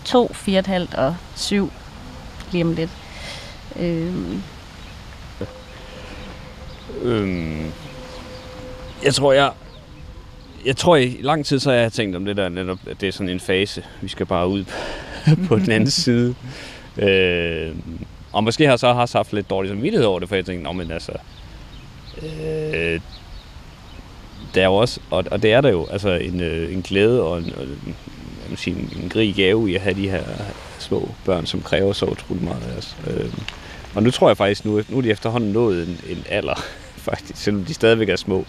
to, 0.04 0.32
fire 0.32 0.58
et 0.58 0.66
halvt 0.66 0.94
og 0.94 1.16
syv 1.34 1.72
lige 2.52 2.64
om 2.64 2.72
lidt. 2.72 2.90
Øhm. 3.76 4.42
Øhm, 7.02 7.72
jeg 9.04 9.14
tror, 9.14 9.32
jeg, 9.32 9.50
jeg 10.66 10.76
tror 10.76 10.96
i 10.96 11.18
lang 11.20 11.46
tid, 11.46 11.58
så 11.58 11.70
har 11.70 11.78
jeg 11.78 11.92
tænkt 11.92 12.16
om 12.16 12.24
det 12.24 12.36
der 12.36 12.48
netop, 12.48 12.78
at 12.90 13.00
det 13.00 13.08
er 13.08 13.12
sådan 13.12 13.28
en 13.28 13.40
fase. 13.40 13.84
Vi 14.00 14.08
skal 14.08 14.26
bare 14.26 14.48
ud 14.48 14.64
på 15.48 15.56
den 15.56 15.70
anden 15.70 15.90
side. 16.04 16.34
Øh, 16.98 17.74
og 18.32 18.44
måske 18.44 18.64
har 18.64 18.72
jeg 18.72 18.78
så 18.78 18.86
også 18.86 19.18
haft 19.18 19.32
lidt 19.32 19.50
dårlig 19.50 19.68
samvittighed 19.68 20.06
over 20.06 20.18
det, 20.18 20.28
for 20.28 20.36
jeg 20.36 20.44
tænkte, 20.44 20.72
men 20.72 20.90
altså, 20.90 21.12
øh, 22.22 23.00
der 24.54 24.60
er 24.60 24.64
jo 24.64 24.74
også, 24.74 25.00
og, 25.10 25.24
og 25.30 25.42
det 25.42 25.52
er 25.52 25.60
der 25.60 25.70
jo, 25.70 25.86
altså 25.90 26.10
en, 26.10 26.40
øh, 26.40 26.72
en 26.72 26.82
glæde 26.82 27.22
og 27.22 27.38
en, 27.38 27.52
og 27.56 27.62
en 27.62 27.96
man 28.52 28.56
sige, 28.58 28.76
en 29.02 29.08
grig 29.08 29.34
gave 29.34 29.70
i 29.70 29.74
at 29.74 29.80
have 29.80 29.94
de 29.94 30.10
her 30.10 30.22
små 30.78 31.08
børn, 31.24 31.46
som 31.46 31.62
kræver 31.62 31.92
så 31.92 32.06
utroligt 32.06 32.44
meget 32.44 32.62
af 32.72 32.78
os. 32.78 32.96
Øh, 33.06 33.32
og 33.94 34.02
nu 34.02 34.10
tror 34.10 34.28
jeg 34.28 34.36
faktisk, 34.36 34.64
nu, 34.64 34.82
nu 34.88 34.98
er 34.98 35.02
de 35.02 35.10
efterhånden 35.10 35.52
nået 35.52 35.88
en, 35.88 36.00
en 36.08 36.24
alder, 36.28 36.64
faktisk, 37.10 37.42
selvom 37.42 37.64
de 37.64 37.74
stadigvæk 37.74 38.08
er 38.08 38.16
små, 38.16 38.44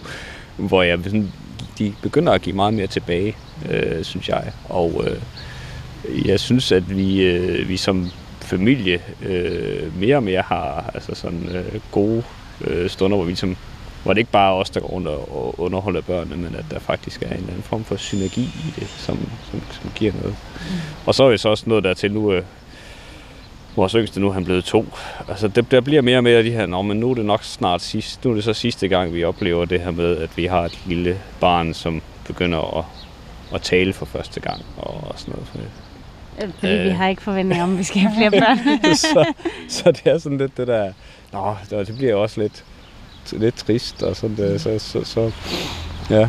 hvor 0.56 0.82
jeg 0.82 0.98
sådan, 1.04 1.32
de 1.78 1.94
begynder 2.02 2.32
at 2.32 2.42
give 2.42 2.56
meget 2.56 2.74
mere 2.74 2.86
tilbage, 2.86 3.36
øh, 3.70 4.04
synes 4.04 4.28
jeg. 4.28 4.52
Og 4.64 5.04
øh, 5.06 6.28
jeg 6.28 6.40
synes, 6.40 6.72
at 6.72 6.96
vi, 6.96 7.22
øh, 7.22 7.68
vi 7.68 7.76
som 7.76 8.10
familie 8.40 9.02
øh, 9.22 10.00
mere 10.00 10.16
og 10.16 10.22
mere 10.22 10.42
har 10.42 10.90
altså 10.94 11.14
sådan, 11.14 11.48
øh, 11.48 11.80
gode 11.92 12.22
øh, 12.60 12.90
stunder, 12.90 13.16
hvor 13.16 13.26
vi 13.26 13.34
som 13.34 13.56
hvor 14.02 14.12
det 14.12 14.18
ikke 14.18 14.30
bare 14.30 14.50
er 14.50 14.60
os, 14.60 14.70
der 14.70 14.80
går 14.80 14.88
rundt 14.88 15.08
og 15.08 15.60
underholder 15.60 16.00
børnene, 16.00 16.36
men 16.36 16.54
at 16.54 16.64
der 16.70 16.78
faktisk 16.78 17.22
er 17.22 17.26
en 17.26 17.32
eller 17.32 17.48
anden 17.48 17.62
form 17.62 17.84
for 17.84 17.96
synergi 17.96 18.42
i 18.42 18.80
det, 18.80 18.88
som, 18.88 19.18
som, 19.50 19.62
som 19.70 19.90
giver 19.94 20.12
noget. 20.12 20.36
Mm. 20.54 20.76
Og 21.06 21.14
så 21.14 21.24
er 21.24 21.30
vi 21.30 21.38
så 21.38 21.48
også 21.48 21.64
noget 21.66 21.84
der 21.84 21.94
til 21.94 22.12
nu, 22.12 22.32
øh, 22.32 22.42
vores 23.76 23.92
yngste 23.92 24.20
nu 24.20 24.30
han 24.30 24.44
blevet 24.44 24.64
to. 24.64 24.86
Altså 25.28 25.48
det, 25.48 25.70
der 25.70 25.80
bliver 25.80 26.02
mere 26.02 26.16
og 26.16 26.24
mere 26.24 26.38
af 26.38 26.44
de 26.44 26.50
her, 26.50 26.66
Nå, 26.66 26.82
men 26.82 27.00
nu 27.00 27.10
er 27.10 27.14
det 27.14 27.24
nok 27.24 27.44
snart 27.44 27.82
sidst, 27.82 28.24
nu 28.24 28.30
er 28.30 28.34
det 28.34 28.44
så 28.44 28.52
sidste 28.52 28.88
gang, 28.88 29.14
vi 29.14 29.24
oplever 29.24 29.64
det 29.64 29.80
her 29.80 29.90
med, 29.90 30.16
at 30.16 30.36
vi 30.36 30.46
har 30.46 30.62
et 30.64 30.78
lille 30.86 31.18
barn, 31.40 31.74
som 31.74 32.02
begynder 32.26 32.78
at, 32.78 32.84
at 33.54 33.62
tale 33.62 33.92
for 33.92 34.06
første 34.06 34.40
gang 34.40 34.62
og, 34.76 34.94
og 35.08 35.14
sådan 35.16 35.34
noget. 35.34 35.70
Fordi 36.58 36.72
øh, 36.72 36.84
vi 36.84 36.90
har 36.90 37.08
ikke 37.08 37.22
forventning 37.22 37.62
om, 37.62 37.72
at 37.72 37.78
vi 37.78 37.84
skal 37.84 38.00
have 38.00 38.12
flere 38.18 38.30
børn. 38.42 38.94
så, 38.94 39.32
så 39.68 39.90
det 39.90 40.12
er 40.12 40.18
sådan 40.18 40.38
lidt 40.38 40.56
det 40.56 40.66
der, 40.66 40.92
nå, 41.32 41.56
det 41.70 41.96
bliver 41.96 42.14
også 42.14 42.40
lidt, 42.40 42.64
lidt 43.32 43.54
trist, 43.54 44.02
og 44.02 44.16
sådan 44.16 44.36
der, 44.36 44.58
så, 44.58 44.78
så, 44.78 45.04
så, 45.04 45.32
ja. 46.10 46.28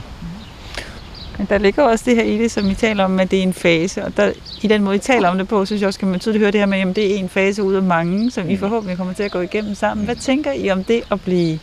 Men 1.38 1.48
der 1.50 1.58
ligger 1.58 1.84
også 1.84 2.04
det 2.08 2.16
her 2.16 2.24
i 2.24 2.38
det, 2.38 2.52
som 2.52 2.70
I 2.70 2.74
taler 2.74 3.04
om, 3.04 3.20
at 3.20 3.32
det 3.32 3.40
er 3.40 3.44
en 3.44 3.54
fase, 3.54 4.06
og 4.06 4.18
der, 4.18 4.32
i 4.62 4.68
den 4.68 4.84
måde, 4.84 4.96
I 4.96 5.00
taler 5.00 5.30
om 5.30 5.38
det 5.38 5.48
på, 5.48 5.66
synes 5.66 5.82
jeg 5.82 5.88
også, 5.88 6.00
kan 6.00 6.08
man 6.08 6.20
tydeligt 6.20 6.42
høre 6.42 6.52
det 6.52 6.60
her 6.60 6.68
med, 6.68 6.80
at 6.80 6.96
det 6.96 7.16
er 7.16 7.20
en 7.20 7.30
fase 7.30 7.64
ud 7.64 7.74
af 7.74 7.84
mange, 7.84 8.32
som 8.32 8.50
I 8.50 8.54
mm. 8.54 8.60
forhåbentlig 8.60 8.98
kommer 8.98 9.14
til 9.14 9.24
at 9.24 9.32
gå 9.32 9.42
igennem 9.42 9.76
sammen. 9.76 10.06
Hvad 10.06 10.16
tænker 10.16 10.52
I 10.52 10.70
om 10.70 10.84
det 10.84 11.04
at 11.12 11.22
blive 11.22 11.60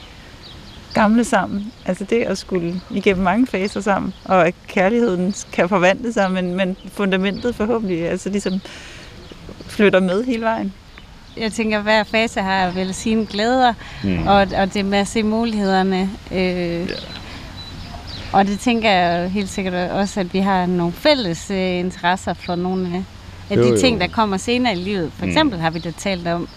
gamle 0.95 1.25
sammen? 1.25 1.73
Altså 1.87 2.05
det 2.05 2.23
at 2.23 2.39
skulle 2.39 2.81
igennem 2.91 3.25
mange 3.25 3.47
faser 3.47 3.81
sammen, 3.81 4.15
og 4.25 4.47
at 4.47 4.55
kærligheden 4.69 5.35
kan 5.53 5.69
forvandle 5.69 6.13
sig, 6.13 6.31
men, 6.31 6.55
men 6.55 6.77
fundamentet 6.93 7.55
forhåbentlig 7.55 8.09
altså 8.09 8.29
ligesom 8.31 8.61
flytter 9.67 10.01
med 10.01 10.25
hele 10.25 10.43
vejen 10.43 10.73
jeg 11.37 11.53
tænker, 11.53 11.77
at 11.79 11.83
hver 11.83 12.05
fase 12.05 12.41
har 12.41 12.71
vel 12.71 12.95
sine 12.95 13.27
glæder, 13.27 13.75
mm. 14.05 14.27
og, 14.27 14.47
og 14.57 14.75
det 14.75 14.85
med 14.85 14.99
at 14.99 15.09
se 15.09 15.23
mulighederne. 15.23 16.11
Øh, 16.33 16.39
yeah. 16.39 16.89
Og 18.33 18.47
det 18.47 18.61
tænker 18.61 18.91
jeg 18.91 19.31
helt 19.31 19.49
sikkert 19.49 19.91
også, 19.91 20.21
at 20.21 20.35
vi 20.35 20.39
har 20.39 20.67
nogle 20.67 20.93
fælles 20.93 21.51
øh, 21.51 21.79
interesser 21.79 22.35
for 22.35 22.55
nogle 22.55 22.87
af, 22.87 23.05
af 23.51 23.57
jo, 23.57 23.63
de 23.63 23.81
ting, 23.81 23.97
jo. 23.97 24.01
der 24.01 24.09
kommer 24.09 24.37
senere 24.37 24.73
i 24.73 24.77
livet. 24.77 25.13
For 25.13 25.25
mm. 25.25 25.31
eksempel 25.31 25.59
har 25.59 25.71
vi 25.71 25.79
da 25.79 25.91
talt 25.91 26.29
om, 26.29 26.49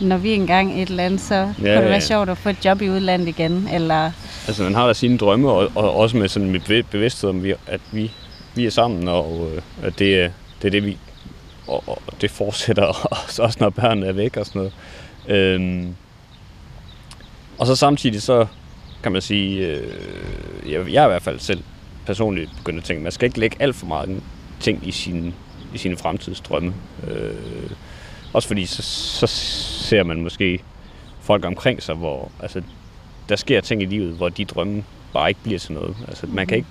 når 0.00 0.16
vi 0.16 0.32
engang 0.32 0.82
et 0.82 0.88
eller 0.88 1.04
andet, 1.04 1.20
så 1.20 1.34
ja, 1.34 1.44
kunne 1.56 1.74
det 1.74 1.84
være 1.84 1.92
ja. 1.92 2.00
sjovt 2.00 2.28
at 2.30 2.38
få 2.38 2.48
et 2.48 2.64
job 2.64 2.82
i 2.82 2.90
udlandet 2.90 3.28
igen. 3.28 3.68
Eller... 3.72 4.10
Altså 4.46 4.62
man 4.62 4.74
har 4.74 4.86
da 4.86 4.92
sine 4.92 5.18
drømme, 5.18 5.50
og, 5.50 5.70
og 5.74 5.96
også 5.96 6.16
med 6.16 6.28
sådan 6.28 6.50
mit 6.50 6.86
bevidsthed 6.90 7.30
om, 7.30 7.44
at 7.66 7.80
vi, 7.92 8.10
vi 8.54 8.66
er 8.66 8.70
sammen, 8.70 9.08
og 9.08 9.50
øh, 9.54 9.62
at 9.82 9.98
det, 9.98 10.32
det 10.62 10.66
er 10.66 10.70
det, 10.70 10.84
vi 10.84 10.98
og, 11.68 11.82
og 11.86 12.20
det 12.20 12.30
fortsætter 12.30 12.84
også, 13.24 13.42
også, 13.42 13.58
når 13.60 13.70
børnene 13.70 14.06
er 14.06 14.12
væk 14.12 14.36
og 14.36 14.46
sådan 14.46 14.58
noget. 14.58 14.72
Øhm, 15.28 15.94
og 17.58 17.66
så 17.66 17.76
samtidig 17.76 18.22
så 18.22 18.46
kan 19.02 19.12
man 19.12 19.22
sige, 19.22 19.66
øh, 19.66 19.92
jeg, 20.72 20.92
jeg 20.92 21.02
er 21.02 21.06
i 21.06 21.10
hvert 21.10 21.22
fald 21.22 21.38
selv 21.38 21.62
personligt 22.06 22.50
begyndt 22.56 22.78
at 22.78 22.84
tænke, 22.84 23.02
man 23.02 23.12
skal 23.12 23.26
ikke 23.26 23.40
lægge 23.40 23.56
alt 23.60 23.76
for 23.76 23.86
meget 23.86 24.22
ting 24.60 24.88
i 24.88 24.90
sine, 24.90 25.32
i 25.74 25.78
sine 25.78 25.96
fremtidsdrømme. 25.96 26.74
Øh, 27.08 27.70
også 28.32 28.48
fordi 28.48 28.66
så, 28.66 28.82
så 28.82 29.26
ser 29.26 30.02
man 30.02 30.22
måske 30.22 30.60
folk 31.20 31.44
omkring 31.44 31.82
sig, 31.82 31.94
hvor 31.94 32.30
altså, 32.40 32.62
der 33.28 33.36
sker 33.36 33.60
ting 33.60 33.82
i 33.82 33.84
livet, 33.84 34.16
hvor 34.16 34.28
de 34.28 34.44
drømme 34.44 34.84
bare 35.12 35.28
ikke 35.28 35.40
bliver 35.42 35.58
til 35.58 35.72
noget. 35.72 35.96
Altså, 36.08 36.26
man 36.26 36.46
kan 36.46 36.56
ikke 36.56 36.68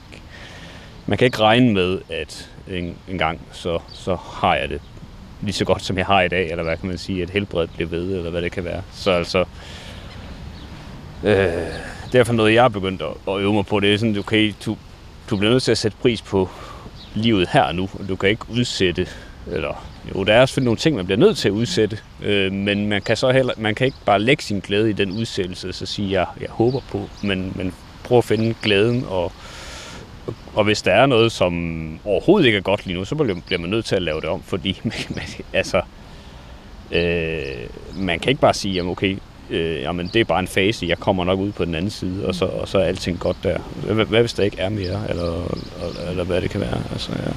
man 1.07 1.17
kan 1.17 1.25
ikke 1.25 1.39
regne 1.39 1.73
med, 1.73 1.99
at 2.09 2.49
en, 2.69 2.97
en 3.07 3.17
gang, 3.17 3.41
så, 3.51 3.80
så 3.93 4.15
har 4.15 4.55
jeg 4.55 4.69
det 4.69 4.82
lige 5.41 5.53
så 5.53 5.65
godt, 5.65 5.82
som 5.84 5.97
jeg 5.97 6.05
har 6.05 6.21
i 6.21 6.28
dag, 6.28 6.51
eller 6.51 6.63
hvad 6.63 6.78
kan 6.78 6.88
man 6.89 6.97
sige, 6.97 7.23
at 7.23 7.30
helbredet 7.30 7.69
bliver 7.75 7.89
ved, 7.89 8.17
eller 8.17 8.32
hvad 8.32 8.41
det 8.41 8.51
kan 8.51 8.63
være. 8.63 8.82
Så 8.91 9.11
altså, 9.11 9.45
øh, 11.23 11.67
det 12.08 12.16
er 12.16 12.18
i 12.18 12.20
hvert 12.20 12.28
fald 12.28 12.38
noget, 12.38 12.53
jeg 12.53 12.66
er 12.66 12.70
begyndt 12.70 13.01
at, 13.01 13.34
at 13.34 13.39
øve 13.39 13.53
mig 13.53 13.66
på. 13.66 13.80
Det 13.80 13.93
er 13.93 13.97
sådan, 13.97 14.18
okay, 14.18 14.53
du, 14.66 14.78
du 15.30 15.38
bliver 15.38 15.51
nødt 15.51 15.64
til 15.64 15.72
at 15.72 15.78
sætte 15.78 15.97
pris 16.01 16.22
på 16.22 16.49
livet 17.14 17.49
her 17.51 17.62
og 17.62 17.76
nu, 17.76 17.89
og 17.93 18.10
du 18.10 18.16
kan 18.16 18.30
ikke 18.30 18.45
udsætte, 18.49 19.08
eller 19.51 19.88
jo, 20.16 20.24
der 20.24 20.34
er 20.34 20.45
selvfølgelig 20.45 20.66
nogle 20.66 20.78
ting, 20.78 20.95
man 20.95 21.05
bliver 21.05 21.20
nødt 21.20 21.38
til 21.38 21.47
at 21.47 21.51
udsætte, 21.51 21.97
øh, 22.24 22.51
men 22.51 22.88
man 22.89 23.01
kan 23.01 23.18
så 23.18 23.32
heller, 23.32 23.53
man 23.58 23.76
kan 23.76 23.86
ikke 23.86 23.97
bare 24.05 24.20
lægge 24.20 24.43
sin 24.43 24.60
glæde 24.60 24.89
i 24.89 24.93
den 24.93 25.12
udsættelse, 25.12 25.74
så 25.74 25.86
sige, 25.86 26.12
jeg, 26.12 26.26
jeg 26.41 26.49
håber 26.49 26.80
på, 26.91 27.10
men, 27.24 27.53
men 27.55 27.74
prøv 28.03 28.18
at 28.18 28.24
finde 28.24 28.55
glæden, 28.62 29.05
og, 29.10 29.32
og 30.53 30.64
hvis 30.64 30.82
der 30.82 30.93
er 30.93 31.05
noget, 31.05 31.32
som 31.32 31.99
overhovedet 32.05 32.45
ikke 32.45 32.58
er 32.58 32.62
godt 32.62 32.86
lige 32.86 32.97
nu, 32.97 33.05
så 33.05 33.16
bliver 33.16 33.60
man 33.60 33.70
nødt 33.70 33.86
til 33.86 33.95
at 33.95 34.01
lave 34.01 34.22
det 34.22 34.30
om, 34.30 34.41
fordi 34.43 34.82
man, 34.84 35.24
altså, 35.53 35.82
øh, 36.91 37.70
man 37.95 38.20
kan 38.20 38.30
ikke 38.30 38.41
bare 38.41 38.53
sige, 38.53 38.74
jamen 38.74 38.91
okay, 38.91 39.18
øh, 39.49 39.81
jamen 39.81 40.09
det 40.13 40.19
er 40.19 40.23
bare 40.23 40.39
en 40.39 40.47
fase, 40.47 40.85
jeg 40.85 40.97
kommer 40.97 41.23
nok 41.23 41.39
ud 41.39 41.51
på 41.51 41.65
den 41.65 41.75
anden 41.75 41.91
side, 41.91 42.25
og 42.25 42.35
så, 42.35 42.45
og 42.45 42.67
så 42.67 42.77
er 42.77 42.83
alting 42.83 43.19
godt 43.19 43.37
der. 43.43 43.59
Hvad, 43.93 44.05
hvad 44.05 44.19
hvis 44.19 44.33
der 44.33 44.43
ikke 44.43 44.59
er 44.59 44.69
mere, 44.69 45.09
eller, 45.09 45.57
eller 46.09 46.23
hvad 46.23 46.41
det 46.41 46.49
kan 46.49 46.61
være? 46.61 46.81
Altså, 46.91 47.11
ja. 47.11 47.31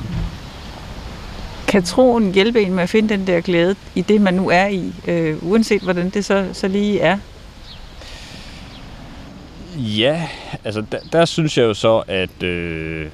Kan 1.69 1.83
troen 1.83 2.35
hjælpe 2.35 2.63
en 2.63 2.75
med 2.75 2.83
at 2.83 2.89
finde 2.89 3.09
den 3.09 3.27
der 3.27 3.41
glæde 3.41 3.77
i 3.95 4.01
det, 4.01 4.21
man 4.21 4.35
nu 4.35 4.51
er 4.51 4.67
i, 4.67 4.93
øh, 5.09 5.37
uanset 5.43 5.83
hvordan 5.83 6.11
det 6.11 6.25
så, 6.25 6.49
så 6.53 6.69
lige 6.69 7.01
er? 7.01 7.19
Ja, 9.77 10.29
altså 10.65 10.85
der, 10.93 10.99
der 11.13 11.25
synes 11.25 11.59
jeg 11.59 11.65
jo 11.65 11.75
så, 11.75 12.03
at 12.09 12.43
øh, 12.43 13.07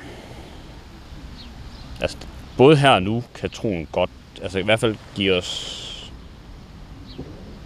altså, 2.00 2.16
både 2.56 2.76
her 2.76 2.90
og 2.90 3.02
nu 3.02 3.22
kan 3.34 3.50
troen 3.50 3.86
godt, 3.92 4.10
altså 4.42 4.58
i 4.58 4.62
hvert 4.62 4.80
fald 4.80 4.96
give 5.14 5.34
os 5.34 5.82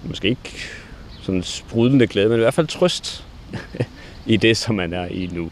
måske 0.05 0.29
ikke 0.29 0.80
sådan 1.23 1.43
sprudlende 1.43 2.07
glæde, 2.07 2.29
men 2.29 2.39
i 2.39 2.43
hvert 2.43 2.55
fald 2.55 2.67
trøst 2.67 3.25
i 4.27 4.37
det, 4.37 4.57
som 4.57 4.75
man 4.75 4.93
er 4.93 5.07
i 5.07 5.31
nu. 5.33 5.51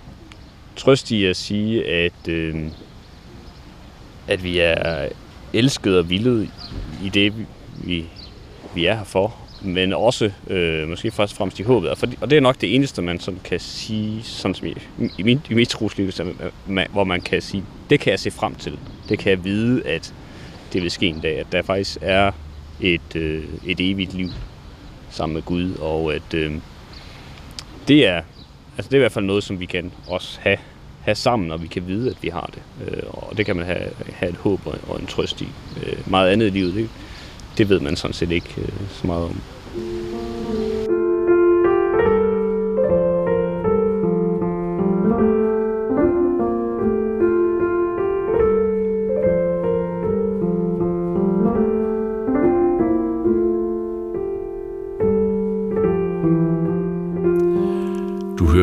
Trøst 0.77 1.11
i 1.11 1.25
at 1.25 1.37
sige, 1.37 1.87
at, 1.87 2.29
øh, 2.29 2.57
at 4.29 4.45
vi 4.45 4.59
er 4.59 5.09
elsket 5.53 5.99
og 5.99 6.11
vildet 6.11 6.51
i 7.05 7.09
det, 7.09 7.33
vi, 7.85 8.05
vi 8.75 8.87
er 8.87 8.95
her 8.95 9.05
for, 9.05 9.35
men 9.63 9.93
også 9.93 10.31
øh, 10.51 10.89
måske 10.89 11.11
først 11.11 11.33
og 11.33 11.37
fremmest 11.37 11.61
i 11.61 11.63
håbet. 11.63 11.91
Og, 11.91 11.99
for, 11.99 12.07
og 12.21 12.31
det 12.31 12.37
er 12.37 12.41
nok 12.41 12.61
det 12.61 12.75
eneste, 12.75 13.03
man 13.03 13.21
sådan 13.21 13.41
kan 13.45 13.61
sige, 13.61 14.23
sådan 14.23 14.55
som 14.55 14.67
i, 14.67 14.75
i, 15.19 15.23
min, 15.23 15.41
i 15.51 15.55
mit 15.55 15.69
trosliv, 15.69 16.11
hvor 16.93 17.05
man 17.05 17.21
kan 17.21 17.43
sige, 17.43 17.65
det 17.91 18.01
kan 18.01 18.11
jeg 18.11 18.19
se 18.19 18.31
frem 18.31 18.55
til. 18.55 18.79
Det 19.09 19.19
kan 19.19 19.31
jeg 19.31 19.45
vide, 19.45 19.87
at 19.87 20.15
det 20.73 20.83
vil 20.83 20.91
ske 20.91 21.07
en 21.07 21.21
dag, 21.21 21.39
at 21.39 21.47
der 21.53 21.63
faktisk 21.63 21.99
er 22.01 22.33
et, 22.81 23.17
øh, 23.17 23.45
et 23.67 23.91
evigt 23.91 24.15
liv 24.15 24.29
sammen 25.19 25.35
med 25.35 25.43
Gud, 25.43 25.75
og 25.75 26.15
at 26.15 26.35
øh, 26.35 26.53
det 27.89 28.07
er 28.07 28.23
altså 28.77 28.89
det 28.89 28.93
er 28.93 28.99
i 28.99 29.07
hvert 29.07 29.13
fald 29.13 29.25
noget, 29.25 29.45
som 29.45 29.61
vi 29.61 29.67
kan 29.67 29.93
også 30.09 30.39
have, 30.41 30.59
have 31.01 31.15
sammen, 31.15 31.51
og 31.53 31.63
vi 31.63 31.67
kan 31.67 31.87
vide, 31.87 32.11
at 32.11 32.23
vi 32.23 32.29
har 32.29 32.51
det. 32.55 32.63
Øh, 32.89 33.03
og 33.09 33.37
det 33.37 33.47
kan 33.47 33.57
man 33.57 33.67
have, 33.67 33.89
have 34.13 34.31
et 34.31 34.37
håb 34.37 34.67
og, 34.67 34.79
og 34.89 35.01
en 35.01 35.07
trøst 35.07 35.41
i. 35.41 35.49
Øh, 35.83 36.11
meget 36.11 36.31
andet 36.31 36.47
i 36.47 36.51
livet, 36.51 36.75
det, 36.75 36.89
det 37.59 37.69
ved 37.69 37.81
man 37.81 37.97
sådan 37.97 38.15
set 38.15 38.31
ikke 38.31 38.55
øh, 38.59 38.69
så 38.91 39.07
meget 39.07 39.25
om. 39.25 39.41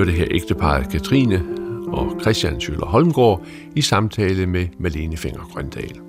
Ægteparet 0.03 0.89
Katrine 0.91 1.43
og 1.87 2.21
Christian 2.21 2.55
Schüller 2.55 2.85
Holmgaard 2.85 3.45
i 3.75 3.81
samtale 3.81 4.45
med 4.45 4.67
Malene 4.79 5.17
Finger 5.17 5.41
Grøndal. 5.53 5.99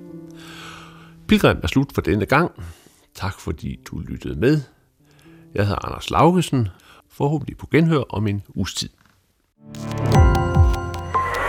Pilgrim 1.27 1.57
er 1.63 1.67
slut 1.67 1.91
for 1.93 2.01
denne 2.01 2.25
gang. 2.25 2.51
Tak 3.15 3.39
fordi 3.39 3.79
du 3.91 3.99
lyttede 3.99 4.39
med. 4.39 4.61
Jeg 5.55 5.65
hedder 5.65 5.85
Anders 5.85 6.09
Laugesen. 6.09 6.67
Forhåbentlig 7.11 7.57
på 7.57 7.67
genhør 7.71 8.03
om 8.09 8.27
en 8.27 8.43
uges 8.55 8.73
tid. 8.73 8.89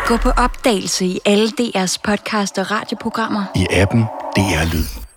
Gå 0.07 0.16
på 0.16 0.30
opdagelse 0.30 1.07
i 1.07 1.18
alle 1.24 1.49
DR's 1.61 1.97
podcast 2.05 2.59
og 2.59 2.70
radioprogrammer. 2.70 3.45
I 3.57 3.66
appen 3.70 4.03
DR 4.36 4.74
Lyd. 4.74 5.07